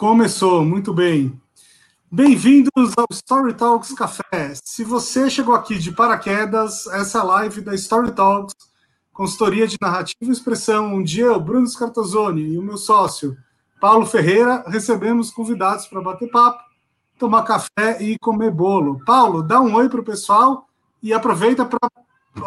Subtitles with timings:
[0.00, 1.38] Começou, muito bem.
[2.10, 4.54] Bem-vindos ao Story Talks Café.
[4.64, 8.54] Se você chegou aqui de paraquedas, essa é a live da Story Talks,
[9.12, 13.36] consultoria de narrativa e expressão, onde eu, Bruno Scartazoni, e o meu sócio,
[13.78, 16.64] Paulo Ferreira, recebemos convidados para bater papo,
[17.18, 19.04] tomar café e comer bolo.
[19.04, 20.66] Paulo, dá um oi para o pessoal
[21.02, 21.90] e aproveita para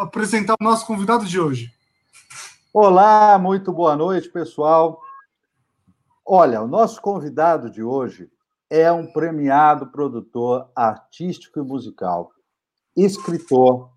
[0.00, 1.72] apresentar o nosso convidado de hoje.
[2.72, 5.03] Olá, muito boa noite, pessoal.
[6.26, 8.30] Olha, o nosso convidado de hoje
[8.70, 12.30] é um premiado produtor artístico e musical,
[12.96, 13.90] escritor,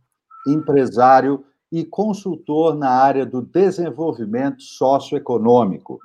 [0.45, 5.99] empresário e consultor na área do desenvolvimento socioeconômico.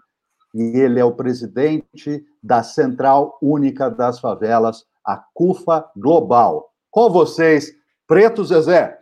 [0.55, 6.70] E ele é o presidente da Central Única das Favelas, a CUFA Global.
[6.88, 7.73] Com vocês,
[8.07, 8.96] Preto Zezé.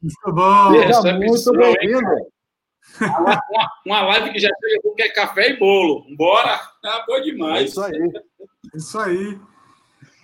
[0.00, 0.70] Muito bom.
[0.70, 2.31] Seja muito bem-vindo.
[3.00, 3.42] Uma,
[3.86, 6.04] uma, live que já chega com que é café e bolo.
[6.16, 6.60] Bora?
[6.82, 7.62] Tá bom demais.
[7.62, 8.12] É isso aí.
[8.74, 9.40] Isso aí.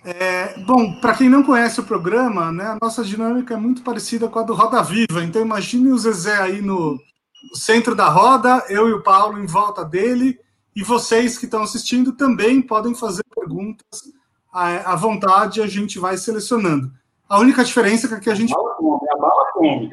[0.05, 4.29] É, bom, para quem não conhece o programa, né, a nossa dinâmica é muito parecida
[4.29, 5.23] com a do Roda Viva.
[5.23, 9.45] Então imagine o Zezé aí no, no centro da roda, eu e o Paulo em
[9.45, 10.39] volta dele,
[10.75, 14.13] e vocês que estão assistindo também podem fazer perguntas
[14.53, 16.91] à, à vontade, a gente vai selecionando.
[17.27, 18.53] A única diferença é que a gente.
[18.53, 19.89] A bala come, a bala come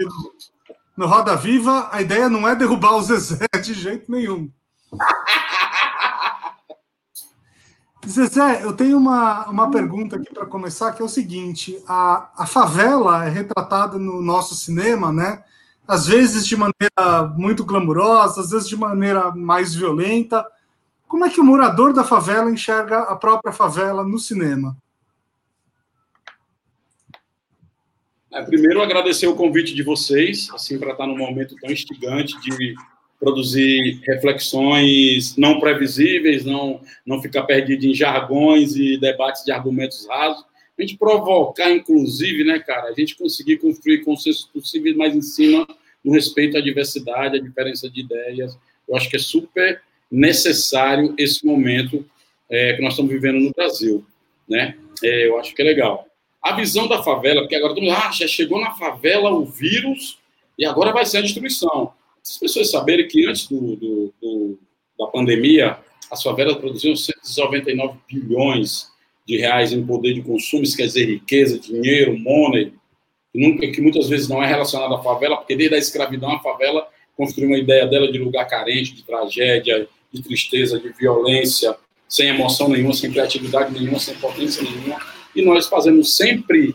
[0.97, 4.51] no Roda Viva, a ideia não é derrubar o Zezé de jeito nenhum.
[8.09, 12.47] Zezé, eu tenho uma, uma pergunta aqui para começar, que é o seguinte: a, a
[12.47, 15.43] favela é retratada no nosso cinema, né?
[15.87, 20.47] Às vezes de maneira muito glamurosa, às vezes de maneira mais violenta.
[21.07, 24.77] Como é que o morador da favela enxerga a própria favela no cinema?
[28.37, 32.75] É, primeiro, agradecer o convite de vocês, assim, para estar num momento tão instigante de
[33.19, 40.45] produzir reflexões não previsíveis, não, não ficar perdido em jargões e debates de argumentos rasos,
[40.79, 45.67] a gente provocar, inclusive, né, cara, a gente conseguir construir consensos possíveis mais em cima
[46.05, 48.55] do respeito à diversidade, à diferença de ideias.
[48.87, 49.81] Eu acho que é super
[50.11, 52.05] necessário esse momento
[52.51, 54.05] é, que nós estamos vivendo no Brasil,
[54.47, 54.77] né?
[55.03, 56.07] É, eu acho que é legal
[56.47, 60.17] a visão da favela, porque agora todo mundo, ah, já chegou na favela o vírus
[60.57, 61.93] e agora vai ser a destruição.
[62.25, 64.59] As pessoas saberem que antes do, do, do,
[64.97, 65.77] da pandemia,
[66.09, 68.87] as favelas produziam 199 bilhões
[69.27, 72.73] de reais em poder de consumo, isso quer dizer riqueza, dinheiro, money,
[73.35, 76.89] nunca, que muitas vezes não é relacionado à favela, porque desde a escravidão a favela
[77.17, 81.77] construiu uma ideia dela de lugar carente, de tragédia, de tristeza, de violência,
[82.09, 86.75] sem emoção nenhuma, sem criatividade nenhuma, sem potência nenhuma e nós fazemos sempre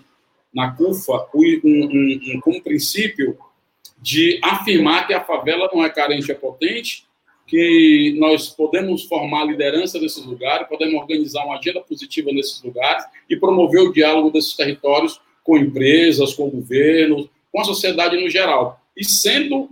[0.54, 3.38] na CUFA um, um, um, como princípio
[4.00, 7.06] de afirmar que a favela não é carente, é potente,
[7.48, 13.36] que nós podemos formar liderança nesses lugares, podemos organizar uma agenda positiva nesses lugares e
[13.36, 18.80] promover o diálogo desses territórios com empresas, com governos, com a sociedade no geral.
[18.96, 19.70] E sendo,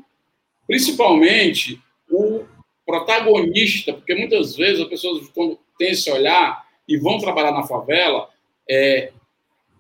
[0.68, 1.80] principalmente,
[2.10, 2.44] o
[2.86, 8.30] protagonista, porque muitas vezes as pessoas, quando têm esse olhar e vão trabalhar na favela,
[8.70, 9.12] é,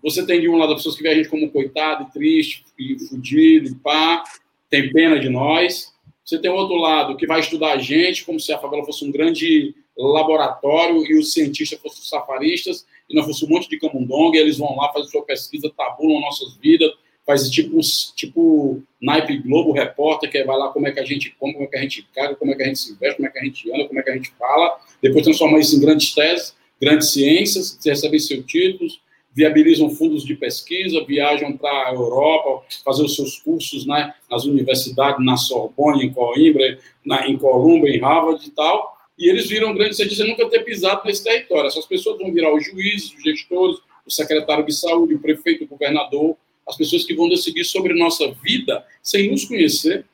[0.01, 2.97] você tem de um lado as pessoas que veem a gente como coitado, triste, e
[2.97, 4.23] fudido, e pá,
[4.69, 5.93] tem pena de nós.
[6.23, 9.11] Você tem outro lado que vai estudar a gente como se a favela fosse um
[9.11, 14.57] grande laboratório e os cientistas fossem safaristas e nós fosse um monte de camundonga eles
[14.57, 16.91] vão lá, fazem sua pesquisa, tabulam nossas vidas,
[17.25, 17.79] faz tipo,
[18.15, 21.67] tipo naipe Globo Repórter, que vai lá como é que a gente come, como é
[21.67, 23.43] que a gente caga, como é que a gente se veste, como é que a
[23.43, 27.11] gente anda, como é que a gente fala, depois transforma isso em grandes teses grandes
[27.11, 29.01] ciências, recebem seus títulos,
[29.33, 35.23] viabilizam fundos de pesquisa, viajam para a Europa, fazer os seus cursos né, nas universidades,
[35.23, 39.97] na Sorbonne, em Coimbra, na, em Colômbia, em Harvard e tal, e eles viram grandes
[39.97, 41.67] cientistas nunca ter pisado nesse território.
[41.67, 45.67] Essas pessoas vão virar os juízes, os gestores, o secretário de saúde, o prefeito, o
[45.67, 46.35] governador,
[46.67, 50.05] as pessoas que vão decidir sobre nossa vida sem nos conhecer,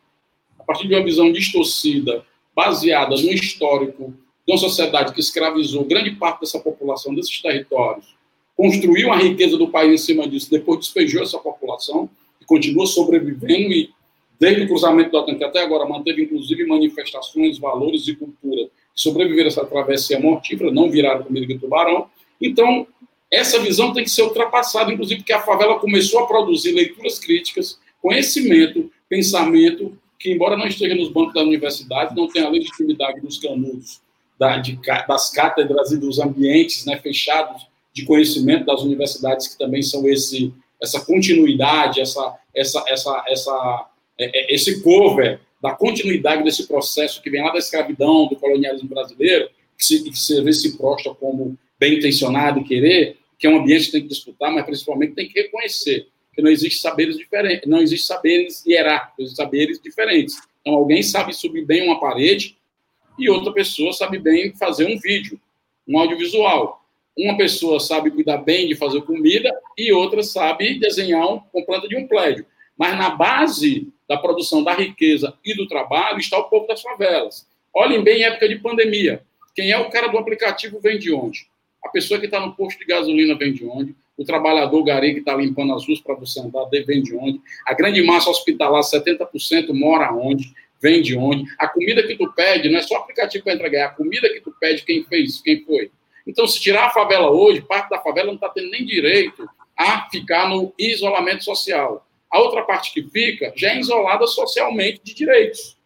[0.60, 2.26] a partir de uma visão distorcida,
[2.56, 4.14] baseada no histórico
[4.46, 8.16] de uma sociedade que escravizou grande parte dessa população desses territórios,
[8.56, 12.10] construiu a riqueza do país em cima disso, depois despejou essa população
[12.40, 13.90] e continua sobrevivendo e
[14.40, 19.48] desde o cruzamento do Atlântico até agora manteve inclusive manifestações, valores e cultura que sobreviveram
[19.48, 22.08] a essa travessia mortífera, não viraram comida de tubarão.
[22.40, 22.88] Então,
[23.32, 27.80] essa visão tem que ser ultrapassada, inclusive porque a favela começou a produzir leituras críticas,
[28.02, 33.38] conhecimento, pensamento, que embora não esteja nos bancos da universidade, não tenha a legitimidade dos
[33.40, 34.05] canudos
[34.40, 39.82] da, de, das cátedras e dos ambientes né, fechados de conhecimento das universidades, que também
[39.82, 43.90] são esse, essa continuidade, essa, essa, essa, essa,
[44.20, 48.90] é, é, esse cover da continuidade desse processo que vem lá da escravidão, do colonialismo
[48.90, 53.60] brasileiro, que se, que se, se prostra como bem intencionado e querer, que é um
[53.60, 57.68] ambiente que tem que disputar, mas principalmente tem que reconhecer que não existe saberes diferentes,
[57.68, 60.36] não existe saberes hierárquicos, saberes diferentes.
[60.62, 62.58] Então, alguém sabe subir bem uma parede
[63.18, 65.40] e outra pessoa sabe bem fazer um vídeo,
[65.88, 66.82] um audiovisual.
[67.18, 71.88] Uma pessoa sabe cuidar bem de fazer comida e outra sabe desenhar um, com planta
[71.88, 72.46] de um prédio.
[72.78, 77.48] Mas na base da produção da riqueza e do trabalho está o povo das favelas.
[77.74, 79.24] Olhem bem em época de pandemia.
[79.56, 81.48] Quem é o cara do aplicativo vem de onde?
[81.84, 83.96] A pessoa que está no posto de gasolina vem de onde?
[84.18, 87.40] O trabalhador gari que está limpando as ruas para você andar vem de onde?
[87.66, 90.54] A grande massa hospitalar, 70% mora onde?
[90.82, 91.46] Vem de onde?
[91.58, 94.42] A comida que tu pede não é só aplicativo para entregar, é a comida que
[94.42, 95.92] tu pede, quem fez, quem foi.
[96.28, 100.10] Então, se tirar a favela hoje, parte da favela não está tendo nem direito a
[100.10, 102.06] ficar no isolamento social.
[102.32, 105.78] A outra parte que fica já é isolada socialmente de direitos.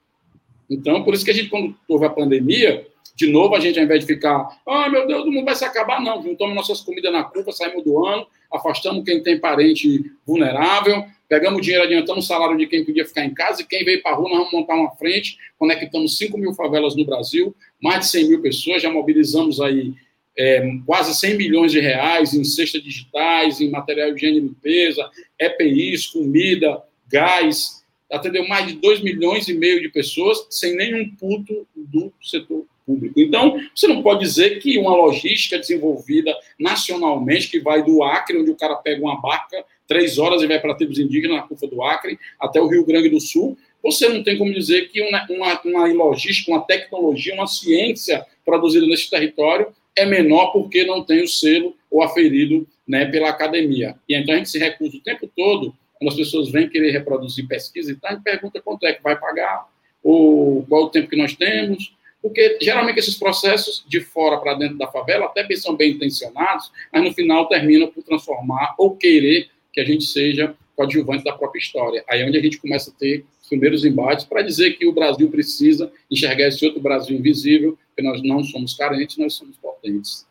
[0.69, 2.87] Então, por isso que a gente, quando houve a pandemia,
[3.19, 5.65] de novo, a gente, ao invés de ficar, ah, meu Deus, o mundo vai se
[5.65, 6.23] acabar, não.
[6.23, 11.83] Juntamos nossas comidas na curva, saímos do ano, afastamos quem tem parente vulnerável, pegamos dinheiro,
[11.83, 14.29] adiantamos o salário de quem podia ficar em casa, e quem veio para a rua,
[14.29, 18.41] nós vamos montar uma frente, conectamos 5 mil favelas no Brasil, mais de 100 mil
[18.41, 19.93] pessoas, já mobilizamos aí
[20.37, 25.09] é, quase 100 milhões de reais em cestas digitais, em material de higiene e limpeza,
[25.37, 26.81] EPIs, comida,
[27.11, 32.65] gás, atendeu mais de 2 milhões e meio de pessoas sem nenhum puto do setor
[32.89, 33.19] público.
[33.19, 38.49] Então, você não pode dizer que uma logística desenvolvida nacionalmente, que vai do Acre, onde
[38.49, 41.83] o cara pega uma barca, três horas e vai para tribos indígenas na curva do
[41.83, 45.61] Acre, até o Rio Grande do Sul, você não tem como dizer que uma, uma,
[45.63, 51.27] uma logística, uma tecnologia, uma ciência produzida nesse território é menor porque não tem o
[51.27, 53.95] selo ou aferido né, pela academia.
[54.07, 57.47] E então a gente se recusa o tempo todo, quando as pessoas vêm querer reproduzir
[57.47, 59.67] pesquisa e tal, a gente pergunta quanto é que vai pagar,
[60.03, 64.77] ou qual o tempo que nós temos, porque geralmente esses processos de fora para dentro
[64.77, 69.49] da favela até bem são bem intencionados, mas no final terminam por transformar ou querer
[69.71, 72.03] que a gente seja coadjuvante da própria história.
[72.09, 74.93] Aí é onde a gente começa a ter os primeiros embates para dizer que o
[74.93, 80.27] Brasil precisa enxergar esse outro Brasil invisível, que nós não somos carentes, nós somos potentes.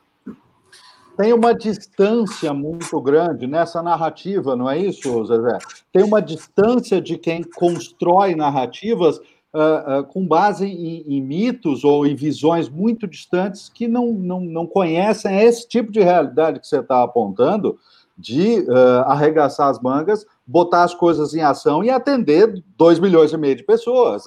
[1.19, 5.59] Tem uma distância muito grande nessa narrativa, não é isso, Zezé?
[5.93, 9.21] Tem uma distância de quem constrói narrativas
[9.55, 14.41] uh, uh, com base em, em, mitos ou em visões muito distantes que não, não,
[14.41, 17.79] não conhecem esse tipo de realidade que você está apontando,
[18.17, 23.37] de uh, arregaçar as mangas, botar as coisas em ação e atender 2 milhões e
[23.37, 24.25] meio de pessoas.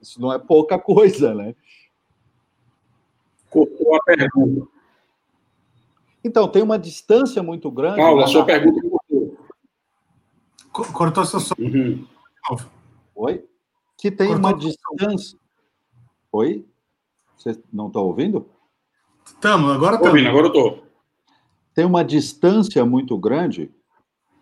[0.00, 1.54] Isso não é pouca coisa, né?
[3.48, 4.66] Cortou a pergunta.
[6.24, 7.96] Então, tem uma distância muito grande.
[7.96, 9.36] Paulo, a sua pergunta cortou.
[10.92, 11.54] Cortou seu som.
[11.58, 12.06] Uhum.
[13.14, 13.44] Oi?
[14.02, 15.38] Que tem cortou uma distância.
[16.32, 16.66] Oi?
[17.36, 18.48] Você não está ouvindo?
[19.24, 20.08] Estamos, agora estamos.
[20.12, 20.82] Ouvindo, agora eu estou.
[21.72, 23.70] Tem uma distância muito grande,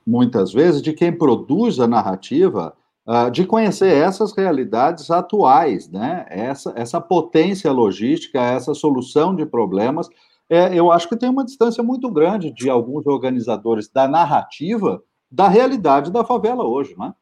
[0.06, 2.74] muitas vezes, de quem produz a narrativa
[3.06, 6.24] uh, de conhecer essas realidades atuais, né?
[6.30, 10.08] Essa, essa potência logística, essa solução de problemas.
[10.48, 15.48] É, eu acho que tem uma distância muito grande de alguns organizadores da narrativa da
[15.48, 17.14] realidade da favela hoje, né?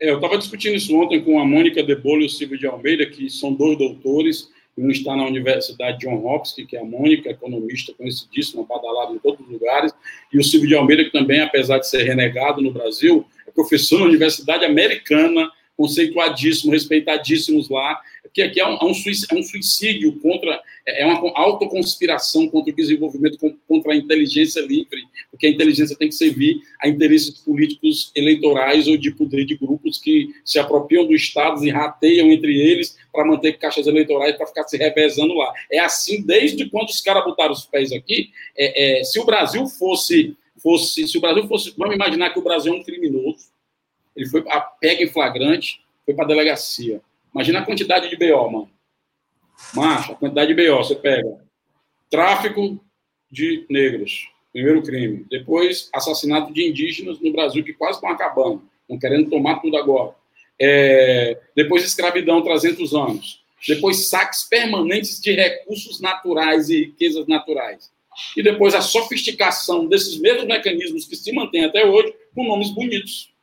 [0.00, 3.30] Eu estava discutindo isso ontem com a Mônica Debolo e o Silvio de Almeida, que
[3.30, 8.64] são dois doutores, um está na Universidade John Hopkins, que é a Mônica, economista conhecidíssima,
[8.64, 9.92] badalada em todos os lugares,
[10.32, 14.00] e o Silvio de Almeida, que também, apesar de ser renegado no Brasil, é professor
[14.00, 18.00] na Universidade Americana, conceituadíssimo, respeitadíssimos lá,
[18.36, 23.38] que aqui é um, é um, suicídio contra, é, é uma autoconspiração contra o desenvolvimento,
[23.66, 28.98] contra a inteligência livre, porque a inteligência tem que servir a interesses políticos eleitorais ou
[28.98, 33.58] de poder de grupos que se apropriam do Estado e rateiam entre eles para manter
[33.58, 35.50] caixas eleitorais para ficar se revezando lá.
[35.72, 38.30] É assim desde quando os caras botaram os pés aqui.
[38.54, 42.44] É, é, se o Brasil fosse, fosse, se o Brasil fosse, vamos imaginar que o
[42.44, 43.45] Brasil é um criminoso,
[44.16, 47.00] ele foi a pega em flagrante, foi para a delegacia.
[47.34, 48.70] Imagina a quantidade de BO, mano.
[49.74, 51.44] Macho, a quantidade de BO, você pega.
[52.08, 52.80] Tráfico
[53.30, 55.26] de negros, primeiro crime.
[55.28, 60.14] Depois, assassinato de indígenas no Brasil, que quase estão acabando, estão querendo tomar tudo agora.
[60.58, 63.44] É, depois, escravidão, 300 anos.
[63.68, 67.90] Depois, saques permanentes de recursos naturais e riquezas naturais.
[68.36, 73.35] E depois, a sofisticação desses mesmos mecanismos que se mantêm até hoje com nomes bonitos.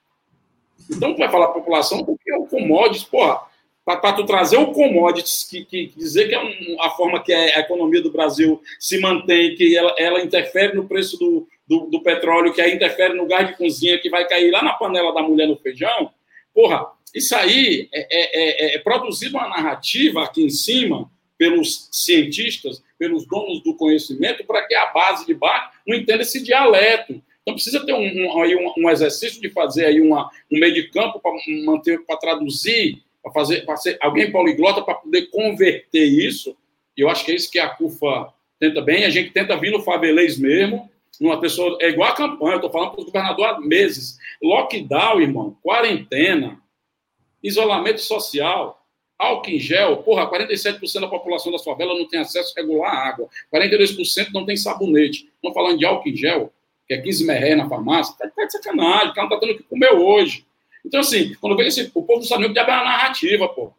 [0.90, 3.42] Então, tu vai falar população porque é o commodities, porra,
[3.86, 7.60] para tu trazer o commodities, que, que dizer que é um, a forma que a
[7.60, 12.54] economia do Brasil se mantém, que ela, ela interfere no preço do, do, do, petróleo
[12.54, 15.48] que aí interfere no gás de cozinha que vai cair lá na panela da mulher
[15.48, 16.12] no feijão.
[16.54, 22.82] Porra, isso aí é, é, é, é produzido uma narrativa aqui em cima pelos cientistas,
[22.98, 27.22] pelos donos do conhecimento, para que a base de baixo não entenda esse dialeto.
[27.44, 31.20] Então precisa ter um, um, um, exercício de fazer aí uma, um meio de campo
[31.20, 31.32] para
[31.66, 36.58] manter, para traduzir, para fazer, para ser alguém poliglota para poder converter isso.
[36.98, 39.04] E eu acho que é isso que a CUFA tenta bem.
[39.04, 41.78] A gente tenta vir no Fabelês mesmo, uma pessoa.
[41.82, 44.18] É igual a campanha, eu estou falando para o governador há meses.
[44.42, 46.60] Lockdown, irmão, quarentena,
[47.44, 48.86] isolamento social,
[49.20, 49.98] álcool em gel.
[49.98, 54.56] Porra, 47% da população da favela não tem acesso regular à água, 42% não tem
[54.56, 55.30] sabonete.
[55.36, 56.54] Estão falando de álcool em gel,
[56.96, 58.16] que é 15 merré na farmácia.
[58.18, 60.46] Tá, tá de sacanagem, o cara não está tendo o que comer hoje.
[60.86, 61.90] Então, assim, quando vem esse.
[61.94, 63.72] O povo não sabe nem o que é uma narrativa, pô.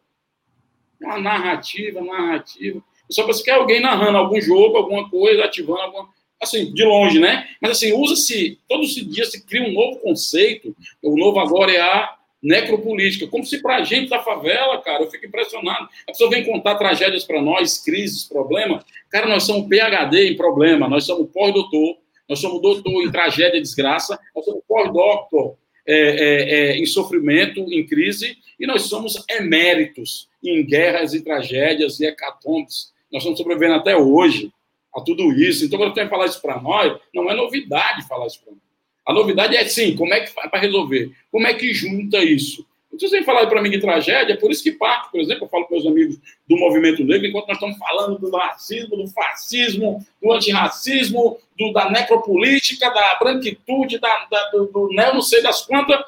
[1.01, 2.81] É uma narrativa, narrativa.
[3.09, 6.09] Só para você quer alguém narrando algum jogo, alguma coisa, ativando alguma.
[6.41, 7.47] Assim, de longe, né?
[7.61, 10.75] Mas assim, usa-se, todos os dias se cria um novo conceito.
[11.01, 13.27] O novo agora é a necropolítica.
[13.27, 15.87] Como se para a gente da favela, cara, eu fico impressionado.
[16.07, 18.83] A pessoa vem contar tragédias para nós, crises, problemas.
[19.09, 23.61] Cara, nós somos PHD em problema, nós somos pós-doutor, nós somos doutor em tragédia e
[23.61, 25.55] desgraça, nós somos pós-doctor
[25.85, 31.99] é, é, é, em sofrimento, em crise, e nós somos eméritos em guerras e tragédias
[31.99, 32.91] e hecatombes.
[33.11, 34.51] Nós estamos sobrevivendo até hoje
[34.95, 35.65] a tudo isso.
[35.65, 38.53] Então, quando eu tenho que falar isso para nós, não é novidade falar isso para
[38.53, 38.61] nós.
[39.05, 41.11] A novidade é sim, como é que faz para resolver?
[41.31, 42.65] Como é que junta isso?
[42.95, 45.43] Então, você tem falar para mim de tragédia, é por isso que parte, por exemplo,
[45.43, 49.07] eu falo com meus amigos do movimento negro, enquanto nós estamos falando do racismo, do
[49.09, 55.43] fascismo, do antirracismo, do, da necropolítica, da branquitude, da, da, do, do né, não sei
[55.43, 55.99] das quantas,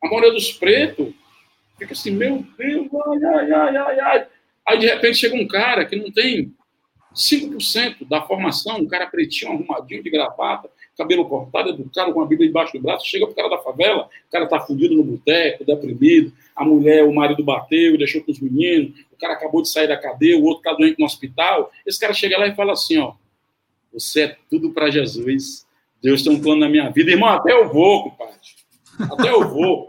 [0.00, 1.12] a maioria dos pretos
[1.76, 4.26] fica assim, meu Deus, ai, ai, ai, ai, ai.
[4.68, 6.54] Aí, de repente, chega um cara que não tem
[7.12, 10.70] 5% da formação, um cara pretinho, arrumadinho, de gravata,
[11.00, 14.30] cabelo cortado, educado, com a Bíblia debaixo do braço, chega pro cara da favela, o
[14.30, 19.00] cara tá fudido no boteco, deprimido, a mulher, o marido bateu, deixou com os meninos,
[19.10, 22.12] o cara acabou de sair da cadeia, o outro tá doente no hospital, esse cara
[22.12, 23.14] chega lá e fala assim, ó,
[23.90, 25.66] você é tudo para Jesus,
[26.02, 28.34] Deus tem um plano na minha vida, irmão, até eu vou, compadre,
[29.00, 29.88] até eu vou,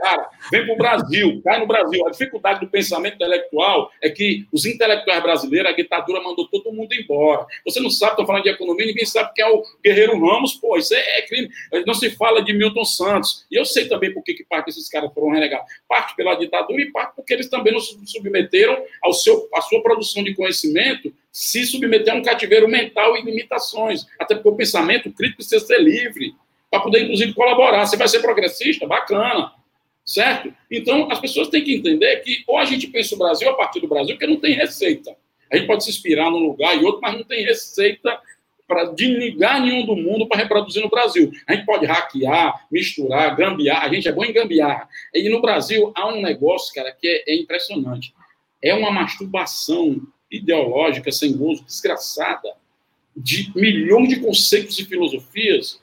[0.00, 2.06] cara, vem para o Brasil, cai no Brasil.
[2.06, 6.92] A dificuldade do pensamento intelectual é que os intelectuais brasileiros, a ditadura mandou todo mundo
[6.94, 7.46] embora.
[7.64, 10.76] Você não sabe, estou falando de economia, ninguém sabe que é o Guerreiro Ramos, pô,
[10.76, 11.50] isso é, crime.
[11.86, 13.46] Não se fala de Milton Santos.
[13.50, 15.66] E eu sei também por que, que parte desses caras foram renegados.
[15.88, 19.82] Parte pela ditadura e parte porque eles também não se submeteram ao seu, à sua
[19.82, 24.06] produção de conhecimento se submeter a um cativeiro mental e limitações.
[24.18, 26.34] Até porque o pensamento crítico precisa ser livre,
[26.70, 27.86] para poder, inclusive, colaborar.
[27.86, 28.86] Você vai ser progressista?
[28.86, 29.52] Bacana
[30.04, 30.52] certo?
[30.70, 33.80] Então, as pessoas têm que entender que ou a gente pensa o Brasil a partir
[33.80, 35.14] do Brasil, porque não tem receita.
[35.50, 38.20] A gente pode se inspirar num lugar e outro, mas não tem receita
[38.66, 41.32] para de nenhum do mundo para reproduzir no Brasil.
[41.48, 44.88] A gente pode hackear, misturar, gambiar, a gente é bom em gambiar.
[45.12, 48.14] E no Brasil há um negócio, cara, que é, é impressionante.
[48.62, 52.52] É uma masturbação ideológica, sem gozo, desgraçada,
[53.16, 55.80] de milhões de conceitos e filosofias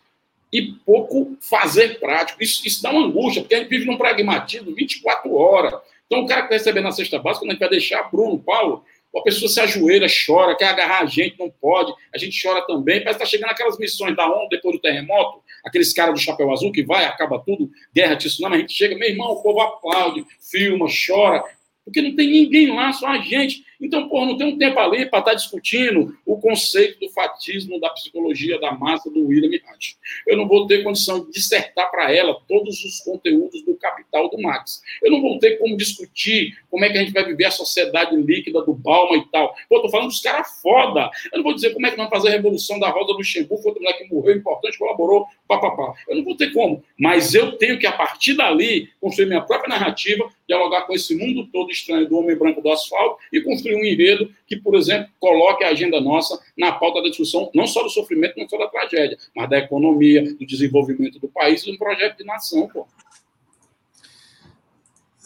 [0.52, 2.42] e pouco fazer prático.
[2.42, 5.74] Isso, isso dá uma angústia, porque a gente vive num pragmatismo 24 horas.
[6.06, 8.40] Então, o cara que está recebendo na cesta básica, quando a gente vai deixar Bruno,
[8.40, 8.84] Paulo,
[9.16, 13.00] a pessoa se ajoelha, chora, quer agarrar a gente, não pode, a gente chora também.
[13.00, 16.52] Parece que está chegando aquelas missões da ONU depois do terremoto, aqueles caras do chapéu
[16.52, 20.26] azul que vai, acaba tudo, guerra, tsunami, a gente chega, meu irmão, o povo aplaude,
[20.40, 21.44] filma, chora,
[21.84, 23.66] porque não tem ninguém lá, só a gente.
[23.82, 27.80] Então, pô, não tem um tempo ali para estar tá discutindo o conceito do fatismo,
[27.80, 29.98] da psicologia da massa do William Reich.
[30.26, 34.42] Eu não vou ter condição de dissertar para ela todos os conteúdos do Capital do
[34.42, 34.82] Marx.
[35.04, 38.16] Eu não vou ter como discutir como é que a gente vai viver a sociedade
[38.16, 39.56] líquida do Balma e tal.
[39.70, 41.10] Pô, tô falando dos caras foda.
[41.32, 43.68] Eu não vou dizer como é que vamos fazer a revolução da Rosa do Luxemburgo,
[43.68, 45.94] outro moleque que morreu, importante, colaborou, papapá.
[46.08, 46.84] Eu não vou ter como.
[46.98, 51.48] Mas eu tenho que, a partir dali, construir minha própria narrativa, dialogar com esse mundo
[51.52, 55.10] todo estranho do homem branco do asfalto e construir construir um enredo que, por exemplo,
[55.20, 58.68] coloque a agenda nossa na pauta da discussão, não só do sofrimento, não só da
[58.68, 62.88] tragédia, mas da economia, do desenvolvimento do país e do projeto de nação, pô.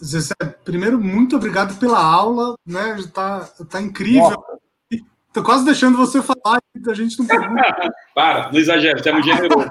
[0.02, 0.34] Zé,
[0.64, 2.96] primeiro, muito obrigado pela aula, né?
[3.14, 4.42] Tá, tá incrível.
[4.90, 7.94] Estou quase deixando você falar, a gente não pergunta.
[8.14, 9.68] Para, não exagera, você é muito generoso.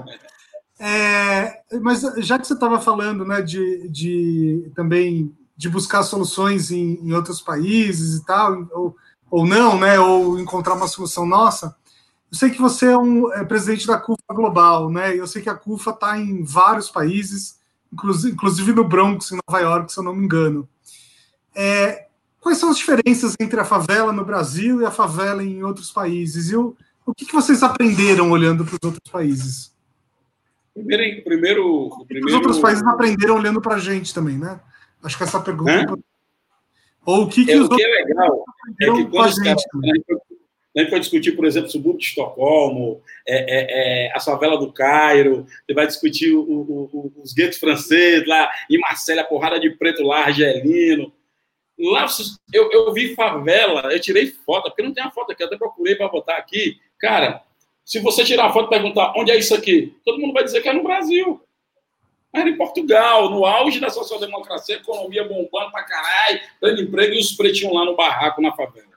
[0.80, 7.00] é, mas já que você estava falando né, de, de também de buscar soluções em,
[7.02, 8.96] em outros países e tal, ou,
[9.30, 11.74] ou não, né, ou encontrar uma solução nossa.
[12.30, 15.16] Eu sei que você é um é presidente da CUFA Global, né?
[15.16, 17.58] Eu sei que a CUFA está em vários países,
[17.92, 20.68] inclusive, inclusive no Bronx, em Nova York, se eu não me engano.
[21.54, 22.08] É,
[22.40, 26.50] quais são as diferenças entre a favela no Brasil e a favela em outros países?
[26.50, 29.72] E o, O que, que vocês aprenderam olhando para os outros países?
[30.74, 32.26] Primeiro, primeiro, primeiro...
[32.26, 34.60] Os outros países aprenderam olhando para a gente também, né?
[35.02, 35.92] Acho que essa pergunta.
[35.92, 35.96] Hã?
[37.06, 38.44] Ou o que, que é, os o que é legal
[38.80, 39.62] é que quando os caras,
[40.76, 44.58] a gente vai discutir, por exemplo, o subúrbio de Estocolmo, é, é, é, a favela
[44.58, 49.58] do Cairo, você vai discutir o, o, os guetos franceses lá, em Marselha, a porrada
[49.58, 51.10] de preto lá, argelino.
[51.78, 52.06] Lá
[52.52, 55.56] eu, eu vi favela, eu tirei foto, porque não tem a foto aqui, eu até
[55.56, 56.78] procurei para botar aqui.
[56.98, 57.42] Cara,
[57.82, 60.60] se você tirar a foto e perguntar onde é isso aqui, todo mundo vai dizer
[60.60, 61.40] que é no Brasil.
[62.40, 67.32] Era em Portugal, no auge da social-democracia, economia bombando pra caralho, dando emprego e os
[67.32, 68.96] pretinhos lá no barraco, na favela.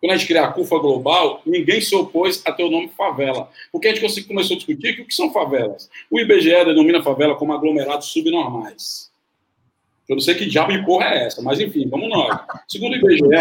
[0.00, 3.50] Quando a gente criou a CUFA Global, ninguém se opôs a ter o nome favela.
[3.70, 5.90] Porque a gente começou a discutir que o que são favelas.
[6.10, 9.10] O IBGE denomina favela como aglomerados subnormais.
[10.08, 12.40] Eu não sei que diabo de porra é essa, mas enfim, vamos nós.
[12.66, 13.34] Segundo o IBGE,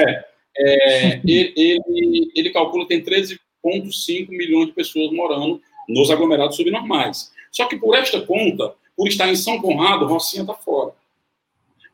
[0.57, 7.31] é, ele, ele, ele calcula que tem 13,5 milhões de pessoas morando nos aglomerados subnormais.
[7.51, 10.93] Só que por esta conta, por estar em São Conrado, Rocinha está fora.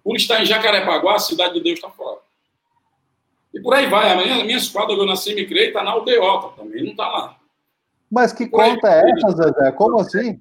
[0.04, 2.20] Por estar em Jacarepaguá, a Cidade de Deus está fora.
[3.54, 4.12] E por aí vai.
[4.12, 6.92] A minha, a minha esquadra, eu nasci e me criei, está na aldeota também, não
[6.92, 7.40] está lá.
[8.12, 9.72] Mas que por conta aí, é essa, Zezé?
[9.72, 10.40] Como assim?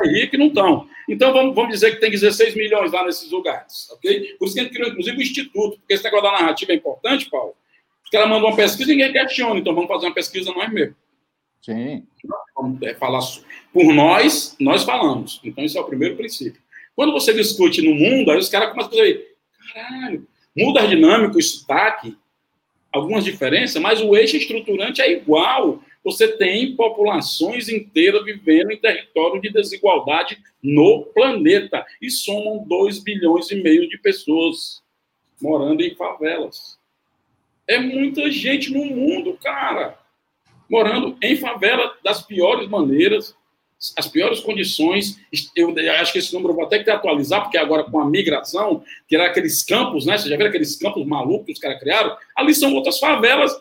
[0.00, 0.88] Aí que não estão.
[1.08, 4.36] Então vamos, vamos dizer que tem 16 milhões lá nesses lugares, ok?
[4.38, 6.76] Por isso que a gente criou, inclusive, o Instituto, porque esse negócio da narrativa é
[6.76, 7.54] importante, Paulo.
[8.02, 10.96] Porque ela mandou uma pesquisa e ninguém questiona, então vamos fazer uma pesquisa nós mesmos.
[11.60, 12.06] Sim.
[12.56, 13.20] Vamos é, falar
[13.74, 15.40] por nós, nós falamos.
[15.42, 16.62] Então, esse é o primeiro princípio.
[16.94, 19.36] Quando você discute no mundo, aí os caras começam a dizer,
[19.74, 20.26] caralho,
[20.56, 22.16] muda a dinâmica, o sotaque,
[22.92, 25.82] algumas diferenças, mas o eixo estruturante é igual.
[26.04, 31.84] Você tem populações inteiras vivendo em território de desigualdade no planeta.
[32.00, 34.82] E somam 2 bilhões e meio de pessoas
[35.42, 36.78] morando em favelas.
[37.66, 39.98] É muita gente no mundo, cara
[40.68, 43.36] morando em favela das piores maneiras,
[43.96, 45.18] as piores condições.
[45.54, 49.26] Eu acho que esse número vou até que atualizar, porque agora com a migração, era
[49.26, 50.16] aqueles campos, né?
[50.16, 52.16] Você já viu aqueles campos malucos que os caras criaram?
[52.36, 53.52] Ali são outras favelas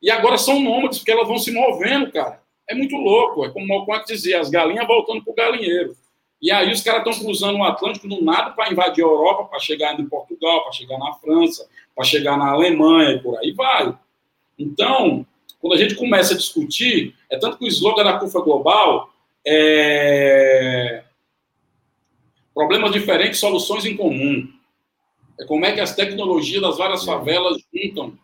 [0.00, 2.40] e agora são nômades, porque elas vão se movendo, cara.
[2.68, 3.44] É muito louco.
[3.44, 5.96] É como o Malcolm dizia, as galinhas voltando para o galinheiro.
[6.40, 9.60] E aí os caras estão cruzando o Atlântico do nada para invadir a Europa, para
[9.60, 13.96] chegar em Portugal, para chegar na França, para chegar na Alemanha e por aí vai.
[14.58, 15.24] Então,
[15.60, 19.11] quando a gente começa a discutir, é tanto que o slogan da CUFA Global
[19.46, 21.04] é
[22.54, 24.48] problemas diferentes, soluções em comum.
[25.40, 28.18] É como é que as tecnologias das várias favelas juntam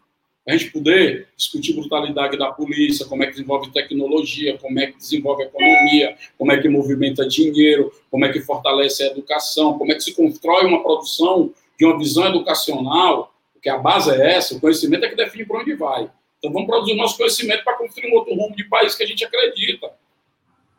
[0.49, 4.97] a gente poder discutir brutalidade da polícia, como é que desenvolve tecnologia, como é que
[4.97, 9.95] desenvolve economia, como é que movimenta dinheiro, como é que fortalece a educação, como é
[9.95, 14.61] que se constrói uma produção de uma visão educacional, porque a base é essa, o
[14.61, 16.11] conhecimento é que define para onde vai.
[16.39, 19.07] Então vamos produzir o nosso conhecimento para construir um outro rumo de país que a
[19.07, 19.91] gente acredita.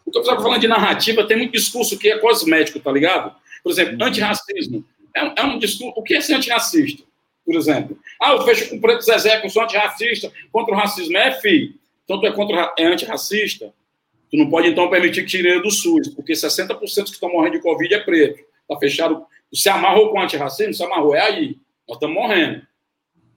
[0.10, 3.36] O que eu estava falando de narrativa, tem muito discurso que é cosmético, tá ligado?
[3.64, 4.08] Por exemplo, uhum.
[4.08, 4.84] antirracismo.
[5.16, 5.94] É, é um discurso.
[5.96, 7.04] O que é ser antirracista?
[7.46, 7.96] Por exemplo.
[8.20, 11.16] Ah, eu fecho com o preto Zezé, que eu sou antirracista, contra o racismo.
[11.16, 11.76] É, filho.
[12.06, 13.72] Então tu é, contra, é antirracista.
[14.32, 17.62] Tu não pode, então, permitir que tire do SUS, porque 60% que estão morrendo de
[17.62, 18.44] Covid é preto.
[18.68, 19.24] Tá fechado.
[19.54, 21.14] Se amarrou com antirracismo, se amarrou.
[21.14, 21.56] É aí.
[21.88, 22.64] Nós estamos morrendo.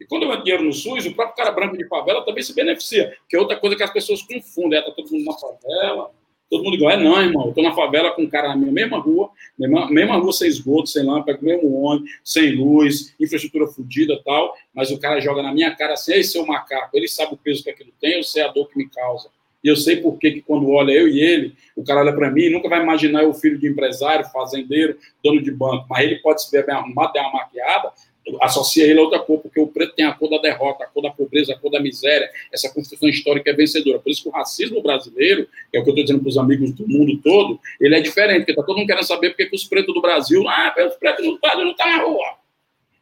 [0.01, 2.55] E quando eu entro dinheiro no SUS, o próprio cara branco de favela também se
[2.55, 4.79] beneficia, que é outra coisa que as pessoas confundem.
[4.79, 6.11] É, tá todo mundo na favela,
[6.53, 6.91] todo mundo igual.
[6.91, 10.17] É não, irmão, eu tô na favela com um cara na mesma rua, mesma, mesma
[10.17, 15.19] rua sem esgoto, sem lâmpada, mesmo ônibus, sem luz, infraestrutura fodida tal, mas o cara
[15.19, 18.19] joga na minha cara assim, ei, seu macaco, ele sabe o peso que aquilo tem,
[18.19, 19.31] eu sei a dor que me causa.
[19.65, 22.51] E eu sei por que quando olha eu e ele, o cara olha para mim,
[22.51, 26.51] nunca vai imaginar eu filho de empresário, fazendeiro, dono de banco, mas ele pode se
[26.51, 27.93] ver bem arrumado, dar uma maquiada,
[28.41, 31.03] associa ele a outra cor, porque o preto tem a cor da derrota, a cor
[31.03, 33.99] da pobreza, a cor da miséria, essa construção histórica é vencedora.
[33.99, 36.39] Por isso que o racismo brasileiro, que é o que eu estou dizendo para os
[36.39, 39.57] amigos do mundo todo, ele é diferente, porque está todo mundo querendo saber porque que
[39.57, 42.43] os pretos do Brasil, ah, os pretos do Brasil não estão tá na rua.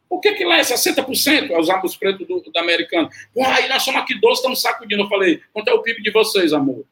[0.09, 3.09] Por que, que lá é 60% os, os pretos do, americano?
[3.33, 5.03] Pô, aí nós somos aqui 12, estamos sacudindo.
[5.03, 6.83] Eu falei, quanto é o PIB de vocês, amor?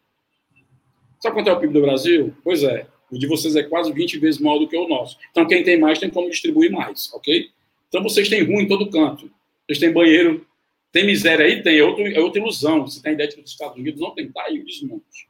[1.20, 2.34] Sabe quanto é o PIB do Brasil?
[2.44, 5.18] Pois é, o de vocês é quase 20 vezes maior do que o nosso.
[5.32, 7.50] Então, quem tem mais tem como distribuir mais, ok?
[7.90, 9.30] Então vocês têm ruim em todo canto.
[9.66, 10.48] Vocês têm banheiro.
[10.92, 11.62] Tem miséria aí?
[11.62, 11.78] Tem.
[11.78, 12.88] É, outro, é outra ilusão.
[12.88, 14.32] Você tem ideia de que os Estados Unidos não tem.
[14.32, 15.28] Tá aí desmonte.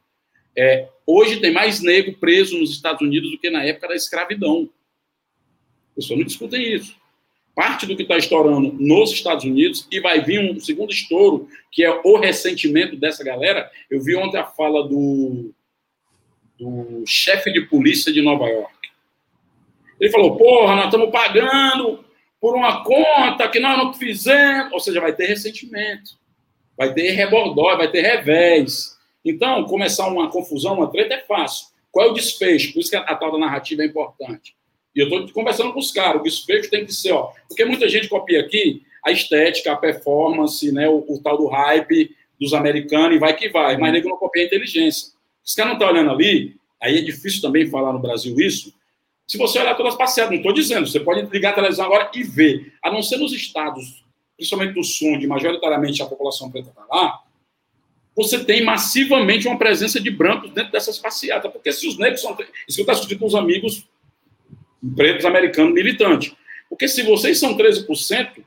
[0.56, 4.68] É, hoje tem mais negro preso nos Estados Unidos do que na época da escravidão.
[5.90, 6.96] As pessoas não discutem isso.
[7.54, 11.84] Parte do que está estourando nos Estados Unidos, e vai vir um segundo estouro, que
[11.84, 13.70] é o ressentimento dessa galera.
[13.90, 15.52] Eu vi ontem a fala do,
[16.58, 18.74] do chefe de polícia de Nova York.
[19.98, 22.04] Ele falou: porra, nós estamos pagando
[22.40, 24.72] por uma conta que nós não fizemos.
[24.72, 26.18] Ou seja, vai ter ressentimento.
[26.76, 28.98] vai ter rebordói, vai ter revés.
[29.24, 31.66] Então, começar uma confusão, uma treta é fácil.
[31.92, 32.72] Qual é o desfecho?
[32.72, 34.54] Por isso que a, tal da narrativa é importante.
[34.94, 37.88] E eu estou conversando com os caras, o desfecho tem que ser, ó, porque muita
[37.88, 43.16] gente copia aqui a estética, a performance, né, o, o tal do hype dos americanos
[43.16, 45.12] e vai que vai, mas nego não copia a inteligência.
[45.44, 48.74] Os caras não estão olhando ali, aí é difícil também falar no Brasil isso,
[49.30, 52.10] se você olhar todas as passeadas, não estou dizendo, você pode ligar a televisão agora
[52.12, 54.04] e ver, a não ser nos estados,
[54.36, 57.20] principalmente do sul, onde majoritariamente a população preta está lá,
[58.16, 62.32] você tem massivamente uma presença de brancos dentro dessas passeatas, porque se os negros são...
[62.32, 63.86] Isso que eu estou discutindo com os amigos
[64.96, 66.34] pretos americanos militantes.
[66.68, 68.44] Porque se vocês são 13%,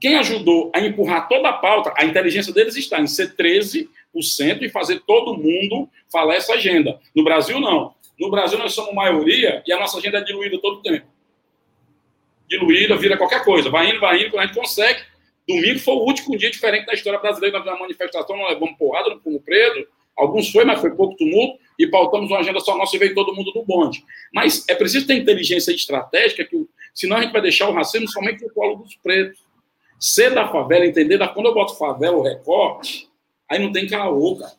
[0.00, 3.88] quem ajudou a empurrar toda a pauta, a inteligência deles está em ser 13%
[4.62, 7.00] e fazer todo mundo falar essa agenda.
[7.12, 7.95] No Brasil, não.
[8.18, 11.06] No Brasil, nós somos maioria e a nossa agenda é diluída todo o tempo.
[12.48, 13.68] Diluída, vira qualquer coisa.
[13.68, 15.00] Vai indo, vai indo, quando a gente consegue.
[15.48, 19.20] Domingo foi o último dia diferente da história brasileira na manifestação, não levamos porrada, não
[19.20, 19.86] fomos presos.
[20.16, 23.34] Alguns foi, mas foi pouco tumulto, e pautamos uma agenda só nossa e veio todo
[23.34, 24.02] mundo do bonde.
[24.32, 28.42] Mas é preciso ter inteligência estratégica, que, senão a gente vai deixar o racismo somente
[28.42, 29.38] no colo dos pretos.
[30.00, 31.18] Ser da favela, entender.
[31.34, 33.08] Quando eu boto favela, o recorte,
[33.48, 34.52] aí não tem caô, cara.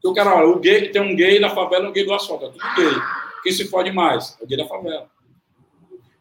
[0.00, 2.14] Porque o cara, olha, o gay, tem um gay da favela e um gay do
[2.14, 2.46] asfalto.
[2.46, 3.02] É tudo gay.
[3.42, 4.36] Quem se fode mais?
[4.40, 5.10] É o gay da favela.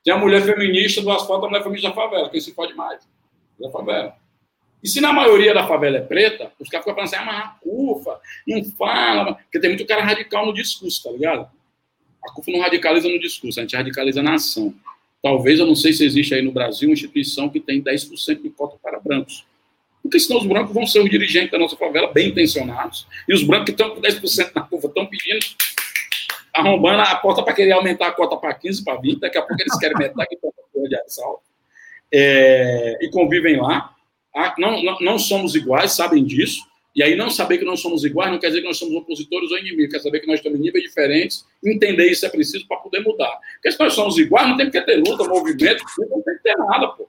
[0.03, 2.29] Tem a mulher feminista do asfalto, a mulher feminista da favela.
[2.29, 3.07] Quem se fode mais?
[3.59, 4.15] Da favela.
[4.83, 7.45] E se na maioria da favela é preta, os caras ficam falando assim, ah, mas
[7.45, 11.49] a CUFA não fala, porque tem muito cara radical no discurso, tá ligado?
[12.23, 14.73] A CUFA não radicaliza no discurso, a gente radicaliza na ação.
[15.21, 18.49] Talvez, eu não sei se existe aí no Brasil uma instituição que tem 10% de
[18.51, 19.45] cota para brancos.
[20.07, 23.05] Porque senão os brancos vão ser os dirigentes da nossa favela, bem intencionados.
[23.27, 25.45] E os brancos que estão com 10% na curva estão pedindo,
[26.53, 29.19] arrombando a porta para querer aumentar a cota para 15, para 20.
[29.19, 31.41] Daqui a pouco eles querem metade de cota de assalto.
[32.13, 33.93] É, e convivem lá.
[34.33, 36.65] Ah, não, não, não somos iguais, sabem disso.
[36.95, 39.51] E aí, não saber que não somos iguais não quer dizer que nós somos opositores
[39.51, 42.77] ou inimigos, quer saber que nós estamos em níveis diferentes, entender isso é preciso para
[42.77, 43.37] poder mudar.
[43.53, 46.55] Porque se nós somos iguais, não tem que ter luta, movimento, não tem que ter
[46.57, 47.07] nada, pô.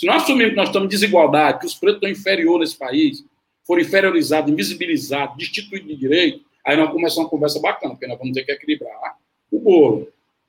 [0.00, 3.22] Se nós assumimos que nós estamos em desigualdade, que os pretos estão inferiores nesse país,
[3.66, 8.32] foram inferiorizados, invisibilizados, destituídos de direito, aí nós começamos uma conversa bacana, porque nós vamos
[8.32, 9.18] ter que equilibrar
[9.52, 10.08] o bolo.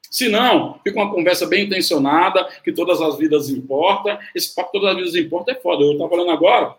[0.10, 4.18] Se não, fica uma conversa bem intencionada, que todas as vidas importam.
[4.34, 5.84] Esse papo todas as vidas importam é foda.
[5.84, 6.74] Eu estava falando agora,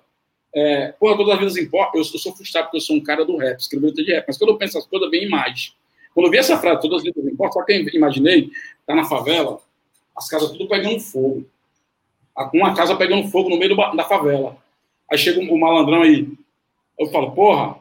[0.55, 2.01] é, porra, todas as vidas importam.
[2.01, 4.39] Eu, eu, sou frustrado porque eu sou um cara do rap, escrevo de rap, mas
[4.39, 5.75] quando eu penso as coisas, vem imagem.
[6.15, 8.51] Quando eu vi essa frase, todas as vidas importam, só que eu imaginei,
[8.87, 9.61] tá na favela,
[10.17, 11.45] as casas tudo pegando fogo
[12.55, 14.57] uma casa pegando fogo no meio do, da favela.
[15.11, 16.29] Aí chega o um, um malandrão aí.
[16.99, 17.77] Eu falo, porra,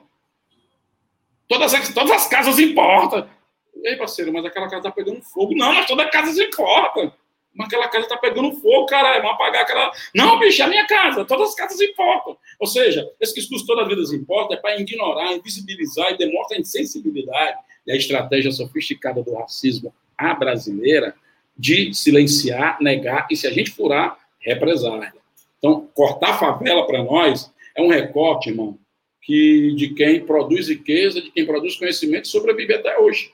[1.47, 3.27] todas as, todas as casas importam.
[3.75, 5.55] E aí, parceiro, mas aquela casa tá pegando fogo.
[5.55, 7.11] Não, mas todas as casas importam.
[7.53, 9.21] Mas aquela casa tá pegando fogo, caralho.
[9.21, 9.91] Vamos apagar aquela.
[10.15, 11.25] Não, bicho, é a minha casa.
[11.25, 12.37] Todas as casas importam.
[12.59, 16.61] Ou seja, esse discurso toda a vida importa é para ignorar, invisibilizar e demonstra a
[16.61, 21.15] insensibilidade e a estratégia sofisticada do racismo à brasileira
[21.57, 25.13] de silenciar, negar e, se a gente furar, represália.
[25.57, 28.77] Então, cortar a favela para nós é um recorte, irmão,
[29.21, 33.33] que de quem produz riqueza, de quem produz conhecimento, sobrevive até hoje.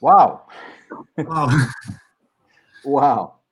[0.00, 0.46] Uau!
[1.18, 1.48] Uau!
[2.86, 3.42] Uau!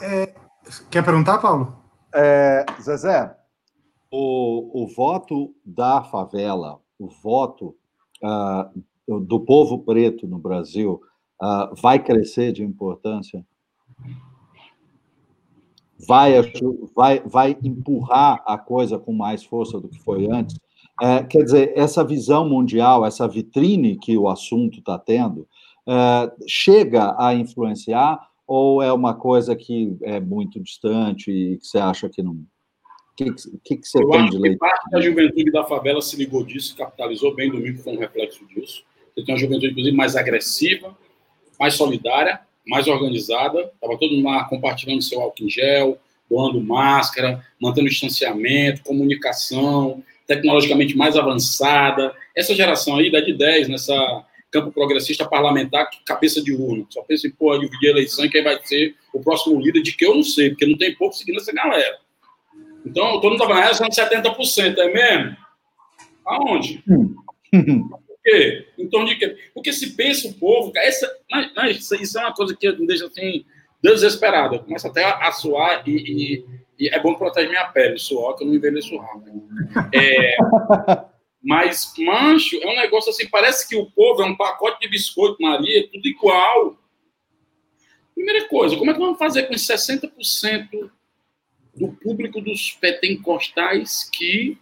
[0.00, 0.34] É,
[0.90, 1.76] quer perguntar, Paulo?
[2.14, 3.36] É, Zezé,
[4.10, 7.76] o, o voto da favela, o voto
[8.22, 11.00] uh, do povo preto no Brasil
[11.42, 13.44] uh, vai crescer de importância?
[16.06, 16.32] Vai,
[16.94, 20.56] vai, vai empurrar a coisa com mais força do que foi antes?
[21.00, 25.46] É, quer dizer, essa visão mundial, essa vitrine que o assunto está tendo,
[25.88, 31.78] é, chega a influenciar ou é uma coisa que é muito distante e que você
[31.78, 32.32] acha que não.
[32.32, 32.46] O
[33.16, 33.32] que,
[33.64, 34.70] que, que, você Eu tem acho de leitura?
[34.70, 38.84] parte da juventude da favela se ligou disso, capitalizou bem, domingo foi um reflexo disso.
[39.18, 40.96] Você tem uma juventude, inclusive, mais agressiva,
[41.58, 43.70] mais solidária, mais organizada.
[43.74, 45.98] Estava todo mundo lá compartilhando seu álcool em gel,
[46.30, 52.14] doando máscara, mantendo distanciamento, comunicação, tecnologicamente mais avançada.
[52.36, 56.86] Essa geração aí dá de 10 nessa campo progressista parlamentar, cabeça de urna.
[56.88, 59.94] Só pensa em, pô, dividir a eleição e quem vai ser o próximo líder, de
[59.94, 61.98] que eu não sei, porque não tem pouco seguindo essa galera.
[62.86, 65.36] Então, todo mundo estava nessa, 70%, é mesmo?
[66.24, 66.82] Aonde?
[68.28, 68.68] quê?
[68.78, 69.36] Em torno de quê?
[69.54, 73.06] Porque se pensa o povo, essa, mas, mas isso é uma coisa que me deixa
[73.06, 73.44] assim,
[73.82, 74.56] desesperado.
[74.56, 76.44] Eu começo até a, a suar e, e,
[76.78, 79.42] e, é bom proteger minha pele, suor, que eu não envelheço rápido.
[79.94, 80.36] É,
[81.42, 85.40] mas, mancho, é um negócio assim, parece que o povo é um pacote de biscoito
[85.40, 86.76] Maria, tudo igual.
[88.14, 90.90] Primeira coisa, como é que vamos fazer com os 60%
[91.76, 94.58] do público dos pentecostais que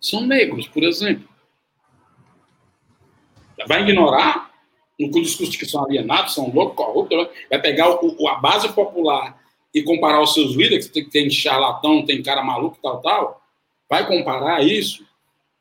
[0.00, 1.28] são negros, por exemplo?
[3.66, 4.50] Vai ignorar
[4.98, 9.38] no discurso de que são alienados, são loucos, corruptos, vai pegar o, a base popular
[9.72, 13.42] e comparar os seus líderes, que tem charlatão, tem cara maluco, tal, tal,
[13.88, 15.06] vai comparar isso.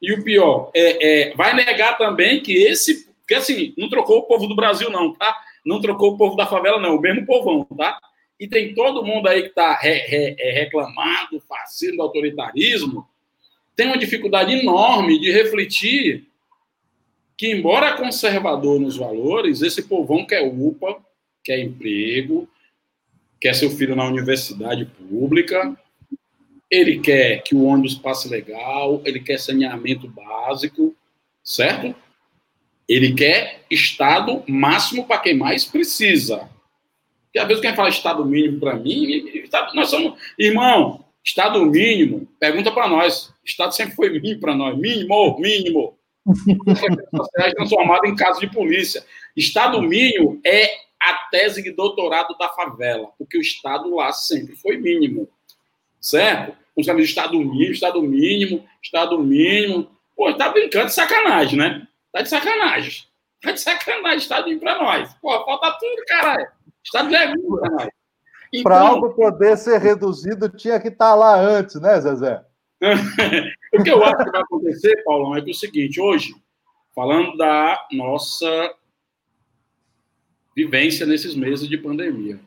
[0.01, 3.07] E o pior, é, é, vai negar também que esse.
[3.19, 5.37] Porque assim, não trocou o povo do Brasil, não, tá?
[5.65, 7.99] Não trocou o povo da favela, não, o mesmo povão, tá?
[8.39, 13.07] E tem todo mundo aí que está re, re, é, reclamando, fascismo, autoritarismo,
[13.75, 16.27] tem uma dificuldade enorme de refletir
[17.37, 20.97] que, embora conservador nos valores, esse povão quer UPA,
[21.43, 22.49] quer emprego,
[23.39, 25.77] quer seu filho na universidade pública,
[26.69, 30.95] ele quer que o ônibus passe legal, ele quer saneamento básico,
[31.43, 31.95] certo?
[32.89, 36.49] Ele quer estado máximo para quem mais precisa.
[37.25, 39.23] Porque às vezes quem fala estado mínimo para mim,
[39.73, 43.31] nós somos, irmão, estado mínimo, pergunta para nós.
[43.45, 45.96] Estado sempre foi mínimo para nós, mínimo, mínimo.
[47.15, 49.03] Sociais transformado em caso de polícia.
[49.35, 50.67] Estado mínimo é
[50.99, 55.29] a tese de doutorado da favela, porque o Estado lá sempre foi mínimo,
[56.01, 56.55] certo?
[56.75, 59.89] Com de Estado mínimo, Estado mínimo, Estado mínimo.
[60.15, 61.87] Pô, tá brincando de sacanagem, né?
[62.11, 63.03] Tá de sacanagem.
[63.41, 65.13] Tá de sacanagem, Estado mínimo pra nós.
[65.21, 66.47] Pô, falta tudo, caralho.
[66.83, 67.89] Estado mínimo pra nós.
[68.53, 68.63] Então...
[68.63, 72.41] Para algo poder ser reduzido, tinha que estar tá lá antes, né, Zezé?
[73.73, 76.35] o que eu acho que vai acontecer, Paulão, é que é o seguinte, hoje,
[76.95, 78.75] falando da nossa
[80.55, 82.39] vivência nesses meses de pandemia,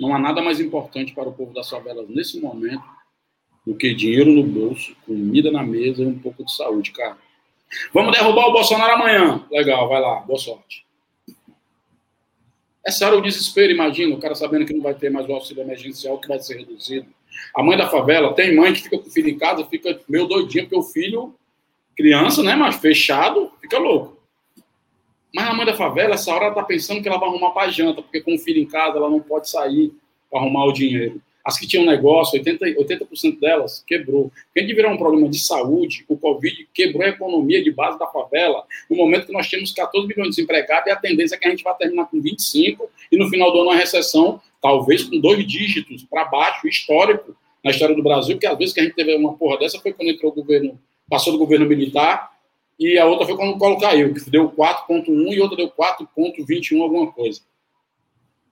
[0.00, 2.84] não há nada mais importante para o povo das favelas nesse momento
[3.66, 7.16] do que dinheiro no bolso, comida na mesa e um pouco de saúde, cara.
[7.92, 9.44] Vamos derrubar o Bolsonaro amanhã.
[9.50, 10.83] Legal, vai lá, boa sorte.
[12.86, 15.62] Essa hora o desespero, imagina, o cara sabendo que não vai ter mais o auxílio
[15.62, 17.06] emergencial, que vai ser reduzido
[17.54, 20.26] a mãe da favela, tem mãe que fica com o filho em casa, fica meio
[20.26, 21.34] doidinha, porque o filho,
[21.96, 24.18] criança, né, mas fechado, fica louco.
[25.34, 27.70] Mas a mãe da favela, essa hora, ela tá pensando que ela vai arrumar para
[27.70, 29.92] janta, porque com o filho em casa, ela não pode sair
[30.30, 31.20] para arrumar o dinheiro.
[31.44, 33.06] As que tinham negócio, 80%, 80
[33.38, 34.32] delas quebrou.
[34.54, 38.64] Quem virar um problema de saúde, o Covid quebrou a economia de base da favela,
[38.88, 41.50] no momento que nós tínhamos 14 milhões de desempregados, e a tendência é que a
[41.50, 45.46] gente vai terminar com 25, e no final do ano uma recessão talvez com dois
[45.46, 49.14] dígitos para baixo, histórico, na história do Brasil, que às vezes que a gente teve
[49.14, 50.78] uma porra dessa foi quando entrou o governo,
[51.08, 52.32] passou do governo militar,
[52.78, 56.80] e a outra foi quando o Colo caiu, que deu 4.1 e outra deu 4.21,
[56.82, 57.40] alguma coisa.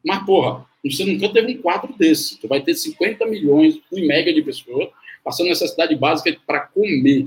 [0.04, 2.38] Mas, porra, você nunca teve um quadro desse.
[2.38, 4.88] Tu vai ter 50 milhões, em média, de pessoas
[5.24, 7.26] passando necessidade básica para comer.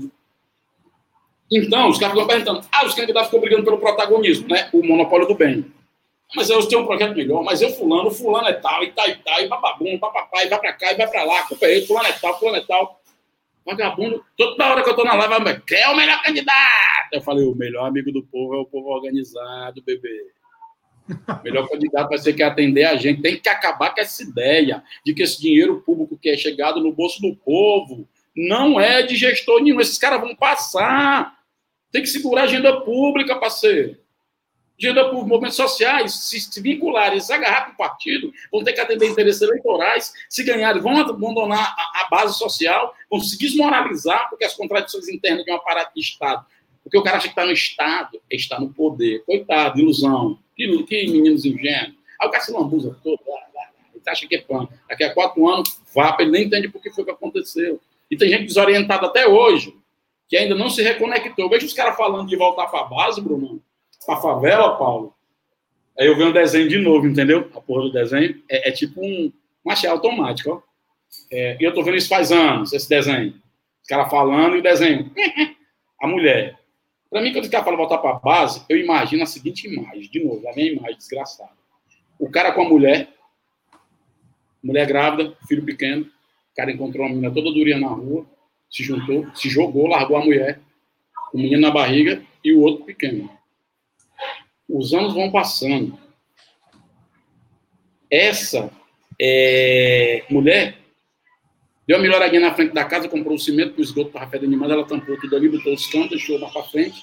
[1.50, 4.68] Então, os caras ficam perguntando, ah, os candidatos ficam brigando pelo protagonismo, né?
[4.72, 5.64] O monopólio do bem.
[6.34, 9.14] Mas eu tenho um projeto melhor, mas eu fulano, fulano é tal, e tal, e
[9.16, 11.86] tal, e bababum, papapá, e vai pra cá, e vai pra lá, culpa é ele,
[11.86, 13.00] fulano é tal, fulano é tal.
[13.64, 17.12] Vagabundo, toda hora que eu tô na live, quem é o melhor candidato?
[17.12, 20.32] Eu falei, o melhor amigo do povo é o povo organizado, bebê.
[21.08, 23.22] O melhor candidato vai ser que atender a gente.
[23.22, 26.92] Tem que acabar com essa ideia de que esse dinheiro público que é chegado no
[26.92, 29.80] bolso do povo não é de gestor nenhum.
[29.80, 31.36] Esses caras vão passar.
[31.92, 33.96] Tem que segurar a agenda pública, parceiro
[34.78, 39.08] gerando por movimentos sociais, se, vincularem, se agarrar com o partido, vão ter que atender
[39.08, 44.54] interesses eleitorais, se ganharem, vão abandonar a, a, base social, vão se desmoralizar, porque as
[44.54, 46.44] contradições internas de um aparato de Estado.
[46.82, 49.24] Porque o cara acha que está no Estado, está no poder.
[49.24, 50.38] Coitado, ilusão.
[50.56, 51.94] Que, que meninos ingênuos.
[52.20, 53.20] Aí o cara se lambuza todo,
[53.94, 54.68] ele acha que é pano.
[54.88, 57.80] Daqui a quatro anos, vá, ele nem entende por que foi que aconteceu.
[58.10, 59.74] E tem gente desorientada até hoje,
[60.28, 61.48] que ainda não se reconectou.
[61.50, 63.60] Veja os caras falando de voltar para a base, Bruno
[64.06, 65.12] pra favela, Paulo,
[65.98, 67.50] aí eu vi um desenho de novo, entendeu?
[67.54, 69.32] A porra do desenho é, é tipo um,
[69.68, 70.66] achei automático, ó.
[71.30, 73.34] É, e eu tô vendo isso faz anos, esse desenho.
[73.82, 75.10] Os caras falando e o desenho.
[76.00, 76.58] a mulher.
[77.10, 80.10] Para mim, quando os caras falam voltar para a base, eu imagino a seguinte imagem,
[80.10, 81.52] de novo, a minha imagem desgraçada.
[82.18, 83.08] O cara com a mulher,
[84.62, 88.26] mulher grávida, filho pequeno, o cara encontrou uma menina toda durinha na rua,
[88.70, 90.60] se juntou, se jogou, largou a mulher,
[91.32, 93.30] o menino na barriga e o outro pequeno
[94.68, 95.98] os anos vão passando.
[98.10, 98.70] Essa
[99.20, 100.78] é, mulher
[101.86, 104.44] deu uma melhoradinha na frente da casa, comprou o cimento para o esgoto para de
[104.44, 107.00] animais, ela tampou tudo ali, botou os cantos, deixou lá para frente.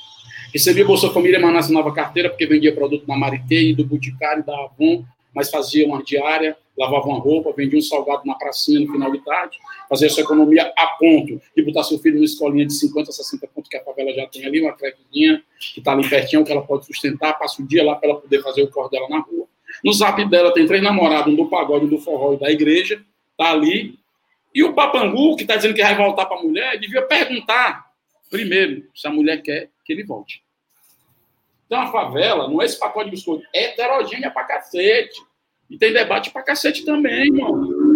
[0.53, 4.53] Recebia Bolsa Família, mas nova carteira, porque vendia produto na Marité e do Boticário, da
[4.53, 9.11] Avon, mas fazia uma diária, lavava uma roupa, vendia um salgado na pracinha no final
[9.11, 9.57] de tarde,
[9.89, 13.69] fazia sua economia a ponto de botar seu filho numa escolinha de 50, 60 pontos
[13.69, 15.43] que a favela já tem ali, uma crequinha
[15.73, 18.41] que está ali pertinho, que ela pode sustentar, passa o dia lá para ela poder
[18.43, 19.47] fazer o corre dela na rua.
[19.83, 23.01] No zap dela tem três namorados, um do pagode, um do forró e da igreja,
[23.37, 23.97] tá ali.
[24.53, 27.85] E o papangu, que está dizendo que vai voltar para a mulher, devia perguntar,
[28.29, 30.43] primeiro, se a mulher quer que ele volte.
[31.65, 35.19] Então a favela não é esse pacote de biscoito, é heterogênea pra cacete.
[35.69, 37.93] E tem debate pra cacete também, mano.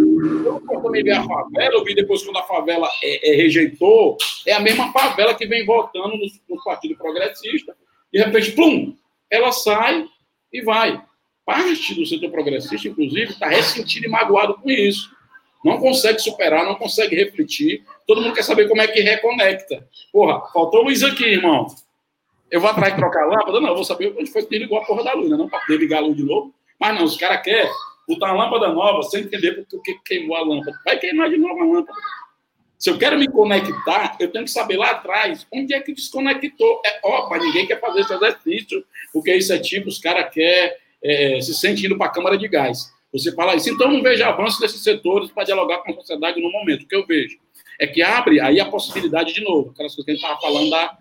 [0.71, 4.17] Eu também vi a favela, eu vi depois quando a favela é, é, rejeitou,
[4.47, 6.15] é a mesma favela que vem votando
[6.49, 7.75] no, Partido Progressista.
[8.11, 8.95] De repente, plum,
[9.29, 10.07] ela sai
[10.51, 10.99] e vai.
[11.45, 15.15] Parte do setor progressista, inclusive, está ressentido e magoado com isso.
[15.67, 17.83] Não consegue superar, não consegue refletir.
[18.07, 19.85] Todo mundo quer saber como é que reconecta.
[20.13, 21.67] Porra, faltou luz aqui, irmão.
[22.49, 23.59] Eu vou atrás de trocar a lâmpada?
[23.59, 25.35] Não, eu vou saber onde foi que desligou a porra da luz, né?
[25.35, 26.53] não para desligar a luz de novo.
[26.79, 27.69] Mas não, os caras querem
[28.07, 30.79] botar uma lâmpada nova sem entender por que queimou a lâmpada.
[30.85, 31.99] Vai queimar de novo a lâmpada.
[32.79, 36.81] Se eu quero me conectar, eu tenho que saber lá atrás onde é que desconectou.
[36.85, 40.71] É, para ninguém quer fazer esse exercício, porque isso é tipo, os caras querem
[41.03, 42.95] é, se sentindo para a câmara de gás.
[43.17, 46.51] Você fala isso, então não vejo avanço desses setores para dialogar com a sociedade no
[46.51, 46.83] momento.
[46.83, 47.37] O que eu vejo
[47.79, 50.69] é que abre aí a possibilidade de novo, aquelas coisas que a gente estava falando
[50.69, 50.97] da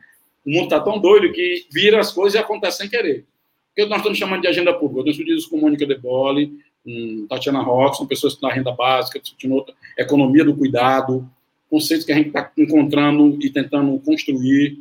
[0.46, 3.26] o mundo está tão doido que vira as coisas e acontece sem querer.
[3.72, 5.00] O que nós estamos chamando de agenda pública?
[5.00, 8.48] Eu tenho discutido isso com Mônica De Bolle, com Tatiana Rock, são pessoas que estão
[8.48, 11.28] na renda básica, discutindo outra, economia do cuidado,
[11.68, 14.78] conceitos que a gente está encontrando e tentando construir.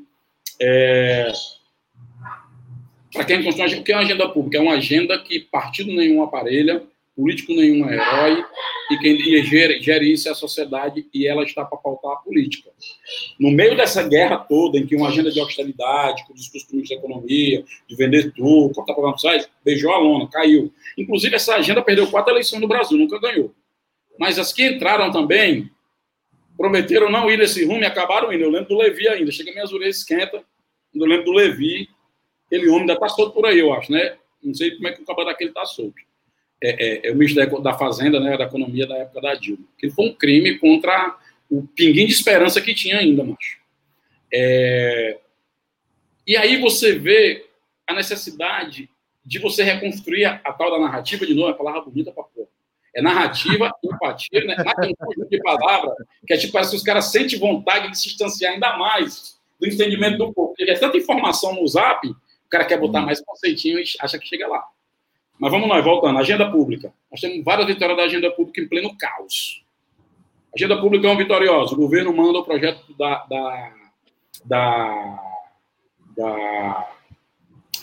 [0.62, 1.32] É...
[3.12, 4.58] Para quem constrói, o que é uma agenda pública?
[4.58, 6.84] É uma agenda que partido nenhum aparelha,
[7.16, 8.46] político nenhum é herói,
[8.92, 12.70] e quem gere, gere isso é a sociedade, e ela está para pautar a política.
[13.40, 17.64] No meio dessa guerra toda, em que uma agenda de austeridade, com discurso de economia,
[17.88, 20.72] de vender tudo, cortar programas sociais, beijou a lona, caiu.
[20.98, 23.54] Inclusive, essa agenda perdeu quatro eleições no Brasil, nunca ganhou.
[24.20, 25.70] Mas as que entraram também
[26.58, 28.44] prometeram não ir nesse rumo e acabaram indo.
[28.44, 30.44] Eu lembro do Levi ainda, chega minhas orelhas esquenta,
[30.94, 31.90] eu lembro do Levi,
[32.46, 34.16] aquele homem ainda está solto por aí, eu acho, né?
[34.42, 35.96] Não sei como é que o cabelo daquele está solto
[36.62, 39.66] é, é, é, o ministro da, Fazenda, né, da Economia da época da Dilma.
[39.78, 41.18] Que foi um crime contra
[41.50, 43.60] o pinguim de esperança que tinha ainda, macho.
[44.34, 45.20] É,
[46.26, 47.46] e aí você vê
[47.88, 48.90] a necessidade
[49.24, 52.48] de você reconstruir a, a tal da narrativa, de novo, é palavra bonita para porra.
[52.96, 54.56] É narrativa, empatia, né?
[54.80, 58.00] Tem um conjunto de palavras que é tipo, parece que os caras sentem vontade de
[58.00, 60.54] se distanciar ainda mais do entendimento do povo.
[60.56, 64.28] Porque é tanta informação no zap, o cara quer botar mais conceitinho e acha que
[64.28, 64.64] chega lá.
[65.40, 66.18] Mas vamos lá, voltando.
[66.18, 66.94] Agenda pública.
[67.12, 69.64] Nós temos várias vitórias da agenda pública em pleno caos.
[70.56, 71.74] Agenda pública é uma vitoriosa.
[71.74, 73.74] O governo manda o projeto da, da,
[74.46, 75.20] da,
[76.16, 76.90] da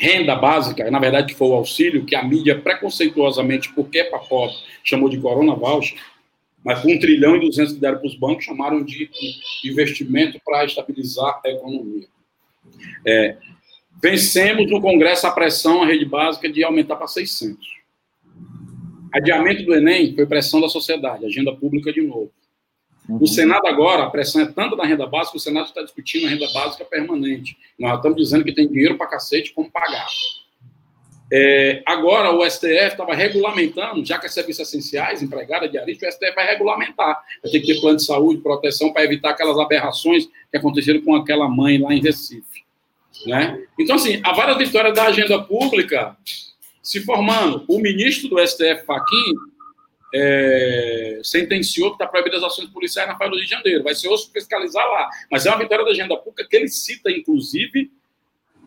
[0.00, 4.18] renda básica, na verdade, que foi o auxílio, que a mídia preconceituosamente, porque é para
[4.18, 5.96] pobre, chamou de Corona Voucher,
[6.64, 9.10] mas com um trilhão e duzentos que deram para os bancos, chamaram de
[9.64, 12.06] investimento para estabilizar a economia.
[13.06, 13.36] É,
[14.02, 17.56] Vencemos no Congresso a pressão, a rede básica, de aumentar para 600.
[19.14, 22.32] Adiamento do Enem foi pressão da sociedade, agenda pública de novo.
[23.08, 23.26] No uhum.
[23.26, 26.48] Senado agora, a pressão é tanta da renda básica, o Senado está discutindo a renda
[26.52, 27.56] básica permanente.
[27.78, 30.08] Nós estamos dizendo que tem dinheiro para cacete, como pagar.
[31.30, 36.34] É, agora, o STF estava regulamentando, já que é serviços essenciais, empregada, diarista, o STF
[36.34, 37.22] vai regulamentar.
[37.42, 41.14] Vai ter que ter plano de saúde, proteção, para evitar aquelas aberrações que aconteceram com
[41.14, 42.61] aquela mãe lá em Recife.
[43.26, 43.62] Né?
[43.78, 46.16] Então, assim, há várias vitórias da agenda pública
[46.82, 47.64] se formando.
[47.68, 49.34] O ministro do STF, Faquim,
[50.14, 53.84] é, sentenciou que está proibido as ações policiais na Praia do Rio de Janeiro.
[53.84, 55.08] Vai ser osso fiscalizar lá.
[55.30, 57.90] Mas é uma vitória da agenda pública que ele cita, inclusive,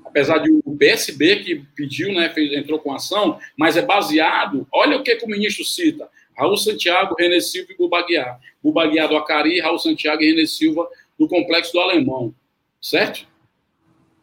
[0.06, 4.68] apesar de o PSB que pediu, né, fez, entrou com ação, mas é baseado.
[4.72, 8.40] Olha o que, que o ministro cita: Raul Santiago, René Silva e Bubaguiar.
[8.64, 10.88] Bubaguiar do Acari, Raul Santiago e René Silva
[11.20, 12.34] do Complexo do Alemão.
[12.82, 13.28] Certo?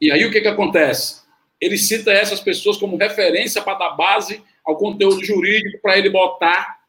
[0.02, 1.22] E aí o que, que acontece?
[1.60, 6.80] Ele cita essas pessoas como referência para dar base ao conteúdo jurídico para ele botar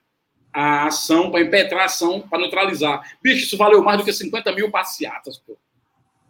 [0.51, 3.15] a ação, para impetrar a ação, para neutralizar.
[3.21, 5.55] Bicho, isso valeu mais do que 50 mil passeatas, pô.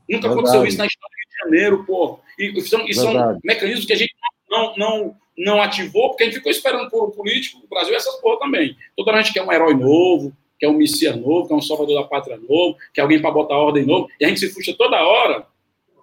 [0.10, 0.34] Nunca Verdade.
[0.34, 2.20] aconteceu isso na história do Rio de Janeiro, pô.
[2.38, 4.14] E são, e são mecanismos que a gente
[4.50, 8.20] não, não, não ativou, porque a gente ficou esperando por um político, o Brasil, essas
[8.20, 8.76] porra também.
[8.98, 12.02] Toda hora a gente quer um herói novo, quer um Messias novo, quer um salvador
[12.02, 15.02] da pátria novo, quer alguém para botar ordem novo, e a gente se frustra toda
[15.02, 15.48] hora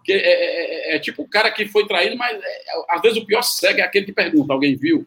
[0.01, 3.19] porque é, é, é, é, tipo o cara que foi traído, mas é, às vezes
[3.19, 5.07] o pior cego é aquele que pergunta: alguém viu?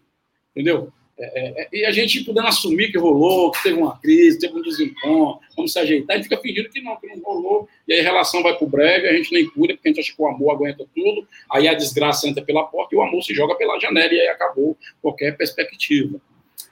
[0.51, 0.91] Entendeu?
[1.17, 5.41] É, e a gente podendo assumir que rolou, que teve uma crise, teve um desencontro,
[5.55, 8.41] vamos se ajeitar, e fica fingindo que não, que não rolou, e aí a relação
[8.41, 10.85] vai pro brega, a gente nem cura, porque a gente acha que o amor aguenta
[10.93, 14.21] tudo, aí a desgraça entra pela porta e o amor se joga pela janela, e
[14.21, 16.19] aí acabou qualquer perspectiva.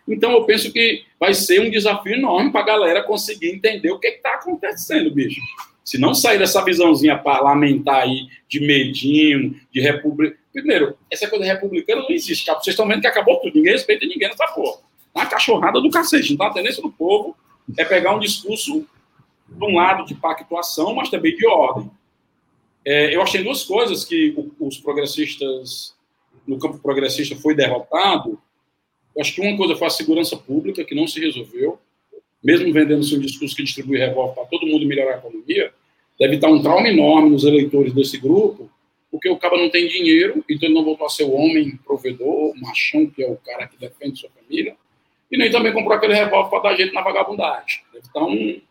[0.07, 3.99] Então eu penso que vai ser um desafio enorme para a galera conseguir entender o
[3.99, 5.39] que está acontecendo, bicho.
[5.91, 12.01] Se não sair dessa visãozinha parlamentar aí de medinho, de república, Primeiro, essa coisa republicana
[12.01, 12.45] não existe.
[12.45, 13.55] Vocês estão vendo que acabou tudo.
[13.55, 14.79] Ninguém respeita ninguém nessa porra.
[15.13, 16.31] Uma cachorrada do cacete.
[16.31, 17.35] Então, a tendência do povo
[17.77, 18.87] é pegar um discurso
[19.49, 21.91] de um lado de pactuação, mas também de ordem.
[22.85, 25.93] É, eu achei duas coisas que os progressistas,
[26.47, 28.39] no campo progressista, foi derrotado.
[29.13, 31.77] Eu acho que uma coisa foi a segurança pública, que não se resolveu.
[32.41, 35.73] Mesmo vendendo seu discurso que distribui revólver para todo mundo melhorar a economia,
[36.21, 38.69] deve estar um trauma enorme nos eleitores desse grupo,
[39.09, 42.53] porque o cara não tem dinheiro, então ele não voltou a ser o homem provedor,
[42.61, 44.75] machão, que é o cara que defende sua família,
[45.31, 47.81] e nem também comprou aquele revólver para dar jeito na vagabundagem.
[47.91, 48.61] Deve estar um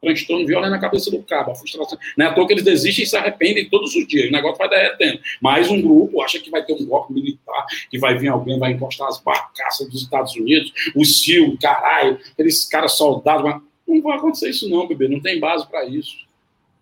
[0.00, 1.98] transtorno violento na cabeça do cabo, a frustração.
[2.16, 4.58] Não é à toa que eles desistem e se arrependem todos os dias, o negócio
[4.58, 5.18] vai derretendo.
[5.40, 8.72] Mais um grupo acha que vai ter um golpe militar, que vai vir alguém, vai
[8.72, 13.42] encostar as barcaças dos Estados Unidos, o CIO, caralho, aqueles caras soldados.
[13.42, 16.30] Mas não vai acontecer isso, não, bebê, não tem base para isso.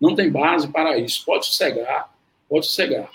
[0.01, 1.23] Não tem base para isso.
[1.23, 2.11] Pode sossegar,
[2.49, 3.09] pode sossegar.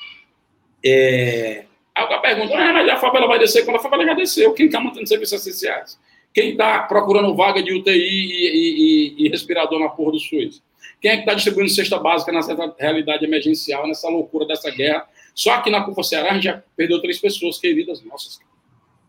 [0.84, 1.64] É...
[1.94, 4.52] A pergunta, ah, mas a favela vai descer quando a favela já desceu.
[4.52, 5.98] Quem está mantendo serviços essenciais?
[6.32, 10.62] Quem está procurando vaga de UTI e, e, e, respirador na porra do SUS?
[11.00, 15.08] Quem é que está distribuindo cesta básica nessa realidade emergencial, nessa loucura dessa guerra?
[15.34, 18.38] Só aqui na Curva Ceará a gente já perdeu três pessoas queridas nossas.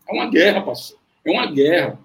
[0.08, 1.02] É uma guerra, parceiro.
[1.26, 2.00] É uma guerra.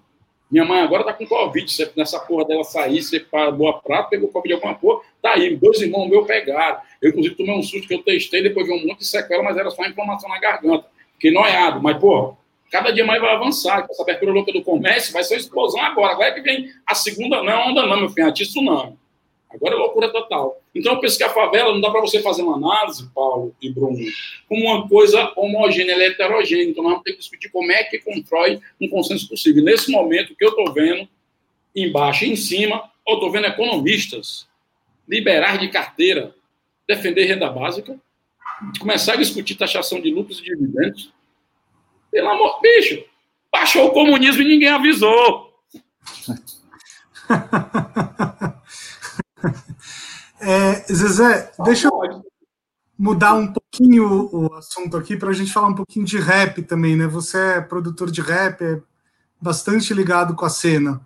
[0.53, 1.73] Minha mãe agora está com Covid.
[1.73, 5.57] Se nessa porra dela sair, você para boa prata, pegou Covid alguma porra, tá aí.
[5.57, 6.79] Dois irmãos meus pegaram.
[7.01, 9.57] Eu, inclusive, tomei um susto que eu testei, depois vi um monte de sequela, mas
[9.57, 10.87] era só inflamação na garganta.
[11.15, 11.83] Fiquei noiado.
[11.83, 12.37] Mas, porra,
[12.71, 13.87] cada dia mais vai avançar.
[13.91, 16.13] Essa abertura louca do comércio vai ser uma explosão agora.
[16.13, 18.99] Agora é que vem a segunda não, onda não, meu filho, é tsunami.
[19.55, 20.61] Agora é loucura total.
[20.75, 23.71] Então, eu penso que a favela não dá para você fazer uma análise, Paulo e
[23.71, 23.99] Bruno,
[24.49, 26.65] como uma coisa homogênea, ela é heterogênea.
[26.65, 29.63] Então, nós vamos ter que discutir como é que constrói um consenso possível.
[29.63, 31.07] Nesse momento, o que eu estou vendo,
[31.77, 34.47] embaixo e em cima, eu estou vendo economistas
[35.09, 36.35] liberar de carteira,
[36.89, 37.99] defender renda básica,
[38.79, 41.13] começar a discutir taxação de lucros e dividendos,
[42.11, 43.05] pelo amor, bicho,
[43.51, 45.53] baixou o comunismo e ninguém avisou.
[50.95, 52.25] Zezé, deixa eu
[52.99, 56.97] mudar um pouquinho o assunto aqui para a gente falar um pouquinho de rap também,
[56.97, 57.07] né?
[57.07, 58.81] Você é produtor de rap, é
[59.41, 61.01] bastante ligado com a cena.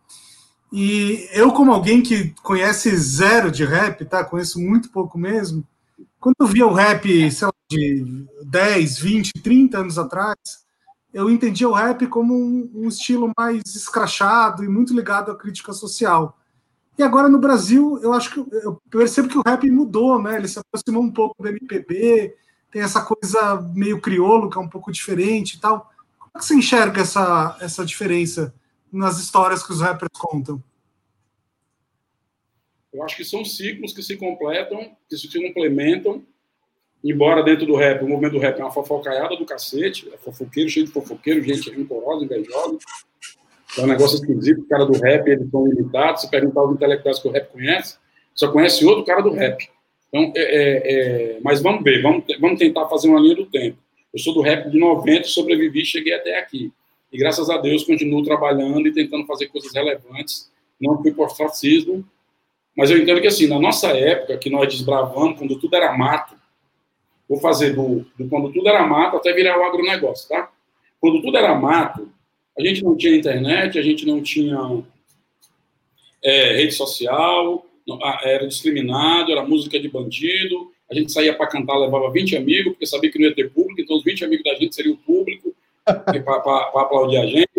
[0.72, 4.24] E eu, como alguém que conhece zero de rap, tá?
[4.24, 5.66] Conheço muito pouco mesmo.
[6.20, 10.36] Quando eu via o rap, sei lá, de 10, 20, 30 anos atrás,
[11.12, 15.72] eu entendia o rap como um, um, estilo mais escrachado e muito ligado à crítica
[15.72, 16.36] social.
[16.98, 20.36] E agora no Brasil, eu acho que eu percebo que o rap mudou, né?
[20.36, 22.34] Ele se aproximou um pouco do MPB,
[22.70, 25.90] tem essa coisa meio criolo que é um pouco diferente e tal.
[26.18, 28.54] Como é que você enxerga essa, essa diferença
[28.90, 30.62] nas histórias que os rappers contam?
[32.92, 36.24] Eu acho que são ciclos que se completam, que se complementam
[37.08, 40.68] embora dentro do rap, o movimento do rap é uma fofocaiada do cacete, é fofoqueiro,
[40.68, 42.78] cheio de fofoqueiro, gente rancorosa, invejosa.
[43.78, 46.22] É um negócio esquisito, o cara do rap, eles são limitados.
[46.22, 47.98] Se perguntar aos intelectuais que o rap conhece,
[48.34, 49.68] só conhece outro cara do rap.
[50.08, 53.76] Então, é, é, é, mas vamos ver, vamos, vamos tentar fazer uma linha do tempo.
[54.12, 56.72] Eu sou do rap de 90, sobrevivi cheguei até aqui.
[57.12, 60.50] E graças a Deus continuo trabalhando e tentando fazer coisas relevantes.
[60.80, 62.04] Não fui por racismo,
[62.76, 66.36] mas eu entendo que assim, na nossa época, que nós desbravamos, quando tudo era mato,
[67.28, 70.48] Vou fazer do, do quando tudo era mato até virar o agronegócio, tá?
[71.00, 72.08] Quando tudo era mato,
[72.58, 74.58] a gente não tinha internet, a gente não tinha
[76.22, 77.66] é, rede social,
[78.22, 82.86] era discriminado, era música de bandido, a gente saía para cantar, levava 20 amigos, porque
[82.86, 85.54] sabia que não ia ter público, então os 20 amigos da gente seriam o público
[85.84, 87.50] para aplaudir a gente.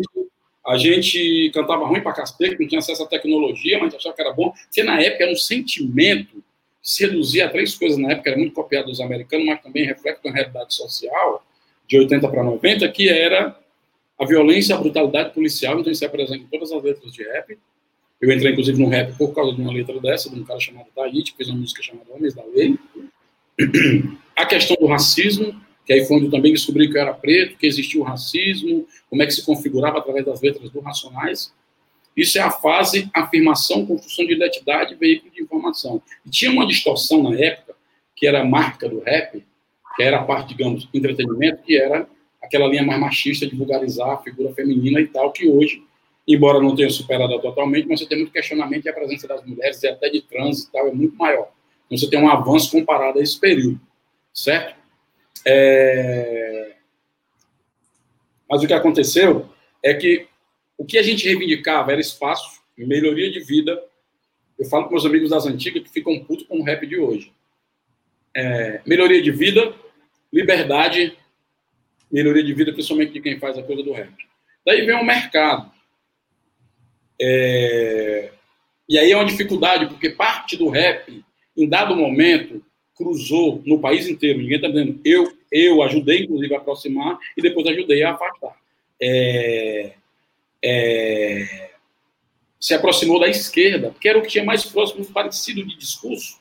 [0.66, 4.34] A gente cantava ruim para cacete, não tinha acesso à tecnologia, mas achava que era
[4.34, 6.44] bom, porque na época era um sentimento
[6.88, 10.22] se reduzia a três coisas na época, era muito copiado dos americanos, mas também reflete
[10.24, 11.46] uma realidade social
[11.86, 13.60] de 80 para 90, que era
[14.20, 17.58] a violência, a brutalidade policial, então isso é presente em todas as letras de rap.
[18.20, 20.88] Eu entrei, inclusive, no rap por causa de uma letra dessa, de um cara chamado
[20.96, 22.78] Tahiti, que fez uma música chamada Homens da Lei.
[24.36, 27.58] A questão do racismo, que aí foi onde eu também descobri que eu era preto,
[27.58, 31.54] que existia o racismo, como é que se configurava através das letras do Racionais.
[32.16, 36.02] Isso é a fase afirmação, construção de identidade, veículo de informação.
[36.26, 37.76] E tinha uma distorção na época,
[38.16, 39.46] que era a marca do rap,
[39.96, 42.10] que era a parte, digamos, entretenimento, que era
[42.42, 45.84] aquela linha mais machista de vulgarizar a figura feminina e tal, que hoje,
[46.28, 49.82] embora não tenha superado totalmente, mas você tem muito questionamento e a presença das mulheres
[49.84, 51.52] e até de trans e tal é muito maior.
[51.86, 53.80] Então você tem um avanço comparado a esse período,
[54.34, 54.76] certo?
[55.46, 56.76] É...
[58.50, 59.50] Mas o que aconteceu
[59.84, 60.28] é que
[60.78, 63.82] o que a gente reivindicava era espaço, melhoria de vida.
[64.60, 67.34] Eu falo com meus amigos das antigas que ficam putos com o rap de hoje.
[68.36, 69.74] É, melhoria de vida,
[70.32, 71.18] liberdade
[72.12, 74.12] melhoria de vida, principalmente de quem faz a coisa do rap.
[74.66, 75.72] Daí vem o mercado.
[77.20, 78.32] É...
[78.90, 81.24] E aí é uma dificuldade, porque parte do rap,
[81.56, 82.64] em dado momento,
[82.96, 84.40] cruzou no país inteiro.
[84.40, 85.00] Ninguém está dizendo.
[85.04, 88.56] Eu, eu ajudei, inclusive, a aproximar e depois ajudei a afastar.
[89.02, 89.94] É...
[90.64, 91.70] É...
[92.60, 96.40] Se aproximou da esquerda, porque era o que tinha mais próximo, parecido de discurso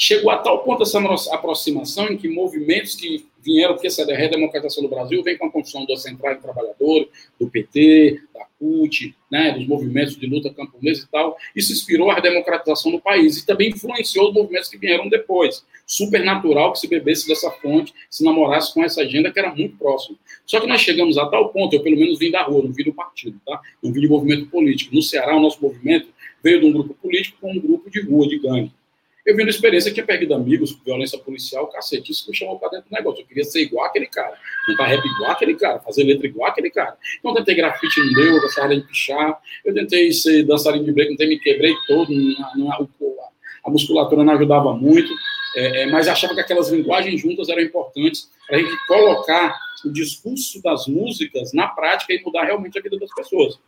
[0.00, 0.98] chegou a tal ponto essa
[1.34, 5.86] aproximação em que movimentos que vieram, porque essa redemocratização do Brasil vem com a construção
[5.86, 11.10] da Central do Trabalhador, do PT, da CUT, né, dos movimentos de luta camponesa e
[11.10, 15.64] tal, isso inspirou a democratização do país e também influenciou os movimentos que vieram depois.
[15.86, 19.76] Super natural que se bebesse dessa fonte, se namorasse com essa agenda que era muito
[19.76, 20.16] próxima.
[20.46, 22.84] Só que nós chegamos a tal ponto, eu pelo menos vim da rua, não vim
[22.84, 23.60] do partido, tá?
[23.82, 24.94] não vim de movimento político.
[24.94, 26.08] No Ceará, o nosso movimento
[26.42, 28.72] veio de um grupo político com um grupo de rua, de gangue.
[29.26, 32.70] Eu vi uma experiência que tinha perdido amigos, violência policial, cacete, isso me chamou para
[32.70, 33.22] dentro do negócio.
[33.22, 34.34] Eu queria ser igual aquele cara,
[34.66, 36.96] cantar rap igual aquele cara, fazer letra igual aquele cara.
[37.18, 39.38] Então eu tentei grafite, não deu, eu gostava de pichar.
[39.64, 42.86] Eu tentei ser dançarino de break, não me quebrei todo, na, na,
[43.64, 45.12] a musculatura não ajudava muito,
[45.56, 49.90] é, é, mas achava que aquelas linguagens juntas eram importantes para a gente colocar o
[49.90, 53.58] discurso das músicas na prática e mudar realmente a vida das pessoas.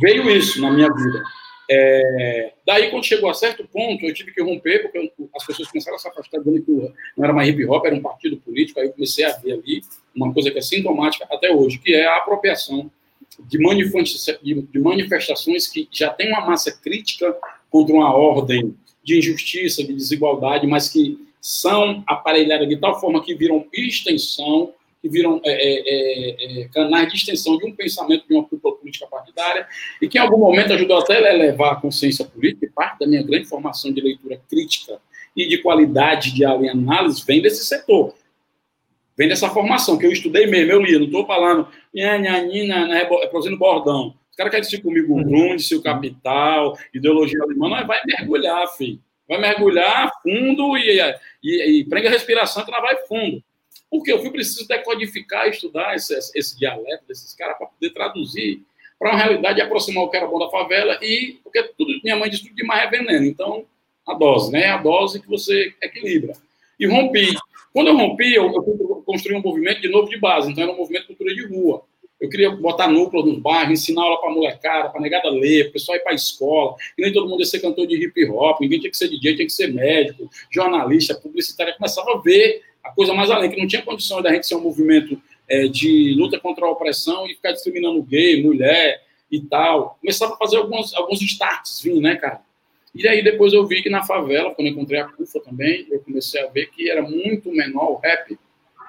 [0.00, 1.22] Veio isso na minha vida.
[1.70, 5.96] É, daí, quando chegou a certo ponto, eu tive que romper, porque as pessoas começaram
[5.96, 6.70] a se afastar do que
[7.16, 8.80] não era mais hip hop, era um partido político.
[8.80, 9.82] Aí eu comecei a ver ali
[10.14, 12.90] uma coisa que é sintomática até hoje, que é a apropriação
[13.38, 17.34] de, de manifestações que já tem uma massa crítica
[17.70, 23.34] contra uma ordem de injustiça, de desigualdade, mas que são aparelhadas de tal forma que
[23.34, 24.72] viram extensão
[25.04, 28.74] que viram é, é, é, é, canais de extensão de um pensamento de uma cúpula
[28.74, 29.66] política partidária,
[30.00, 33.06] e que em algum momento ajudou até a elevar a consciência política, e parte da
[33.06, 34.98] minha grande formação de leitura crítica
[35.36, 38.14] e de qualidade de análise vem desse setor.
[39.14, 44.14] Vem dessa formação, que eu estudei mesmo, eu li, não estou falando, né, produzindo bordão.
[44.30, 48.98] Os caras querem discutir comigo o Grunde, o Capital, ideologia alemã, mas vai mergulhar, filho.
[49.28, 50.98] Vai mergulhar fundo e,
[51.42, 53.44] e, e prende a respiração que ela vai fundo.
[53.94, 58.60] Porque eu fui preciso decodificar, estudar esse, esse dialeto desses caras para poder traduzir
[58.98, 62.28] para uma realidade aproximar o que era bom da favela e porque tudo minha mãe
[62.28, 63.24] disse tudo demais é veneno.
[63.24, 63.64] Então,
[64.04, 64.66] a dose, né?
[64.66, 66.32] A dose que você equilibra.
[66.76, 67.36] E rompi.
[67.72, 70.50] Quando eu rompi, eu, eu construí um movimento de novo de base.
[70.50, 71.84] Então, era um movimento de cultura de rua.
[72.20, 75.96] Eu queria botar núcleo nos bairros, ensinar aula para molecada, para negada ler, o pessoal
[75.96, 76.74] ir para a escola.
[76.98, 79.36] E nem todo mundo ia ser cantor de hip hop, ninguém tinha que ser DJ,
[79.36, 81.76] tinha que ser médico, jornalista, publicitário.
[81.76, 84.60] começava a ver a coisa mais além, que não tinha condições da gente ser um
[84.60, 89.98] movimento é, de luta contra a opressão e ficar discriminando gay, mulher e tal.
[90.00, 92.40] Começava a fazer alguns, alguns starts, vim, né, cara?
[92.94, 96.40] E aí depois eu vi que na favela, quando encontrei a CUFA também, eu comecei
[96.40, 98.38] a ver que era muito menor o rap,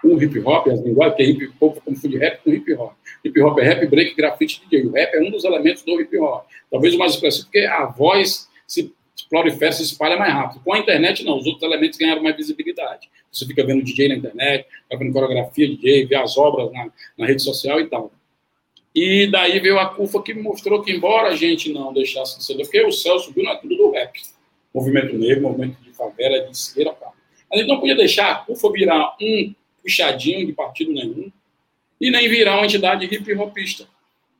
[0.03, 2.93] o hip hop, as linguagens, que é hip hop confunde rap com hip hop.
[3.23, 4.85] Hip hop é rap, break, grafite, DJ.
[4.85, 6.45] O rap é um dos elementos do hip hop.
[6.69, 8.93] Talvez o mais expressivo, porque a voz se
[9.29, 10.61] prolifera, se espalha mais rápido.
[10.63, 13.09] Com a internet, não, os outros elementos ganharam mais visibilidade.
[13.31, 17.25] Você fica vendo DJ na internet, fica vendo coreografia DJ, vê as obras na, na
[17.25, 18.11] rede social e tal.
[18.93, 22.55] E daí veio a CUFA que mostrou que, embora a gente não deixasse de ser,
[22.55, 24.21] porque o céu subiu na tudo do rap.
[24.73, 27.11] Movimento negro, movimento de favela, de esquerda, pá.
[27.51, 31.31] A gente não podia deixar a CUFA virar um puxadinho de partido nenhum,
[31.99, 33.87] e nem virar uma entidade hip hopista,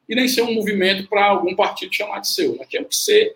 [0.08, 2.56] e nem ser um movimento para algum partido chamar de seu.
[2.56, 3.36] Nós que ser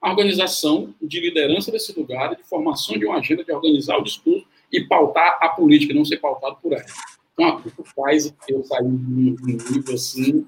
[0.00, 4.46] a organização de liderança desse lugar, de formação de uma agenda, de organizar o discurso
[4.72, 6.84] e pautar a política, não ser pautado por ela.
[7.34, 9.36] Então, a CUFA faz eu sair de um
[9.70, 10.46] nível assim,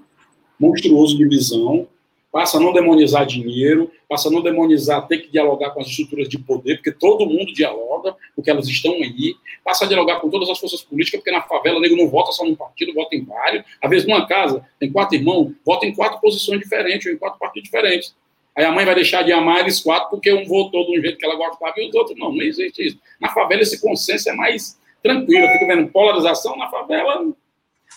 [0.59, 1.87] monstruoso de visão,
[2.31, 6.27] passa a não demonizar dinheiro, passa a não demonizar ter que dialogar com as estruturas
[6.27, 10.49] de poder, porque todo mundo dialoga, porque elas estão aí, passa a dialogar com todas
[10.49, 13.23] as forças políticas, porque na favela o nego não vota só num partido, vota em
[13.23, 17.17] vários, às vezes numa casa tem quatro irmãos, vota em quatro posições diferentes, ou em
[17.17, 18.15] quatro partidos diferentes.
[18.55, 21.17] Aí a mãe vai deixar de amar eles quatro porque um votou de um jeito
[21.17, 22.99] que ela gostava e os outros não, não existe isso.
[23.19, 27.33] Na favela esse consenso é mais tranquilo, fica vendo polarização na favela,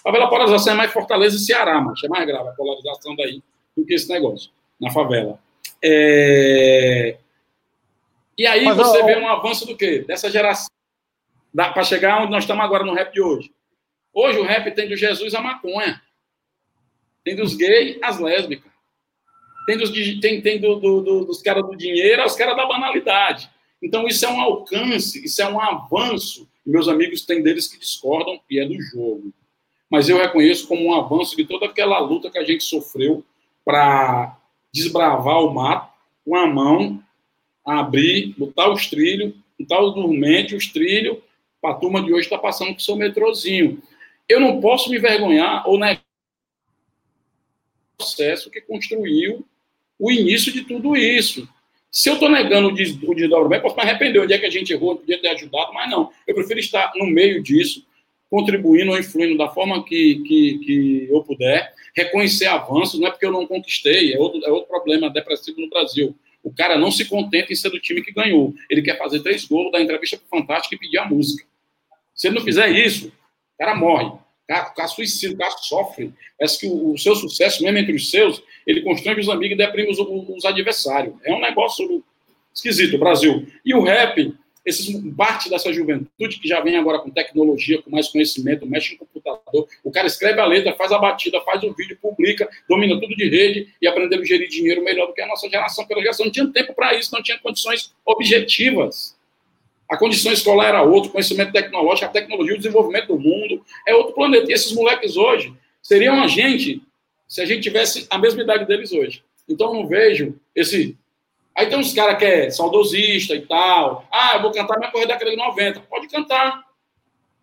[0.02, 3.42] favela polarização é mais Fortaleza e Ceará, mas é mais grave a polarização daí
[3.76, 4.50] do que esse negócio,
[4.80, 5.38] na favela.
[5.82, 7.18] É...
[8.38, 10.04] E aí Mas, você ó, vê um avanço do quê?
[10.06, 10.68] Dessa geração.
[11.54, 13.50] Para chegar onde nós estamos agora no rap de hoje.
[14.12, 16.02] Hoje o rap tem do Jesus a maconha.
[17.24, 18.70] Tem dos gays as lésbicas.
[19.66, 19.90] Tem dos,
[20.20, 23.50] tem, tem do, do, do, dos caras do dinheiro aos caras da banalidade.
[23.82, 26.48] Então isso é um alcance, isso é um avanço.
[26.64, 29.32] Meus amigos têm deles que discordam e é do jogo.
[29.90, 33.24] Mas eu reconheço como um avanço de toda aquela luta que a gente sofreu
[33.64, 34.36] para
[34.72, 35.92] desbravar o mato
[36.24, 37.02] com a mão,
[37.64, 41.18] abrir, botar os trilhos, botar os dormentes, os trilhos,
[41.60, 43.82] para a turma de hoje está passando com o seu metrozinho.
[44.28, 46.02] eu não posso me vergonhar ou negar
[47.94, 49.44] o processo que construiu
[49.98, 51.48] o início de tudo isso.
[51.90, 54.20] Se eu estou negando o desdobramento, posso me arrepender.
[54.20, 56.10] Onde é que a gente errou, podia ter ajudado, mas não.
[56.26, 57.86] Eu prefiro estar no meio disso,
[58.28, 63.24] contribuindo ou influindo da forma que, que, que eu puder, reconhecer avanços, não é porque
[63.24, 66.14] eu não conquistei, é outro, é outro problema depressivo no Brasil.
[66.42, 68.54] O cara não se contenta em ser do time que ganhou.
[68.70, 71.44] Ele quer fazer três gols, dar entrevista para o Fantástico e pedir a música.
[72.14, 74.12] Se ele não fizer isso, o cara morre.
[74.46, 76.14] O cara, o cara suicida, o cara sofre.
[76.38, 79.58] Parece que o, o, seu sucesso, mesmo entre os seus, ele constrange os amigos e
[79.58, 81.14] deprime os, os adversários.
[81.24, 82.04] É um negócio
[82.54, 83.44] esquisito, Brasil.
[83.64, 84.32] E o rap,
[84.64, 89.00] esses, parte dessa juventude que já vem agora com tecnologia, com mais conhecimento, mexe no
[89.00, 93.16] computador, o cara escreve a letra, faz a batida, faz o vídeo, publica, domina tudo
[93.16, 96.02] de rede e aprendeu a gerir dinheiro melhor do que a nossa geração, porque a
[96.02, 99.15] geração não tinha tempo para isso, não tinha condições objetivas.
[99.88, 104.14] A condição escolar era outra, conhecimento tecnológico, a tecnologia, o desenvolvimento do mundo é outro
[104.14, 104.50] planeta.
[104.50, 106.82] E esses moleques hoje seriam a gente
[107.28, 109.22] se a gente tivesse a mesma idade deles hoje.
[109.48, 110.96] Então, eu não vejo esse.
[111.54, 114.06] Aí tem uns caras que é saudosista e tal.
[114.12, 115.80] Ah, eu vou cantar minha corrida daquele de 90.
[115.80, 116.64] Pode cantar.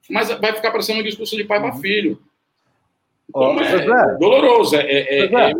[0.10, 1.82] Mas vai ficar parecendo um discurso de pai para uhum.
[1.82, 2.22] filho.
[3.30, 5.54] Então, oh, é, doloroso, é, é, é, é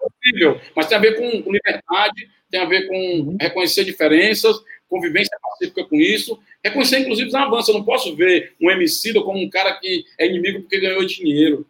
[0.00, 0.60] horrível.
[0.74, 3.36] Mas tem a ver com liberdade, tem a ver com uhum.
[3.40, 4.56] reconhecer diferenças,
[4.88, 7.68] convivência pacífica com isso, reconhecer, inclusive, os avanços.
[7.68, 11.66] Eu não posso ver um MC como um cara que é inimigo porque ganhou dinheiro.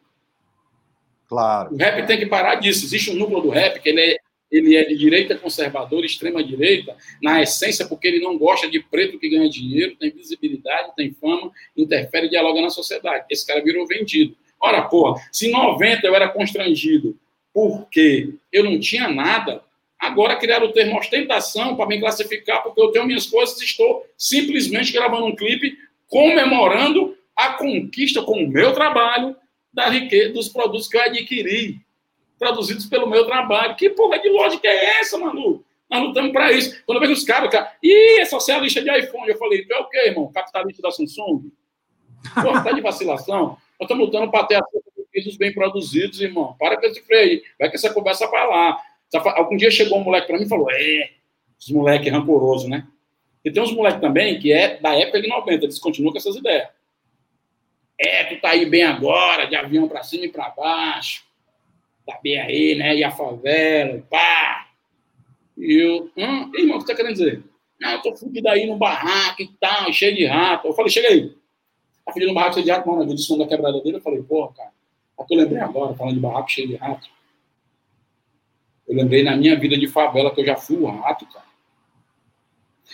[1.28, 1.74] Claro.
[1.74, 2.84] O rap tem que parar disso.
[2.84, 4.16] Existe um núcleo do rap que ele é,
[4.50, 9.18] ele é de direita conservadora, extrema direita, na essência, porque ele não gosta de preto
[9.18, 13.26] que ganha dinheiro, tem visibilidade, tem fama, interfere e dialoga na sociedade.
[13.30, 14.36] Esse cara virou vendido.
[14.60, 17.18] Ora, porra, se em 90 eu era constrangido
[17.52, 19.62] porque eu não tinha nada,
[20.06, 24.06] Agora criaram o termo ostentação para me classificar, porque eu tenho minhas coisas e estou
[24.16, 25.76] simplesmente gravando um clipe
[26.06, 29.34] comemorando a conquista com o meu trabalho
[29.72, 31.80] da riqueza dos produtos que eu adquiri,
[32.38, 33.74] traduzidos pelo meu trabalho.
[33.74, 35.64] Que porra de lógica é essa, Manu?
[35.90, 36.80] Nós lutamos para isso.
[36.86, 39.28] Quando eu vejo os caras, cara, ih, é socialista de iPhone.
[39.28, 40.30] Eu falei, tu é o quê, irmão?
[40.32, 41.50] Capitalista da Samsung?
[42.34, 43.58] Porra, tá de vacilação.
[43.78, 46.54] Nós estamos lutando para ter acesso bem produzidos, irmão.
[46.58, 47.42] Para com esse freio.
[47.58, 48.78] Vai que essa conversa para lá.
[49.14, 51.10] Algum dia chegou um moleque para mim e falou: É,
[51.58, 52.86] os moleques rancorosos, né?
[53.44, 56.34] E tem uns moleques também que é da época de 90, eles continuam com essas
[56.34, 56.68] ideias.
[57.98, 61.24] É, tu tá aí bem agora, de avião para cima e para baixo,
[62.04, 62.96] tá bem aí, né?
[62.96, 64.68] E a favela, pá.
[65.56, 67.42] E eu, hum, irmão, o que você tá querendo dizer?
[67.80, 70.68] Não, eu tô fudido aí no barraco e tal, cheio de rato.
[70.68, 71.34] Eu falei, chega aí.
[72.04, 73.10] Tá fudido no barraco cheio de rato, mano.
[73.10, 74.72] Eu disse da quebrada dele, eu falei, porra, cara,
[75.18, 77.08] é eu lembrei agora, falando de barraco cheio de rato.
[78.88, 81.46] Eu lembrei na minha vida de favela que eu já fui o rato, cara.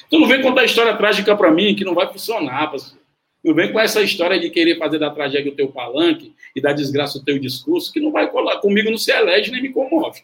[0.06, 3.02] Então não vem contar história trágica para mim que não vai funcionar, parceiro.
[3.44, 6.72] Não vem com essa história de querer fazer da tragédia o teu palanque e da
[6.72, 8.60] desgraça o teu discurso, que não vai colar.
[8.60, 10.22] Comigo não se elege nem me comove.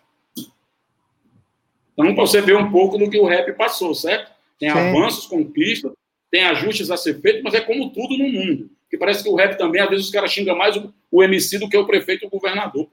[1.93, 4.31] Então, você vê um pouco do que o rap passou, certo?
[4.57, 4.79] Tem Sim.
[4.79, 5.93] avanços, conquistas,
[6.31, 8.71] tem ajustes a ser feitos, mas é como tudo no mundo.
[8.89, 11.59] Que parece que o rap também, às vezes, os caras xingam mais o, o MC
[11.59, 12.89] do que o prefeito ou o governador.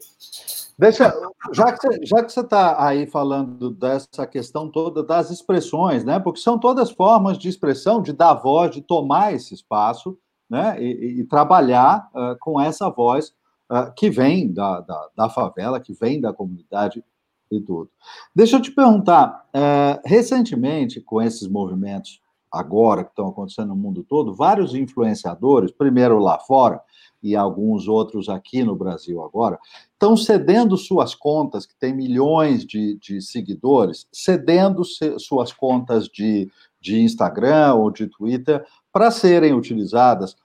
[0.78, 1.14] Deixa,
[1.54, 6.20] já que você, já que você está aí falando dessa questão toda das expressões, né?
[6.20, 10.18] Porque são todas formas de expressão, de dar voz, de tomar esse espaço,
[10.50, 10.76] né?
[10.82, 13.34] E, e trabalhar uh, com essa voz
[13.72, 17.02] uh, que vem da, da, da, favela, que vem da comunidade
[17.50, 17.90] e tudo.
[18.36, 22.22] Deixa eu te perguntar, uh, recentemente, com esses movimentos
[22.52, 26.82] agora que estão acontecendo no mundo todo, vários influenciadores, primeiro lá fora,
[27.26, 29.58] e alguns outros aqui no Brasil agora,
[29.92, 34.84] estão cedendo suas contas, que tem milhões de, de seguidores, cedendo
[35.18, 36.48] suas contas de,
[36.80, 38.64] de Instagram ou de Twitter
[38.94, 40.36] para serem utilizadas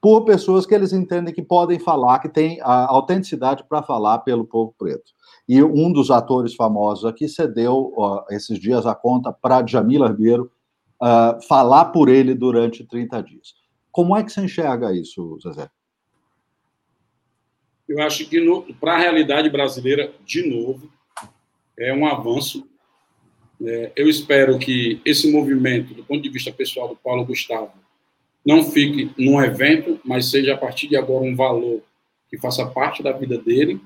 [0.00, 4.44] por pessoas que eles entendem que podem falar, que têm a autenticidade para falar pelo
[4.44, 5.10] povo preto.
[5.48, 10.52] E um dos atores famosos aqui cedeu uh, esses dias a conta para Jamila Ribeiro
[11.02, 13.54] uh, falar por ele durante 30 dias.
[13.90, 15.68] Como é que você enxerga isso, Zezé?
[17.88, 18.38] Eu acho que
[18.78, 20.92] para a realidade brasileira, de novo,
[21.78, 22.68] é um avanço.
[23.64, 27.72] É, eu espero que esse movimento, do ponto de vista pessoal do Paulo Gustavo,
[28.44, 31.82] não fique num evento, mas seja a partir de agora um valor
[32.30, 33.80] que faça parte da vida dele.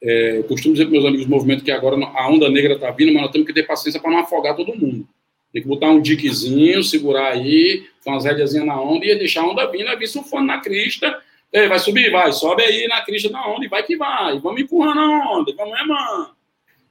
[0.00, 2.90] É, eu costumo dizer para meus amigos do movimento que agora a onda negra está
[2.92, 5.06] vindo, mas nós temos que ter paciência para não afogar todo mundo.
[5.52, 9.48] Tem que botar um diquezinho, segurar aí, com as rédeazinhas na onda e deixar a
[9.48, 11.20] onda vindo, é vir surfando na crista
[11.52, 12.10] Ei, vai subir?
[12.10, 14.38] Vai, sobe aí na crista da onda e vai que vai.
[14.38, 16.30] Vamos empurrando a onda, vamos remando.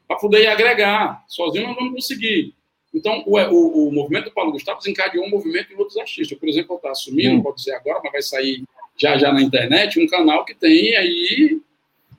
[0.08, 1.24] Para poder agregar.
[1.28, 2.54] Sozinho não vamos conseguir.
[2.94, 6.38] Então, o, o, o movimento do Paulo Gustavo desencadeou um movimento em outros artistas.
[6.38, 7.42] Por exemplo, está assumindo, hum.
[7.42, 8.64] pode dizer agora, mas vai sair
[8.98, 11.60] já já na internet, um canal que tem aí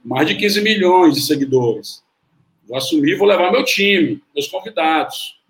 [0.05, 2.03] mais de 15 milhões de seguidores.
[2.67, 5.41] Vou assumir, vou levar meu time, meus convidados.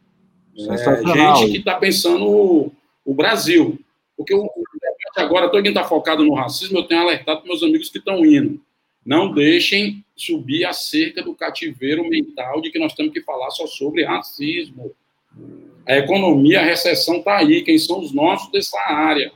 [0.58, 2.72] É, gente que está pensando o,
[3.04, 3.78] o, Brasil.
[4.16, 4.50] Porque o
[5.16, 8.60] agora, todo quem está focado no racismo, eu tenho alertado meus amigos que estão indo.
[9.04, 13.66] Não deixem subir a cerca do cativeiro mental de que nós temos que falar só
[13.66, 14.94] sobre racismo.
[15.86, 17.62] A economia, a recessão está aí.
[17.62, 19.32] Quem são os nossos dessa área?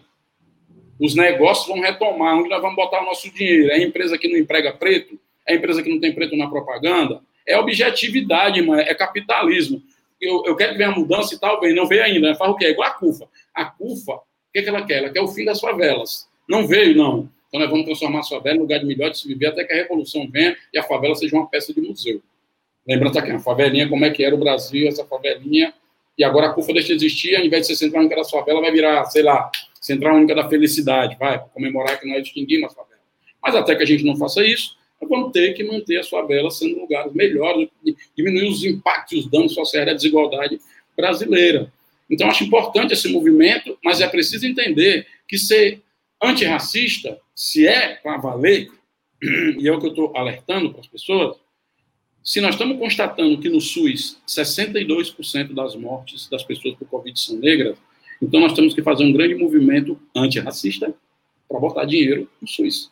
[1.00, 2.36] Os negócios vão retomar.
[2.36, 3.70] Onde nós vamos botar o nosso dinheiro?
[3.70, 5.18] É a empresa que não emprega preto?
[5.46, 7.20] É a empresa que não tem preto na propaganda?
[7.44, 8.80] É objetividade, mano.
[8.80, 9.82] É capitalismo.
[10.20, 12.34] Eu, eu quero ver a mudança e tal, bem, não veio ainda.
[12.36, 12.66] Faz o quê?
[12.66, 13.28] É igual a CUFA.
[13.52, 14.20] A CUFA,
[14.56, 14.98] que, que ela quer?
[14.98, 16.26] Ela quer o fim das favelas.
[16.48, 17.28] Não veio, não.
[17.48, 19.72] Então nós vamos transformar a favela em lugar de melhor de se viver até que
[19.72, 22.22] a revolução venha e a favela seja uma peça de museu.
[22.86, 25.74] Lembrando aqui, a favelinha, como é que era o Brasil, essa favelinha,
[26.16, 28.60] e agora a CUFA deixa de existir, ao invés de ser Central Única da Favela,
[28.60, 29.50] vai virar, sei lá,
[29.80, 33.00] Central Única da Felicidade, vai, comemorar que nós extinguimos a favela.
[33.42, 36.58] Mas até que a gente não faça isso, nós vamos ter que manter as favelas
[36.58, 37.68] sendo lugares melhores,
[38.16, 40.58] diminuir os impactos, os danos sociais da desigualdade
[40.96, 41.70] brasileira.
[42.08, 45.82] Então, acho importante esse movimento, mas é preciso entender que ser
[46.22, 48.70] antirracista, se é para valer,
[49.58, 51.36] e é o que eu estou alertando para as pessoas,
[52.22, 57.36] se nós estamos constatando que no SUS 62% das mortes das pessoas por Covid são
[57.36, 57.78] negras,
[58.20, 60.92] então nós temos que fazer um grande movimento antirracista
[61.48, 62.90] para botar dinheiro no SUS.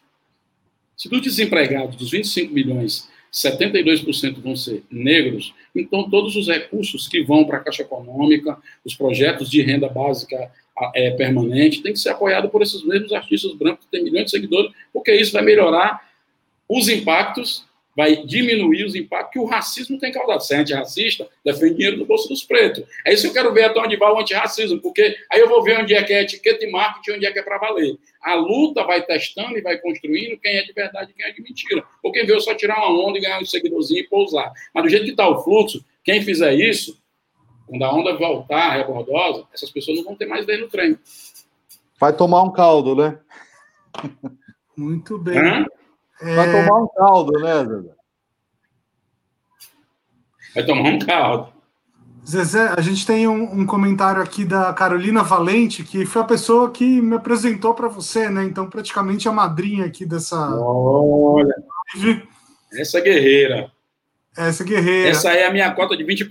[0.96, 7.24] Se dos desempregados, dos 25 milhões, 72% vão ser negros, então todos os recursos que
[7.24, 10.52] vão para a Caixa Econômica, os projetos de renda básica
[10.94, 14.30] é, permanente, tem que ser apoiado por esses mesmos artistas brancos que têm milhões de
[14.30, 16.08] seguidores, porque isso vai melhorar
[16.68, 17.63] os impactos
[17.96, 20.40] vai diminuir os impactos que o racismo tem causado.
[20.40, 22.84] Se é antirracista, defende dinheiro do bolso dos pretos.
[23.06, 25.62] É isso que eu quero ver até onde vai o antirracismo, porque aí eu vou
[25.62, 27.96] ver onde é que é etiqueta e marketing, onde é que é para valer.
[28.22, 31.42] A luta vai testando e vai construindo quem é de verdade e quem é de
[31.42, 31.84] mentira.
[32.02, 34.52] Ou quem veio só tirar uma onda e ganhar um seguidorzinho e pousar.
[34.72, 37.00] Mas do jeito que está o fluxo, quem fizer isso,
[37.66, 40.98] quando a onda voltar rebordosa, essas pessoas não vão ter mais vez no trem.
[41.98, 43.18] Vai tomar um caldo, né?
[44.76, 45.38] Muito bem.
[45.38, 45.66] Hã?
[46.20, 46.62] Vai é.
[46.62, 47.94] tomar um caldo, né, Zezé?
[50.54, 51.52] Vai tomar um caldo.
[52.26, 56.70] Zezé, a gente tem um, um, comentário aqui da Carolina Valente, que foi a pessoa
[56.70, 58.44] que me apresentou para você, né?
[58.44, 60.36] Então, praticamente a madrinha aqui dessa.
[60.58, 61.54] Olha!
[62.72, 63.70] Essa guerreira.
[64.36, 65.10] Essa guerreira.
[65.10, 66.30] Essa é a minha cota de 20% de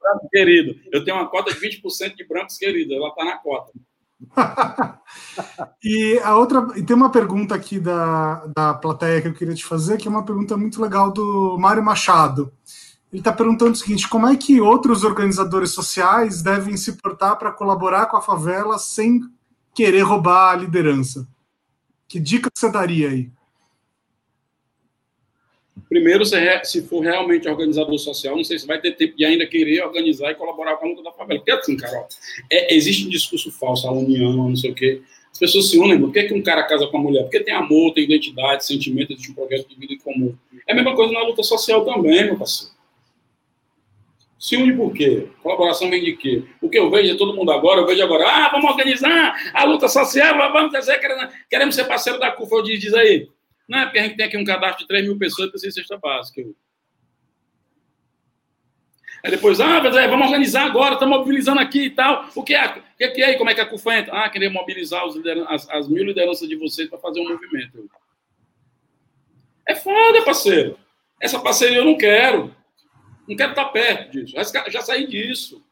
[0.00, 0.80] brancos querido.
[0.92, 3.72] Eu tenho uma cota de 20% de brancos querido, ela está na cota.
[5.82, 9.64] e a outra, e tem uma pergunta aqui da, da plateia que eu queria te
[9.64, 12.52] fazer, que é uma pergunta muito legal do Mário Machado.
[13.12, 17.50] Ele está perguntando o seguinte: como é que outros organizadores sociais devem se portar para
[17.50, 19.20] colaborar com a favela sem
[19.74, 21.26] querer roubar a liderança?
[22.06, 23.32] Que dica você daria aí?
[25.90, 29.82] Primeiro, se for realmente organizador social, não sei se vai ter tempo de ainda querer
[29.82, 31.40] organizar e colaborar com a luta da favela.
[31.40, 32.06] Porque assim, Carol,
[32.48, 35.02] é, existe um discurso falso, a união, não sei o quê.
[35.32, 37.24] As pessoas se unem, por que, que um cara casa com a mulher?
[37.24, 40.32] Porque tem amor, tem identidade, sentimento, existe um projeto de vida em comum.
[40.64, 42.72] É a mesma coisa na luta social também, meu parceiro.
[44.38, 45.26] Se une por quê?
[45.42, 46.44] Colaboração vem de quê?
[46.62, 49.64] O que eu vejo é todo mundo agora, eu vejo agora, ah, vamos organizar a
[49.64, 51.00] luta social, vamos dizer,
[51.50, 53.28] queremos ser parceiro da CUFA, diz, diz aí.
[53.70, 55.68] Não é porque a gente tem aqui um cadastro de 3 mil pessoas que precisa
[55.70, 56.42] de cesta básica.
[59.22, 62.28] Aí depois, ah, mas é, vamos organizar agora, estamos mobilizando aqui e tal.
[62.34, 62.66] O que é?
[62.66, 63.34] O que é, que é?
[63.34, 64.24] Como é que a CUFA entra?
[64.24, 65.04] Ah, querer mobilizar
[65.48, 67.88] as, as mil lideranças de vocês para fazer um movimento.
[69.68, 70.76] É foda, parceiro.
[71.20, 72.52] Essa parceria eu não quero.
[73.28, 74.34] Não quero estar perto disso.
[74.68, 75.64] Já saí disso.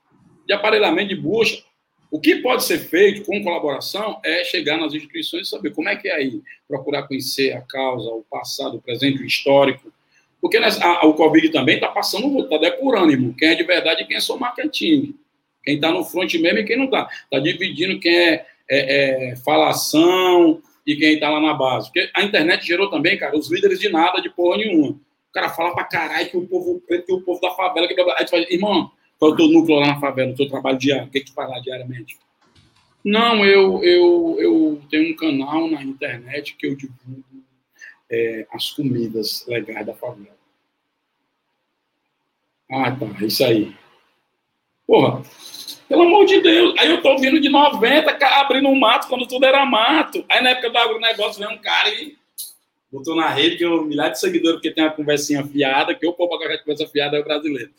[0.47, 1.65] De aparelhamento de bucha.
[2.11, 5.97] O que pode ser feito com colaboração é chegar nas instituições e saber como é
[5.97, 9.93] que é aí, procurar conhecer a causa, o passado, o presente, o histórico.
[10.41, 14.07] Porque a, o Covid também está passando, está depurando, irmão, quem é de verdade e
[14.07, 15.15] quem é só marketing.
[15.63, 17.09] Quem está no front mesmo e quem não está.
[17.25, 21.89] Está dividindo quem é, é, é falação e quem está lá na base.
[21.89, 24.91] Porque a internet gerou também, cara, os líderes de nada, de porra nenhuma.
[24.91, 28.01] O cara fala pra caralho que o povo preto, que o povo da favela, que...
[28.01, 30.79] aí tu fala, irmão, qual é o teu núcleo lá na favela, o teu trabalho
[30.79, 31.07] diário?
[31.07, 32.19] O que, é que tu faz lá diariamente?
[33.05, 37.25] Não, eu, eu, eu tenho um canal na internet que eu divulgo
[38.11, 40.37] é, as comidas legais da favela.
[42.71, 43.75] Ah, tá, é isso aí.
[44.87, 45.23] Porra,
[45.89, 46.75] pelo amor de Deus.
[46.79, 48.11] Aí eu tô vindo de 90,
[48.41, 50.25] abrindo um mato quando tudo era mato.
[50.29, 52.17] Aí na época do agronegócio veio um cara e
[52.91, 56.13] botou na rede que eu milhar de seguidores, porque tem uma conversinha fiada, que o
[56.13, 57.71] povo agora conversa fiada é o brasileiro.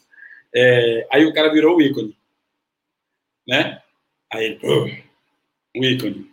[0.54, 2.18] É, aí o cara virou o ícone.
[3.48, 3.82] Né?
[4.32, 6.30] Aí, o ícone.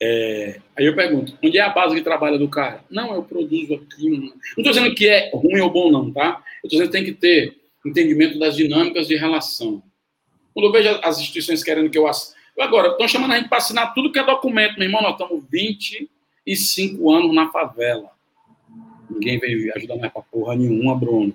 [0.00, 2.84] É, aí eu pergunto, onde é a base de trabalho do cara?
[2.90, 4.10] Não, eu produzo aqui.
[4.10, 6.42] Não estou dizendo que é ruim ou bom, não, tá?
[6.62, 9.82] Eu estou dizendo que tem que ter entendimento das dinâmicas de relação.
[10.52, 12.36] Quando eu vejo as instituições querendo que eu assine.
[12.58, 14.78] Agora, estão chamando a gente para assinar tudo que é documento.
[14.78, 18.10] Meu irmão, nós estamos 25 anos na favela.
[19.10, 21.34] Ninguém veio ajudar mais para porra nenhuma, Bruno.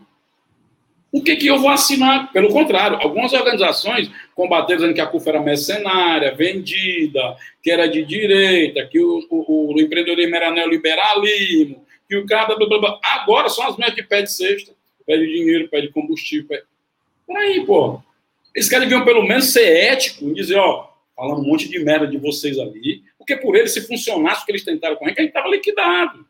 [1.11, 2.31] O que, que eu vou assinar?
[2.31, 8.05] Pelo contrário, algumas organizações combateram dizendo que a CUF era mercenária, vendida, que era de
[8.05, 12.55] direita, que o, o, o empreendedorismo era neoliberalismo, que o cara.
[12.55, 12.99] Blá, blá, blá.
[13.03, 14.71] Agora são as mesmas que pedem cesta,
[15.05, 16.47] pede dinheiro, pede combustível.
[16.47, 16.63] Pede...
[17.27, 18.01] Peraí, pô.
[18.55, 22.07] Eles querem deviam pelo menos ser ético e dizer, ó, falar um monte de merda
[22.07, 25.19] de vocês ali, porque por eles, se funcionasse o que eles tentaram com a gente,
[25.19, 26.25] a gente estava liquidado.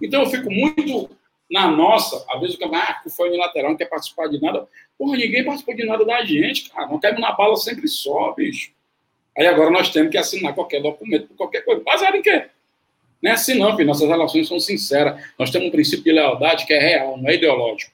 [0.00, 1.10] Então eu fico muito
[1.50, 4.66] na nossa, às vezes o cara, ah, foi unilateral, não quer participar de nada.
[4.98, 6.88] Porra, ninguém participou de nada da gente, cara.
[6.88, 8.72] Não caímos na bala sempre só, bicho.
[9.36, 11.82] Aí agora nós temos que assinar qualquer documento qualquer coisa.
[11.84, 12.46] Baseado em quê?
[13.22, 13.86] Não é assim, não, filho.
[13.86, 15.22] Nossas relações são sinceras.
[15.38, 17.92] Nós temos um princípio de lealdade que é real, não é ideológico.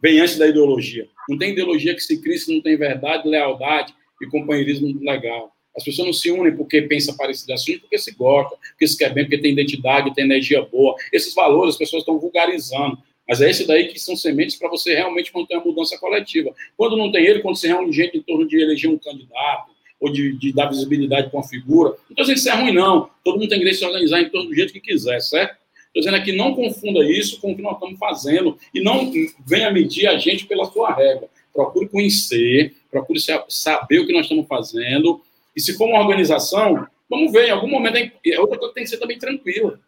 [0.00, 1.08] Vem antes da ideologia.
[1.28, 5.53] Não tem ideologia que se crie se não tem verdade, lealdade e companheirismo legal.
[5.76, 9.12] As pessoas não se unem porque pensam parecido assim, porque se gostam, porque se quer
[9.12, 10.94] bem, porque tem identidade, tem energia boa.
[11.12, 12.98] Esses valores as pessoas estão vulgarizando.
[13.28, 16.54] Mas é esse daí que são sementes para você realmente manter a mudança coletiva.
[16.76, 20.12] Quando não tem ele, quando se reúne gente em torno de eleger um candidato, ou
[20.12, 23.08] de, de dar visibilidade para uma figura, que isso é ruim, não.
[23.24, 25.56] Todo mundo tem direito de se organizar em torno do jeito que quiser, certo?
[25.86, 29.10] Estou dizendo aqui, não confunda isso com o que nós estamos fazendo e não
[29.46, 31.28] venha medir a gente pela sua regra.
[31.52, 33.18] Procure conhecer, procure
[33.48, 35.22] saber o que nós estamos fazendo
[35.56, 38.84] e se for uma organização, vamos ver, em algum momento, é outra coisa que tem
[38.84, 39.78] que ser também tranquila.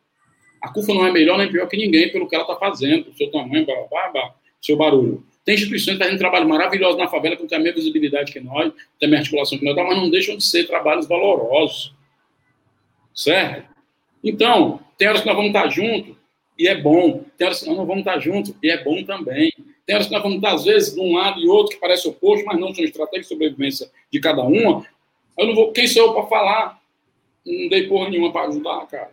[0.62, 3.30] A CUFA não é melhor nem pior que ninguém pelo que ela está fazendo, seu
[3.30, 5.24] tamanho, blá, blá, blá, seu barulho.
[5.44, 9.06] Tem instituições que fazem trabalho maravilhoso na favela, com a mesma visibilidade que nós, tem
[9.06, 11.94] a mesma articulação que nós, mas não deixam de ser trabalhos valorosos.
[13.14, 13.68] Certo?
[14.24, 16.16] Então, tem horas que nós vamos estar juntos
[16.58, 17.24] e é bom.
[17.38, 19.52] Tem horas que nós não vamos estar juntos e é bom também.
[19.86, 22.08] Tem horas que nós vamos estar, às vezes, de um lado e outro, que parece
[22.08, 24.84] oposto, mas não são estratégias de sobrevivência de cada uma.
[25.39, 26.80] Eu não vou, quem sou eu para falar?
[27.45, 29.11] Não dei porra nenhuma para ajudar, cara.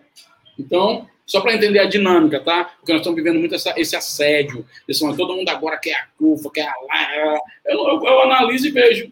[0.58, 2.66] Então, só para entender a dinâmica, tá?
[2.66, 4.66] Porque nós estamos vivendo muito essa, esse assédio.
[4.88, 7.40] Esse, todo mundo agora quer a CUFA, quer a lá.
[7.66, 9.12] Eu, eu, eu analiso e vejo.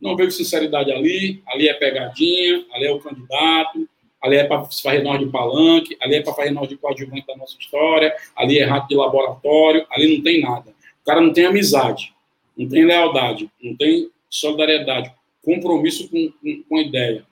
[0.00, 1.42] Não vejo sinceridade ali.
[1.46, 3.88] Ali é pegadinha, ali é o candidato,
[4.22, 7.36] ali é para fazer nós de palanque, ali é para fazer nós de coadjuvante da
[7.36, 10.70] nossa história, ali é rato de laboratório, ali não tem nada.
[10.70, 12.14] O cara não tem amizade,
[12.56, 15.12] não tem lealdade, não tem solidariedade
[15.44, 17.26] compromisso com, com, com a ideia.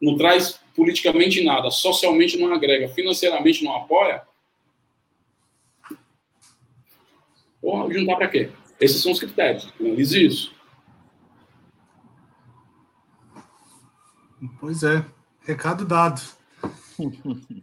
[0.00, 4.22] Não traz politicamente nada, socialmente não agrega, financeiramente não apoia.
[7.60, 8.50] Porra, juntar para quê?
[8.80, 9.72] Esses são os critérios.
[9.80, 10.54] Analise isso.
[14.60, 15.04] Pois é.
[15.40, 16.20] Recado dado.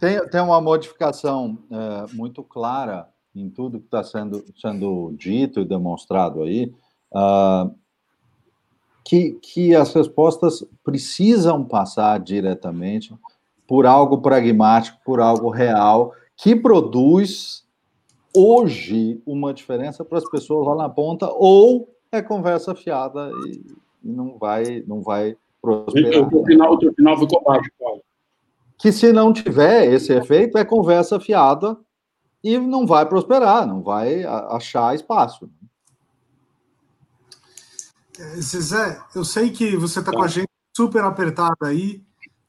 [0.00, 5.64] tem, tem uma modificação é, muito clara em tudo que está sendo, sendo dito e
[5.64, 6.74] demonstrado aí.
[7.12, 7.74] Uh,
[9.08, 13.10] que, que as respostas precisam passar diretamente
[13.66, 17.64] por algo pragmático, por algo real, que produz
[18.36, 23.64] hoje uma diferença para as pessoas lá na ponta, ou é conversa fiada e,
[24.04, 26.26] e não vai, não vai prosperar.
[26.26, 28.02] O teu final, o teu final ficou baixo, Paulo.
[28.76, 31.78] Que se não tiver esse efeito, é conversa fiada
[32.44, 35.48] e não vai prosperar, não vai achar espaço.
[38.18, 40.28] É, Zezé, eu sei que você está com a tá.
[40.28, 42.00] gente super apertada aí.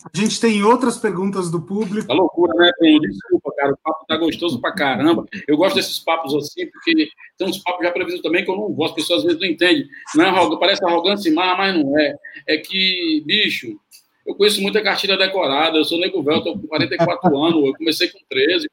[0.04, 2.08] A gente tem outras perguntas do público.
[2.08, 3.02] Tá loucura, né, Bruno?
[3.02, 3.74] Desculpa, cara.
[3.74, 5.26] O papo tá gostoso pra caramba.
[5.46, 8.72] Eu gosto desses papos assim, porque tem uns papos já previstos também que eu não
[8.72, 8.92] gosto.
[8.92, 9.88] As pessoas às vezes não entendem.
[10.16, 12.16] Não é, parece arrogância mas não é.
[12.48, 13.78] É que, bicho,
[14.26, 15.78] eu conheço muita cartilha decorada.
[15.78, 17.66] Eu sou nego velho, tô com 44 anos.
[17.66, 18.68] Eu comecei com 13.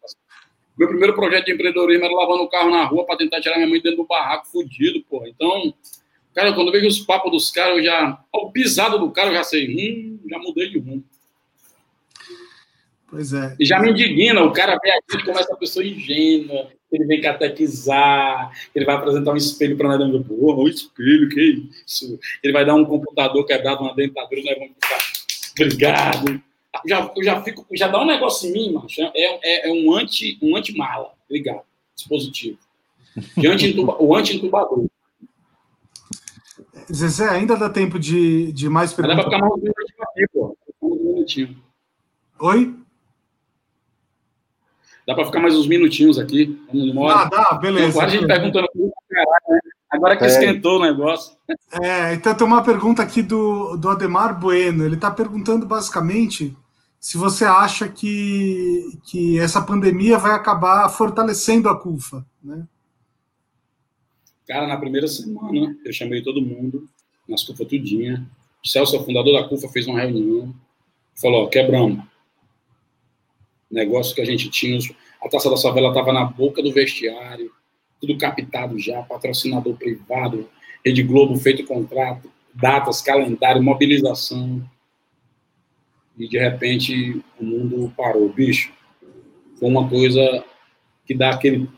[0.79, 3.69] Meu primeiro projeto de empreendedorismo era lavando o carro na rua para tentar tirar minha
[3.69, 5.27] mãe dentro do barraco, fudido, pô.
[5.27, 5.75] Então,
[6.37, 8.23] Cara, quando eu vejo os papos dos caras, eu já.
[8.31, 9.71] O pisado do cara, eu já sei.
[9.71, 11.03] Hum, já mudei de rumo.
[13.09, 13.57] Pois é.
[13.59, 18.53] E já me indigna, o cara vê aqui como essa pessoa ingênua, ele vem catequizar,
[18.75, 22.19] ele vai apresentar um espelho para nós dentro porra, um espelho, que isso?
[22.43, 24.99] Ele vai dar um computador quebrado, uma dentadura, nós vamos ficar,
[25.53, 26.43] obrigado.
[26.87, 29.95] Já, eu já fico, já dá um negócio em mim, macho, é, é, é um
[29.95, 31.63] anti, um anti-mala, obrigado,
[31.95, 32.59] dispositivo.
[33.37, 34.87] De anti o anti-entubador.
[36.93, 39.25] Zezé, ainda dá tempo de, de mais perguntas?
[39.25, 40.57] Dá para ficar mais um minutinho aqui, pô.
[40.83, 41.57] Um minutinho.
[42.39, 42.75] Oi?
[45.07, 46.61] Dá para ficar mais uns minutinhos aqui.
[47.09, 47.91] Ah, dá, beleza.
[47.91, 48.69] Agora a gente perguntando
[49.09, 49.61] caralho, né?
[49.89, 50.27] Agora que é.
[50.27, 51.37] esquentou o negócio.
[51.81, 54.85] É, então tem uma pergunta aqui do, do Ademar Bueno.
[54.85, 56.57] Ele está perguntando basicamente
[56.99, 62.67] se você acha que, que essa pandemia vai acabar fortalecendo a CUFA, né?
[64.47, 66.89] Cara, na primeira semana eu chamei todo mundo,
[67.29, 68.29] nas CUFA tudinha.
[68.65, 70.55] O Celso, o fundador da CUFA, fez uma reunião,
[71.21, 72.05] falou, ó, quebramos.
[73.71, 74.79] Negócio que a gente tinha,
[75.21, 77.51] a Taça da Favela estava na boca do vestiário,
[78.01, 80.49] tudo captado já, patrocinador privado,
[80.85, 84.63] Rede Globo feito contrato, datas, calendário, mobilização.
[86.17, 88.29] E de repente o mundo parou.
[88.29, 88.73] Bicho,
[89.59, 90.45] foi uma coisa
[91.05, 91.69] que dá aquele.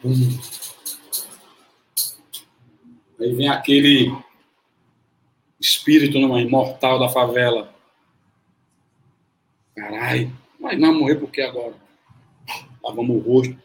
[3.21, 4.13] Aí vem aquele
[5.61, 7.75] espírito numa imortal da favela.
[9.75, 11.75] Caralho, mas não morrer por que agora?
[12.83, 13.57] Lavamos o rosto,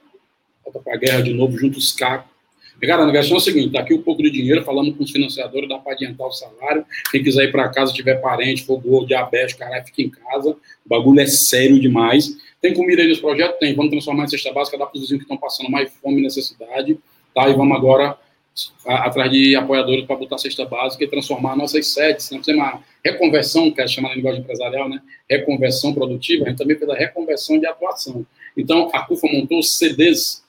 [0.64, 2.34] volta pra guerra de novo, junto os cacos.
[2.82, 5.12] Cara, a questão é o seguinte: tá aqui um pouco de dinheiro, falando com os
[5.12, 6.86] financiadores, dá para adiantar o salário.
[7.12, 10.50] Quem quiser ir para casa, tiver parente, for gordo, diabetes, caralho, fica em casa.
[10.50, 10.58] O
[10.90, 12.36] bagulho é sério demais.
[12.62, 13.58] Tem comida aí nos projetos?
[13.60, 13.74] Tem.
[13.74, 16.24] Vamos transformar em cesta básica, dar para os vizinhos que estão passando mais fome e
[16.24, 16.98] necessidade.
[17.34, 17.48] Tá?
[17.48, 18.18] E vamos agora
[18.86, 22.30] atrás de apoiadores para botar cesta básica e transformar nossas sedes.
[22.32, 25.02] Nós temos uma reconversão, que é chamada linguagem empresarial, né?
[25.30, 26.46] Reconversão produtiva.
[26.46, 28.26] A gente também fez a reconversão de atuação.
[28.56, 30.44] Então, a CUFA montou CDs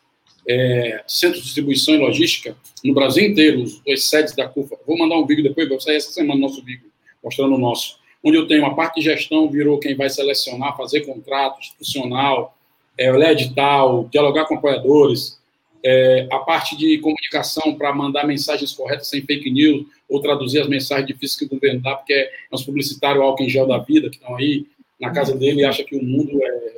[0.48, 4.76] é, centro de distribuição e logística no Brasil inteiro, os dois sedes da CUFA.
[4.86, 6.90] Vou mandar um vídeo depois, vai sair essa semana nosso vídeo,
[7.22, 7.98] mostrando o nosso.
[8.22, 12.56] Onde eu tenho a parte de gestão, virou quem vai selecionar, fazer contrato institucional,
[12.96, 15.38] é, ler edital, dialogar com apoiadores,
[15.84, 20.68] é, a parte de comunicação para mandar mensagens corretas sem fake news, ou traduzir as
[20.68, 24.08] mensagens difíceis que o governo dá, porque é os publicitários álcool em gel da vida,
[24.08, 24.66] que estão aí
[25.00, 26.74] na casa dele e acha que o mundo é.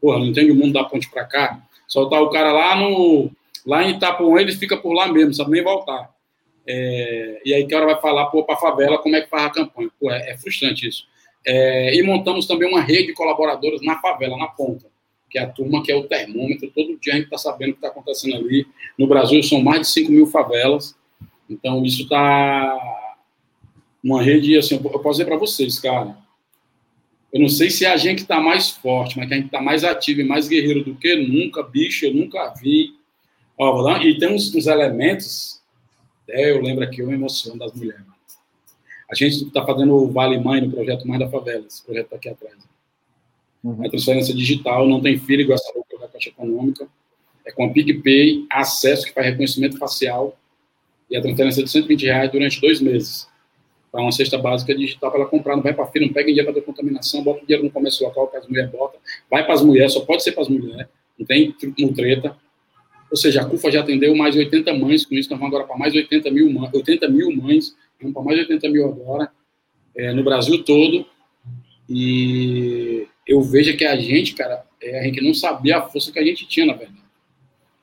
[0.00, 1.62] Porra, não entende o mundo da ponte para cá
[1.92, 3.30] soltar o cara lá no
[3.66, 6.10] lá em Itapuã, ele fica por lá mesmo, sabe nem voltar.
[6.66, 9.50] É, e aí que hora vai falar para a favela como é que faz a
[9.50, 9.90] campanha.
[10.00, 11.04] Pô, é, é frustrante isso.
[11.46, 14.86] É, e montamos também uma rede de colaboradores na favela, na ponta,
[15.32, 16.70] que é a turma que é o termômetro.
[16.70, 18.66] Todo dia a gente está sabendo o que está acontecendo ali.
[18.98, 20.94] No Brasil são mais de 5 mil favelas.
[21.48, 22.78] Então isso está
[24.04, 26.16] uma rede, assim, eu posso dizer para vocês, cara,
[27.32, 29.46] eu não sei se é a gente que está mais forte, mas que a gente
[29.46, 32.94] está mais ativo e mais guerreiro do que nunca, bicho, eu nunca vi.
[33.56, 35.62] Ó, e tem uns, uns elementos,
[36.28, 38.02] é, eu lembro aqui, eu me emociono das mulheres.
[39.10, 42.16] A gente está fazendo o Vale Mãe no projeto Mais da Favela, esse projeto está
[42.16, 42.71] aqui atrás.
[43.62, 43.86] Uhum.
[43.86, 46.88] A transferência digital, não tem filho igual essa louca da Caixa Econômica.
[47.44, 50.36] É com a PicPay, acesso que faz reconhecimento facial
[51.10, 53.28] e a transferência de 120 reais durante dois meses
[53.92, 56.28] para uma cesta básica digital para ela comprar, não vai para a feira, não pega
[56.28, 58.98] dinheiro para contaminação, bota o dinheiro no comércio local que as mulheres botam,
[59.30, 60.86] vai para as mulheres, só pode ser para as mulheres,
[61.18, 62.34] não tem um treta.
[63.10, 65.68] Ou seja, a CUFA já atendeu mais de 80 mães com isso, nós vamos agora
[65.68, 68.88] para mais de 80 mil, mães, 80 mil mães, vamos para mais de 80 mil
[68.88, 69.30] agora,
[69.94, 71.04] é, no Brasil todo.
[71.86, 76.18] E eu vejo que a gente, cara, é, a gente não sabia a força que
[76.18, 77.02] a gente tinha, na verdade.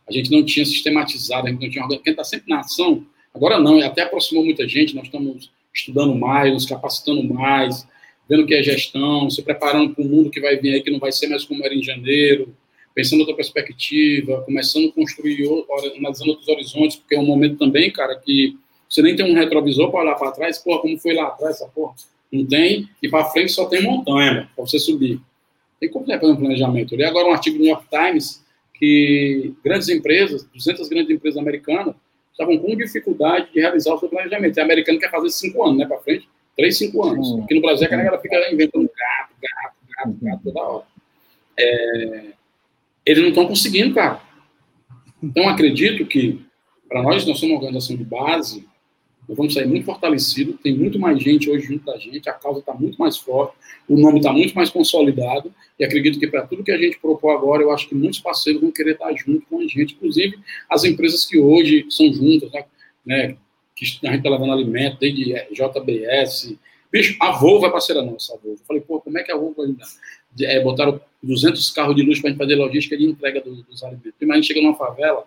[0.07, 1.99] A gente não tinha sistematizado, a gente não tinha.
[1.99, 6.51] Quem está sempre na ação, agora não, até aproximou muita gente, nós estamos estudando mais,
[6.51, 7.87] nos capacitando mais,
[8.27, 10.91] vendo o que é gestão, se preparando para o mundo que vai vir aí, que
[10.91, 12.53] não vai ser mais como era em janeiro,
[12.93, 15.47] pensando outra perspectiva, começando a construir,
[15.97, 18.57] analisando outros horizontes, porque é um momento também, cara, que
[18.89, 21.67] você nem tem um retrovisor para olhar para trás, porra, como foi lá atrás essa
[21.67, 21.93] porra?
[22.31, 25.19] Não tem, e para frente só tem montanha para você subir.
[25.79, 26.93] Tem como fazer um planejamento.
[26.93, 31.37] Eu li agora um artigo do New York Times que grandes empresas, 200 grandes empresas
[31.37, 31.95] americanas,
[32.31, 34.57] estavam com dificuldade de realizar o seu planejamento.
[34.57, 36.27] E americano quer fazer cinco anos, né, para frente?
[36.55, 37.37] Três, cinco anos.
[37.43, 40.85] Aqui no Brasil, a galera fica inventando gato, gato, gato, gato toda hora.
[41.57, 42.25] É...
[43.05, 44.21] Eles não estão conseguindo, cara.
[45.21, 46.41] Então, acredito que,
[46.87, 48.65] para nós, nós somos uma organização de base,
[49.29, 52.61] nós vamos sair muito fortalecido, tem muito mais gente hoje junto da gente, a causa
[52.61, 53.53] está muito mais forte,
[53.87, 57.37] o nome está muito mais consolidado, e acredito que para tudo que a gente propor
[57.37, 60.83] agora, eu acho que muitos parceiros vão querer estar junto com a gente, inclusive as
[60.83, 62.65] empresas que hoje são juntas, né,
[63.05, 63.37] né
[63.75, 66.57] que a gente está levando alimento, desde JBS,
[66.91, 68.59] bicho, a Volvo é parceira nossa, a Volvo.
[68.59, 69.85] Eu falei, pô, como é que a Volvo ainda
[70.41, 73.83] é, botaram 200 carros de luz para a gente fazer logística de entrega dos, dos
[73.83, 74.13] alimentos.
[74.19, 75.25] Imagina, chega numa favela,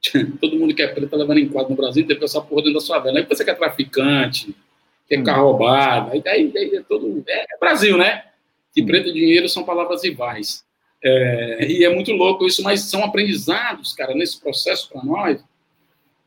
[0.40, 2.74] todo mundo que é preto tá levando em quadro no Brasil, tem essa porra dentro
[2.74, 3.18] da sua vela.
[3.18, 4.54] Aí você que é traficante,
[5.06, 5.24] que é hum.
[5.24, 7.22] carro roubado, aí, aí, aí é todo.
[7.28, 8.24] É, é, Brasil, né?
[8.74, 8.86] Que hum.
[8.86, 10.64] preto e dinheiro são palavras iguais.
[11.02, 15.42] É, e é muito louco isso, mas são aprendizados, cara, nesse processo para nós.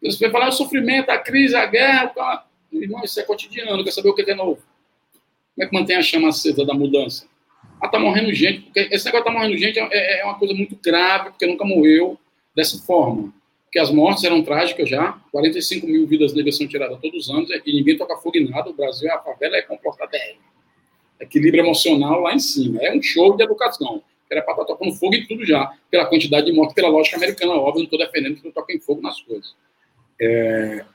[0.02, 2.46] Você vai falar o sofrimento, a crise, a guerra.
[2.72, 4.62] Irmão, isso é cotidiano, quer saber o que é novo?
[5.56, 7.28] Como é que mantém a chama acesa da mudança?
[7.80, 10.76] Ah, tá morrendo gente, porque esse negócio tá morrendo gente é, é uma coisa muito
[10.84, 12.18] grave, porque nunca morreu
[12.56, 13.32] dessa forma
[13.74, 17.50] porque as mortes eram trágicas já, 45 mil vidas negras são tiradas todos os anos,
[17.50, 20.36] e ninguém toca fogo em nada, o Brasil, a favela é comportada é
[21.20, 25.16] equilíbrio emocional lá em cima, é um show de educação, era para estar tocando fogo
[25.16, 28.46] em tudo já, pela quantidade de mortes, pela lógica americana, óbvio, não estou defendendo que
[28.46, 29.56] não toquem fogo nas coisas.
[30.22, 30.86] É,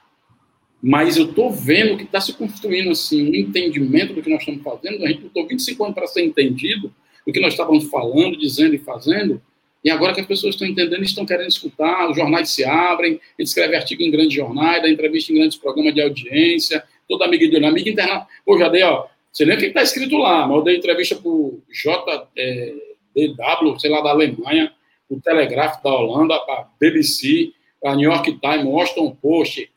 [0.80, 4.62] mas eu estou vendo que está se construindo assim, um entendimento do que nós estamos
[4.62, 5.04] fazendo.
[5.04, 6.94] A gente lutou 25 anos para ser entendido
[7.26, 9.42] do que nós estávamos falando, dizendo e fazendo.
[9.84, 13.20] E agora que as pessoas estão entendendo, estão querendo escutar, os jornais se abrem, ele
[13.38, 17.64] escreve artigo em grandes jornais, dá entrevista em grandes programas de audiência, toda amiga de
[17.64, 18.26] amiga interna.
[18.44, 21.16] Pô, já dei, ó, você lembra o que está escrito lá, mas eu dei entrevista
[21.16, 24.72] para o JDW, sei lá, da Alemanha,
[25.08, 27.52] o Telegraph da Holanda, a BBC,
[27.84, 29.70] a New York Times, Washington Post,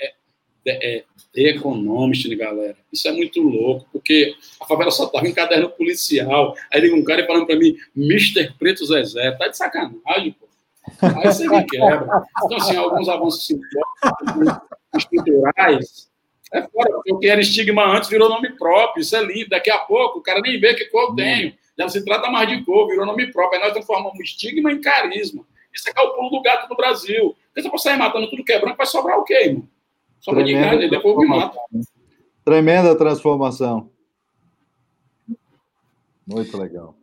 [0.68, 1.04] é,
[1.34, 2.78] Economist, né, galera.
[2.92, 6.56] Isso é muito louco, porque a favela só tava em caderno policial.
[6.72, 8.54] Aí liga um cara falando para mim, Mr.
[8.60, 10.48] Preto Zezé, tá de sacanagem, pô.
[11.02, 12.24] Aí você me quebra.
[12.44, 13.48] Então, assim, alguns avanços
[14.98, 16.10] estruturais.
[16.54, 19.02] É fora, porque o que era estigma antes virou nome próprio.
[19.02, 19.50] Isso é lindo.
[19.50, 21.54] Daqui a pouco o cara nem vê que cor eu tenho.
[21.78, 23.60] Já não se trata mais de cor, virou nome próprio.
[23.60, 25.46] Aí nós transformamos estigma em carisma.
[25.74, 27.36] Isso é, é o pulo do gato no Brasil.
[27.54, 29.68] Porque se sair matando tudo quebrando, vai sobrar o quê, irmão?
[30.22, 31.58] Só para de depois me mata.
[32.46, 33.90] Tremenda transformação.
[36.26, 36.96] Muito legal.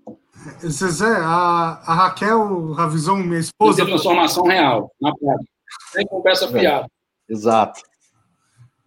[0.64, 3.78] Zezé, a, a Raquel Ravizão, minha esposa.
[3.78, 5.50] Tem transformação real, na prática.
[5.90, 6.48] Sem conversa é.
[6.48, 6.86] fiada.
[7.28, 7.82] Exato.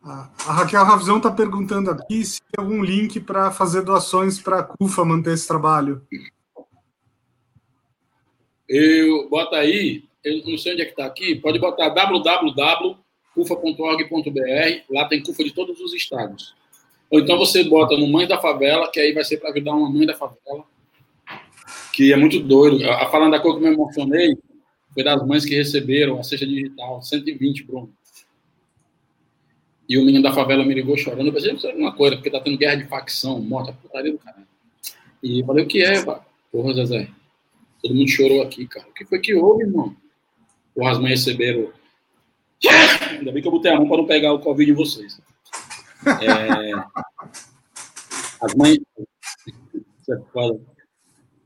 [0.02, 4.60] A, a Raquel Ravizão está perguntando aqui se tem algum link para fazer doações para
[4.60, 6.02] a CUFA manter esse trabalho.
[8.68, 13.01] Eu bota aí, eu não sei onde é que está aqui, pode botar www
[13.34, 16.54] cufa.org.br, lá tem CUFA de todos os estados.
[17.10, 19.90] Ou então você bota no Mãe da Favela, que aí vai ser para ajudar uma
[19.90, 20.64] mãe da favela,
[21.94, 22.90] que é muito doido.
[22.90, 24.38] A falando da coisa que eu me emocionei,
[24.94, 27.94] foi das mães que receberam a cesta digital, 120, Bruno.
[29.88, 31.28] E o menino da favela me ligou chorando.
[31.28, 34.48] Eu pensei, é uma coisa, porque tá tendo guerra de facção, morta, putaria do caralho.
[35.22, 36.26] E falei, o que é, pá?
[36.50, 37.10] Porra, Zezé.
[37.82, 38.88] Todo mundo chorou aqui, cara.
[38.88, 39.96] O que foi que houve, irmão?
[40.74, 41.72] Porra, as mães receberam
[43.12, 45.20] Ainda bem que eu botei a mão para não pegar o Covid em vocês.
[46.06, 46.72] É,
[48.42, 48.80] as mães.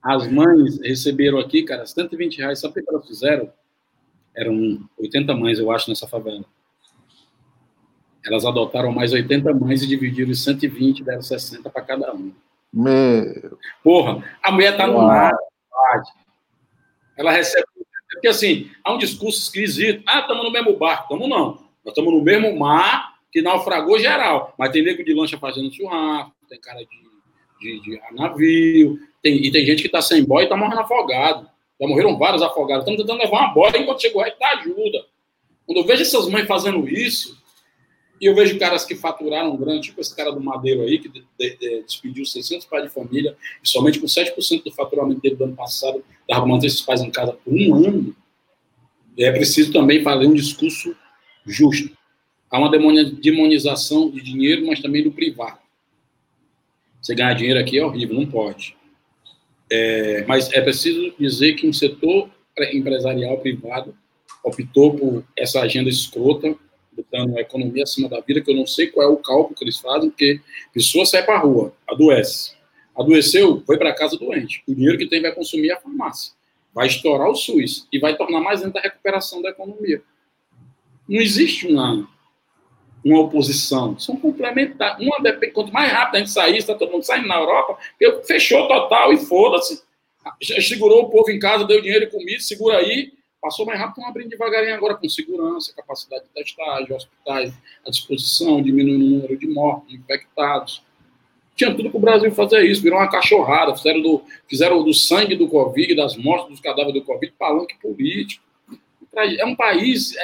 [0.01, 2.59] As mães receberam aqui, cara, 120 reais.
[2.59, 3.51] Sabe o que elas fizeram?
[4.35, 6.45] Eram 80 mães, eu acho, nessa favela.
[8.25, 12.31] Elas adotaram mais 80 mães e dividiram os 120, deram 60 para cada um.
[12.73, 13.57] Meu.
[13.83, 15.33] Porra, a mulher tá no mar.
[17.17, 17.65] Ela recebe
[18.15, 20.03] porque, assim, há um discurso esquisito.
[20.07, 21.03] Ah, estamos no mesmo barco.
[21.03, 21.45] Estamos não.
[21.83, 24.53] Nós estamos no mesmo mar que naufragou geral.
[24.57, 29.51] Mas tem nego de lancha fazendo churrasco, tem cara de, de, de navio, tem, e
[29.51, 31.49] tem gente que está sem boia e está morrendo afogado.
[31.79, 32.83] Já morreram vários afogados.
[32.83, 35.05] Estamos tentando levar uma boia enquanto chegou aí, dá ajuda.
[35.65, 37.37] Quando eu vejo essas mães fazendo isso,
[38.19, 41.23] e eu vejo caras que faturaram grande, tipo esse cara do Madeiro aí, que de,
[41.37, 45.43] de, de, despediu 600 pais de família, e somente com 7% do faturamento dele do
[45.43, 48.15] ano passado, dava manter esses pais em casa por um ano.
[49.17, 50.95] É preciso também fazer um discurso
[51.45, 51.95] justo.
[52.49, 55.59] Há uma demonização de dinheiro, mas também do privado.
[57.01, 58.75] Você ganhar dinheiro aqui é horrível, não pode.
[59.69, 62.29] É, mas é preciso dizer que um setor
[62.71, 63.95] empresarial privado
[64.43, 66.55] optou por essa agenda escrota
[66.95, 69.63] botando a economia acima da vida, que eu não sei qual é o cálculo que
[69.63, 70.39] eles fazem, porque
[70.73, 72.55] pessoa sai para a rua, adoece.
[72.95, 74.63] Adoeceu, foi para casa doente.
[74.67, 76.33] O dinheiro que tem vai consumir a farmácia.
[76.73, 80.01] Vai estourar o SUS e vai tornar mais lenta a recuperação da economia.
[81.07, 82.07] Não existe uma,
[83.03, 83.99] uma oposição.
[83.99, 85.05] São complementares.
[85.05, 85.17] Uma
[85.53, 87.77] quanto mais rápido a gente sair, está todo mundo saindo na Europa,
[88.25, 89.83] fechou total e foda-se.
[90.61, 93.13] Segurou o povo em casa, deu dinheiro e comida, segura aí,
[93.45, 97.53] Passou mais rápido, estão abrindo devagarinho agora com segurança, capacidade de testagem, hospitais
[97.85, 100.81] à disposição, diminuindo o número de mortos, de infectados.
[101.55, 105.35] Tinha tudo para o Brasil fazer isso, virou uma cachorrada, fizeram do, fizeram do sangue
[105.35, 108.43] do Covid, das mortes dos cadáveres do Covid, palanque político.
[109.15, 110.15] É um país.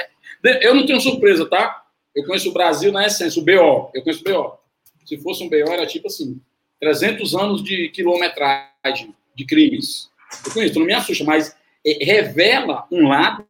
[0.43, 1.83] É, eu não tenho surpresa, tá?
[2.15, 3.91] Eu conheço o Brasil na essência, o BO.
[3.93, 4.57] Eu conheço o BO.
[5.05, 6.41] Se fosse um BO, era tipo assim:
[6.79, 10.09] 300 anos de quilometragem de crimes.
[10.43, 13.45] Eu conheço, não me assusta, mas revela um lado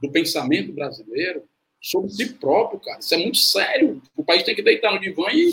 [0.00, 1.42] do pensamento brasileiro
[1.80, 2.98] sobre si próprio, cara.
[2.98, 4.00] Isso é muito sério.
[4.16, 5.52] O país tem que deitar no divã e,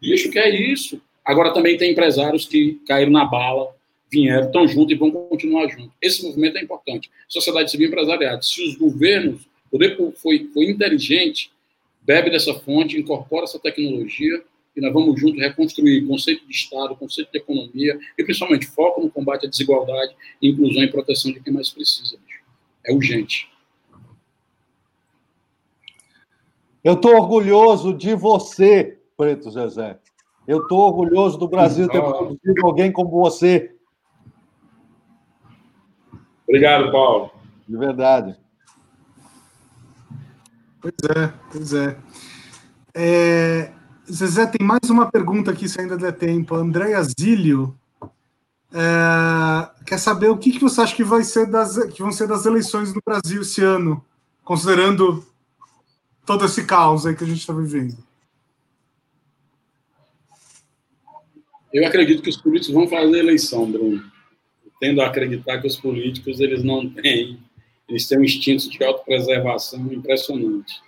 [0.00, 1.00] bicho, que é isso.
[1.24, 3.74] Agora também tem empresários que caíram na bala,
[4.10, 5.92] vieram, estão juntos e vão continuar juntos.
[6.02, 7.10] Esse movimento é importante.
[7.28, 8.42] Sociedade civil empresarial.
[8.42, 11.52] Se os governos, o poder foi, foi inteligente,
[12.02, 14.42] bebe dessa fonte, incorpora essa tecnologia
[14.80, 19.10] e nós vamos juntos reconstruir conceito de Estado, conceito de economia e principalmente foco no
[19.10, 22.16] combate à desigualdade, inclusão e proteção de quem mais precisa.
[22.16, 22.40] Bicho.
[22.86, 23.50] É urgente.
[26.82, 29.98] Eu estou orgulhoso de você, Preto Zezé.
[30.48, 33.76] Eu estou orgulhoso do Brasil ter produzido alguém como você.
[36.48, 37.30] Obrigado, Paulo.
[37.68, 38.34] De verdade.
[40.80, 41.96] Pois é, pois é.
[42.94, 43.79] é.
[44.10, 46.54] Zezé, tem mais uma pergunta aqui, se ainda der tempo.
[46.54, 47.78] Andréia Zílio
[48.72, 52.26] é, quer saber o que, que você acha que, vai ser das, que vão ser
[52.26, 54.04] das eleições no Brasil esse ano,
[54.44, 55.24] considerando
[56.26, 57.96] todo esse caos aí que a gente está vivendo.
[61.72, 64.02] Eu acredito que os políticos vão fazer eleição, Bruno.
[64.64, 67.38] Eu tendo a acreditar que os políticos eles não têm
[67.90, 70.80] eles têm um instinto de autopreservação impressionante.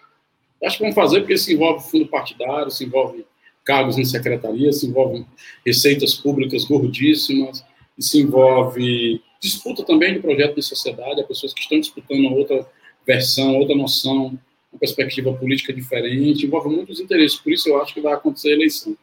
[0.64, 3.24] Acho que vão fazer porque se envolve fundo partidário, se envolve
[3.64, 5.24] cargos em secretaria, se envolve
[5.64, 7.64] receitas públicas gordíssimas,
[7.98, 12.66] se envolve disputa também de projeto de sociedade, há pessoas que estão disputando outra
[13.06, 14.38] versão, outra noção,
[14.72, 18.54] uma perspectiva política diferente, envolve muitos interesses, por isso eu acho que vai acontecer a
[18.54, 18.96] eleição.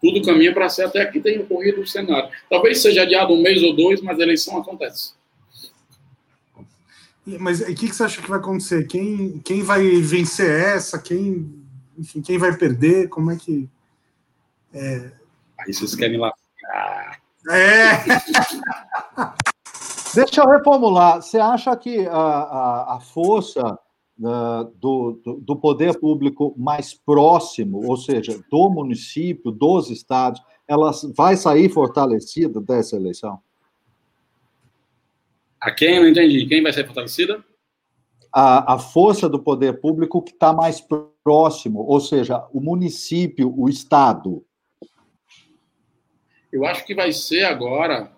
[0.00, 2.28] Tudo caminha para ser, até aqui tem ocorrido o cenário.
[2.50, 5.14] Talvez seja adiado um mês ou dois, mas a eleição acontece.
[7.24, 8.86] Mas o que, que você acha que vai acontecer?
[8.86, 10.98] Quem, quem vai vencer essa?
[10.98, 11.54] Quem,
[11.96, 13.08] enfim, quem vai perder?
[13.08, 13.68] Como é que.
[14.72, 15.12] É...
[15.60, 16.32] Aí vocês querem lá.
[17.48, 18.02] É!
[20.14, 21.22] Deixa eu reformular.
[21.22, 23.78] Você acha que a, a, a força
[24.20, 30.92] uh, do, do, do, poder público mais próximo, ou seja, do município, dos estados, ela
[31.16, 33.40] vai sair fortalecida dessa eleição?
[35.62, 36.00] A quem?
[36.00, 36.44] Não entendi.
[36.46, 37.42] Quem vai ser fortalecida?
[38.34, 40.84] A, a força do poder público que está mais
[41.22, 44.44] próximo, ou seja, o município, o Estado.
[46.52, 48.10] Eu acho que vai ser agora,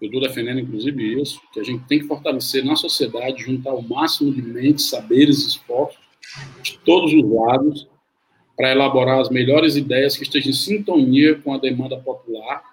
[0.00, 3.82] eu estou defendendo inclusive isso, que a gente tem que fortalecer na sociedade, juntar o
[3.82, 6.02] máximo de mentes, saberes e esforços
[6.62, 7.88] de todos os lados
[8.56, 12.71] para elaborar as melhores ideias que estejam em sintonia com a demanda popular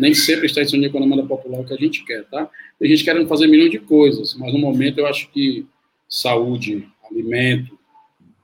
[0.00, 2.48] nem sempre está em sintonia com a demanda popular que a gente quer, tá?
[2.78, 5.66] Tem gente querendo fazer milhões de coisas, mas no momento eu acho que
[6.08, 7.78] saúde, alimento,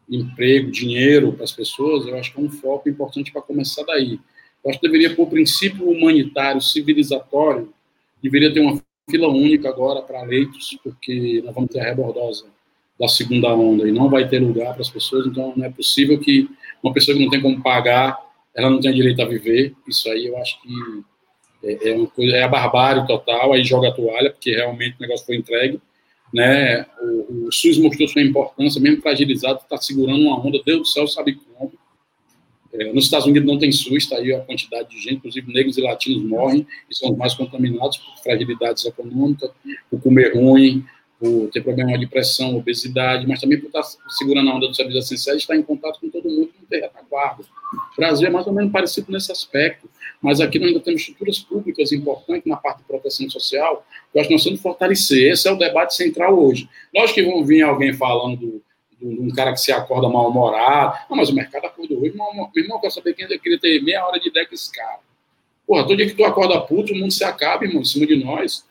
[0.08, 4.20] emprego, dinheiro para as pessoas, eu acho que é um foco importante para começar daí.
[4.62, 7.72] Eu acho que deveria, por princípio humanitário, civilizatório,
[8.22, 8.80] deveria ter uma
[9.10, 12.44] fila única agora para leitos, porque nós vamos ter a rebordosa
[12.98, 16.18] da segunda onda e não vai ter lugar para as pessoas, então não é possível
[16.18, 16.48] que
[16.82, 18.18] uma pessoa que não tem como pagar,
[18.54, 19.74] ela não tenha direito a viver.
[19.86, 20.68] Isso aí eu acho que
[21.66, 25.02] é, é, uma coisa, é a barbárie total, aí joga a toalha, porque realmente o
[25.02, 25.80] negócio foi entregue.
[26.32, 26.86] Né?
[27.00, 31.06] O, o SUS mostrou sua importância, mesmo fragilizado, está segurando uma onda, Deus do céu
[31.08, 31.72] sabe como.
[32.72, 35.78] É, nos Estados Unidos não tem SUS, está aí a quantidade de gente, inclusive negros
[35.78, 39.50] e latinos morrem e são os mais contaminados por fragilidades econômicas,
[39.90, 40.84] por comer ruim,
[41.18, 44.76] por ter problema de pressão, obesidade, mas também por estar tá segurando a onda dos
[44.76, 47.42] serviços essenciais, estar em contato com todo mundo não tem retaguarda.
[47.42, 49.88] O Brasil é mais ou menos parecido nesse aspecto
[50.20, 54.26] mas aqui nós ainda temos estruturas públicas importantes na parte de proteção social, que nós
[54.26, 55.32] temos que fortalecer.
[55.32, 56.68] Esse é o debate central hoje.
[56.94, 58.62] Nós que vão vir alguém falando
[59.00, 60.98] de um cara que se acorda mal-humorado.
[61.10, 62.14] Não, mas o mercado acordou hoje.
[62.16, 65.00] Meu irmão, quer saber quem queria ter meia hora de ideia com esse cara.
[65.66, 68.16] Porra, todo dia que tu acorda puto, o mundo se acaba, irmão, em cima de
[68.16, 68.64] nós.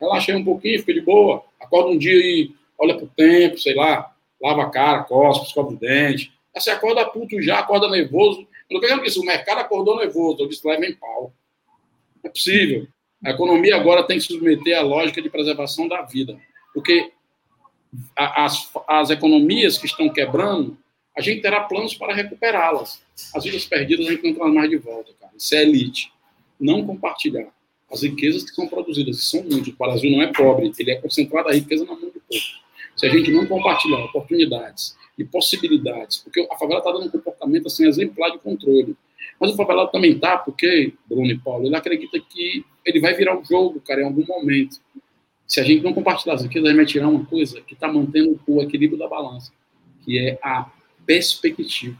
[0.00, 1.42] Relaxa aí um pouquinho, fica de boa.
[1.60, 5.76] Acorda um dia e olha pro tempo, sei lá, lava a cara, cospe, escova o
[5.76, 6.32] dente.
[6.54, 10.48] Aí você acorda puto já, acorda nervoso, não estou dizendo o mercado acordou nervoso, eu
[10.48, 11.32] disse leva em pau.
[12.24, 12.86] É possível.
[13.24, 16.38] A economia agora tem que se submeter à lógica de preservação da vida.
[16.74, 17.12] Porque
[18.16, 20.76] as, as economias que estão quebrando,
[21.16, 23.02] a gente terá planos para recuperá-las.
[23.34, 25.32] As vidas perdidas a gente não mais de volta, cara.
[25.36, 26.12] Isso é elite.
[26.58, 27.48] Não compartilhar.
[27.90, 29.68] As riquezas que são produzidas, que são muitas.
[29.68, 32.62] O Brasil não é pobre, ele é concentrado a riqueza na mão de pouco.
[32.96, 37.66] Se a gente não compartilhar oportunidades, e possibilidades, porque a favela está dando um comportamento
[37.66, 38.96] assim, exemplar de controle.
[39.40, 43.38] Mas o favelado também está, porque, Bruno e Paulo, ele acredita que ele vai virar
[43.38, 44.78] o jogo, cara, em algum momento.
[45.46, 47.90] Se a gente não compartilhar isso aqui, a gente vai tirar uma coisa que está
[47.90, 49.52] mantendo o equilíbrio da balança,
[50.04, 50.70] que é a
[51.06, 51.98] perspectiva.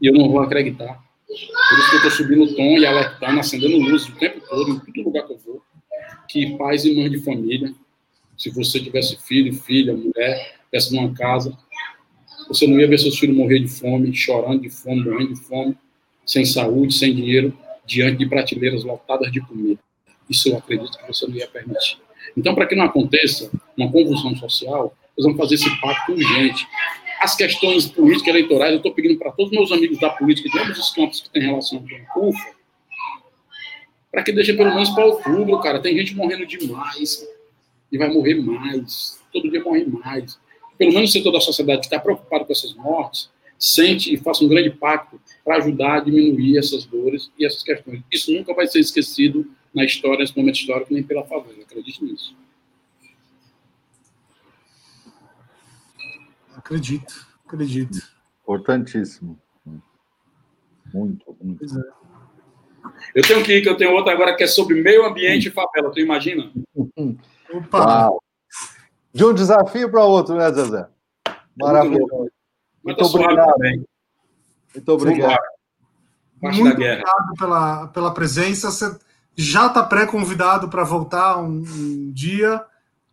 [0.00, 1.02] E eu não vou acreditar.
[1.26, 1.34] Por
[1.78, 4.92] isso que eu estou subindo o tom e alertando, acendendo luzes o tempo todo, em
[4.92, 5.62] todo lugar que eu vou,
[6.28, 7.74] que pais e mães de família,
[8.36, 11.56] se você tivesse filho, filha, mulher, tivesse numa casa,
[12.48, 15.76] você não ia ver seus filhos morrer de fome, chorando de fome, morrendo de fome,
[16.24, 17.56] sem saúde, sem dinheiro,
[17.86, 19.78] diante de prateleiras lotadas de comida.
[20.28, 21.98] Isso eu acredito que você não ia permitir.
[22.36, 26.66] Então, para que não aconteça uma convulsão social, nós vamos fazer esse pacto urgente.
[27.20, 30.58] As questões políticas eleitorais, eu estou pedindo para todos os meus amigos da política de
[30.58, 32.50] ambos os campos que têm relação com o CUFA,
[34.10, 35.80] para que deixem pelo menos para outubro, cara.
[35.80, 37.26] Tem gente morrendo demais
[37.90, 39.18] e vai morrer mais.
[39.32, 40.38] Todo dia morre mais
[40.78, 44.44] pelo menos o setor da sociedade que está preocupado com essas mortes, sente e faça
[44.44, 48.00] um grande pacto para ajudar a diminuir essas dores e essas questões.
[48.10, 51.60] Isso nunca vai ser esquecido na história, nesse momento histórico, nem pela favela.
[51.62, 52.36] Acredite nisso.
[56.54, 57.98] Acredito, acredito.
[58.42, 59.38] Importantíssimo.
[60.94, 61.64] Muito, muito.
[61.64, 61.98] É.
[63.14, 65.50] Eu tenho que ir, que eu tenho outra agora que é sobre meio ambiente e
[65.50, 66.50] favela, tu imagina?
[67.52, 67.78] Opa!
[67.78, 68.22] Uau.
[69.12, 70.86] De um desafio para outro, né, Zezé?
[71.56, 72.30] Maravilhoso.
[72.84, 73.58] Muito, obrigado.
[74.74, 75.38] Muito obrigado.
[76.40, 78.70] Muito obrigado pela, pela presença.
[78.70, 78.96] Você
[79.36, 82.62] já está pré-convidado para voltar um, um, dia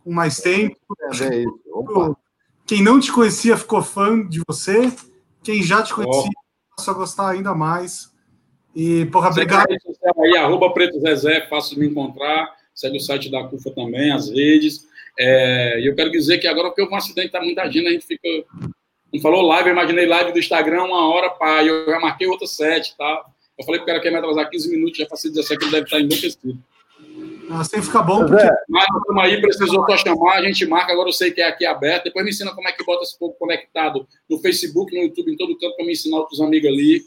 [0.04, 0.78] com mais tempo.
[1.22, 2.18] É isso.
[2.66, 4.92] Quem não te conhecia ficou fã de você.
[5.44, 6.76] Quem já te conhecia oh.
[6.76, 8.12] passou a gostar ainda mais.
[8.76, 9.68] E, porra, obrigado.
[10.20, 12.54] Aí, arroba Preto Zezé, fácil de me encontrar.
[12.74, 14.86] Segue o site da CUFA também, as redes.
[15.18, 17.92] É, e eu quero dizer que agora que houve um acidente, tá muita gente, a
[17.92, 18.28] gente fica.
[19.14, 22.48] Não falou live, eu imaginei live do Instagram uma hora, pá, eu já marquei outra
[22.48, 23.24] sete, tá?
[23.58, 25.86] Eu falei pro cara que ia me atrasar 15 minutos, já passei 17, ele deve
[25.86, 26.60] estar enlouquecido.
[27.52, 28.26] Assim fica bom.
[28.26, 28.44] Porque...
[28.68, 31.66] Mas estamos aí, precisou só chamar, a gente marca, agora eu sei que é aqui
[31.66, 32.06] aberto.
[32.06, 35.38] Depois me ensina como é que bota esse povo conectado no Facebook, no YouTube, em
[35.38, 37.02] todo canto, para me ensinar outros amigos ali.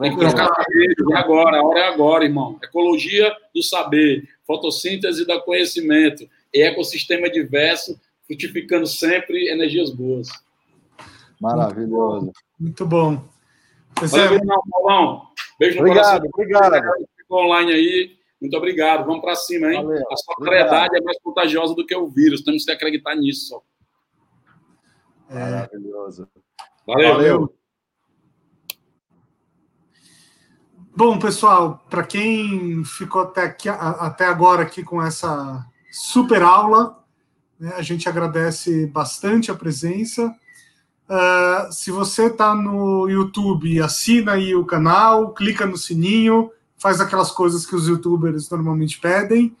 [0.00, 2.58] Tem que trocar saber, agora, a hora é agora, irmão.
[2.62, 10.28] Ecologia do saber, fotossíntese do conhecimento, ecossistema diverso, frutificando sempre energias boas.
[11.40, 12.32] Maravilhoso.
[12.58, 13.24] Muito bom.
[13.96, 14.40] Valeu, é...
[14.70, 15.28] Paulão.
[15.58, 16.30] Beijo no obrigado, coração.
[16.34, 18.20] Obrigado, Ficou online aí.
[18.40, 19.06] Muito obrigado.
[19.06, 19.82] Vamos para cima, hein?
[19.82, 22.42] Valeu, a solidariedade é mais contagiosa do que o vírus.
[22.42, 23.62] Temos que acreditar nisso.
[25.28, 25.34] É...
[25.34, 26.28] Maravilhoso.
[26.86, 27.14] Valeu.
[27.14, 27.54] Valeu.
[30.94, 36.98] Bom, pessoal, para quem ficou até, aqui, até agora aqui com essa super aula,
[37.58, 40.34] né, a gente agradece bastante a presença.
[41.08, 47.30] Uh, se você está no YouTube, assina aí o canal, clica no sininho, faz aquelas
[47.32, 49.54] coisas que os youtubers normalmente pedem.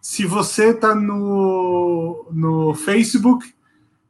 [0.00, 3.46] Se você está no, no Facebook,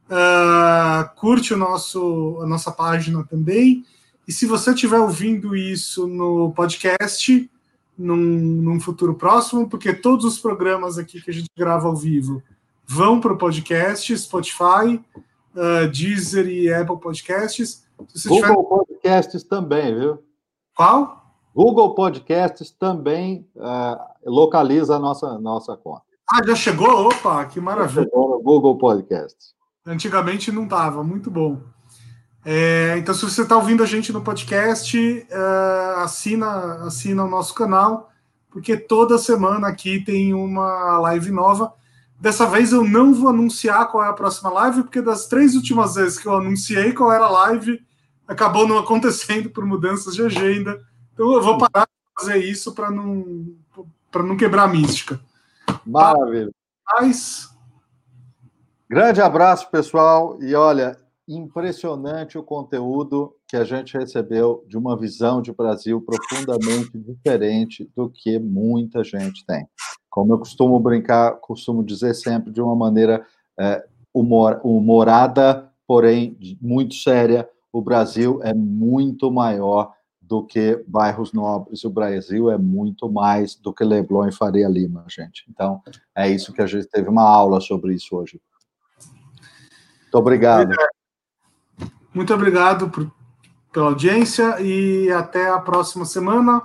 [0.09, 3.85] uh, curte o nosso, a nossa página também.
[4.27, 7.49] E se você estiver ouvindo isso no podcast,
[7.97, 12.41] num, num, futuro próximo, porque todos os programas aqui que a gente grava ao vivo
[12.85, 15.01] vão para o podcast, Spotify,
[15.55, 17.85] uh, Deezer e Apple Podcasts.
[18.27, 18.63] Google tiver...
[18.63, 20.23] Podcasts também, viu?
[20.75, 21.25] Qual?
[21.53, 26.03] Google Podcasts também uh, localiza a nossa, nossa conta.
[26.29, 27.07] Ah, já chegou?
[27.07, 28.03] Opa, que maravilha.
[28.03, 29.53] Já chegou no Google Podcasts.
[29.85, 31.61] Antigamente não estava, muito bom.
[32.47, 37.55] É, então, se você está ouvindo a gente no podcast, uh, assina, assina o nosso
[37.55, 38.11] canal,
[38.51, 41.73] porque toda semana aqui tem uma live nova.
[42.19, 45.95] Dessa vez eu não vou anunciar qual é a próxima live, porque das três últimas
[45.95, 47.83] vezes que eu anunciei qual era a live,
[48.27, 50.79] acabou não acontecendo por mudanças de agenda.
[51.13, 53.55] Então eu vou parar de fazer isso para não,
[54.11, 55.19] para não quebrar a mística.
[55.83, 56.51] Maravilha.
[56.85, 57.49] Mas...
[58.87, 60.37] Grande abraço, pessoal.
[60.39, 60.95] E olha,
[61.27, 68.09] impressionante o conteúdo que a gente recebeu de uma visão de Brasil profundamente diferente do
[68.09, 69.67] que muita gente tem
[70.15, 73.27] como eu costumo brincar, costumo dizer sempre de uma maneira
[73.59, 79.91] é, humor, humorada, porém muito séria, o Brasil é muito maior
[80.21, 81.83] do que bairros nobres.
[81.83, 85.43] O Brasil é muito mais do que Leblon e Faria Lima, gente.
[85.49, 85.81] Então,
[86.15, 88.39] é isso que a gente teve uma aula sobre isso hoje.
[90.01, 90.73] Muito obrigado.
[92.15, 93.11] Muito obrigado por,
[93.73, 96.61] pela audiência e até a próxima semana.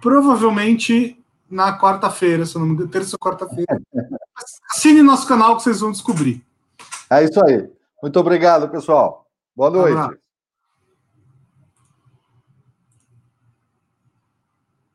[0.00, 1.18] Provavelmente
[1.50, 3.82] na quarta-feira, se não me engano, terça ou quarta-feira.
[4.70, 6.42] Assine nosso canal que vocês vão descobrir.
[7.10, 7.68] É isso aí.
[8.00, 9.26] Muito obrigado, pessoal.
[9.54, 10.21] Boa noite.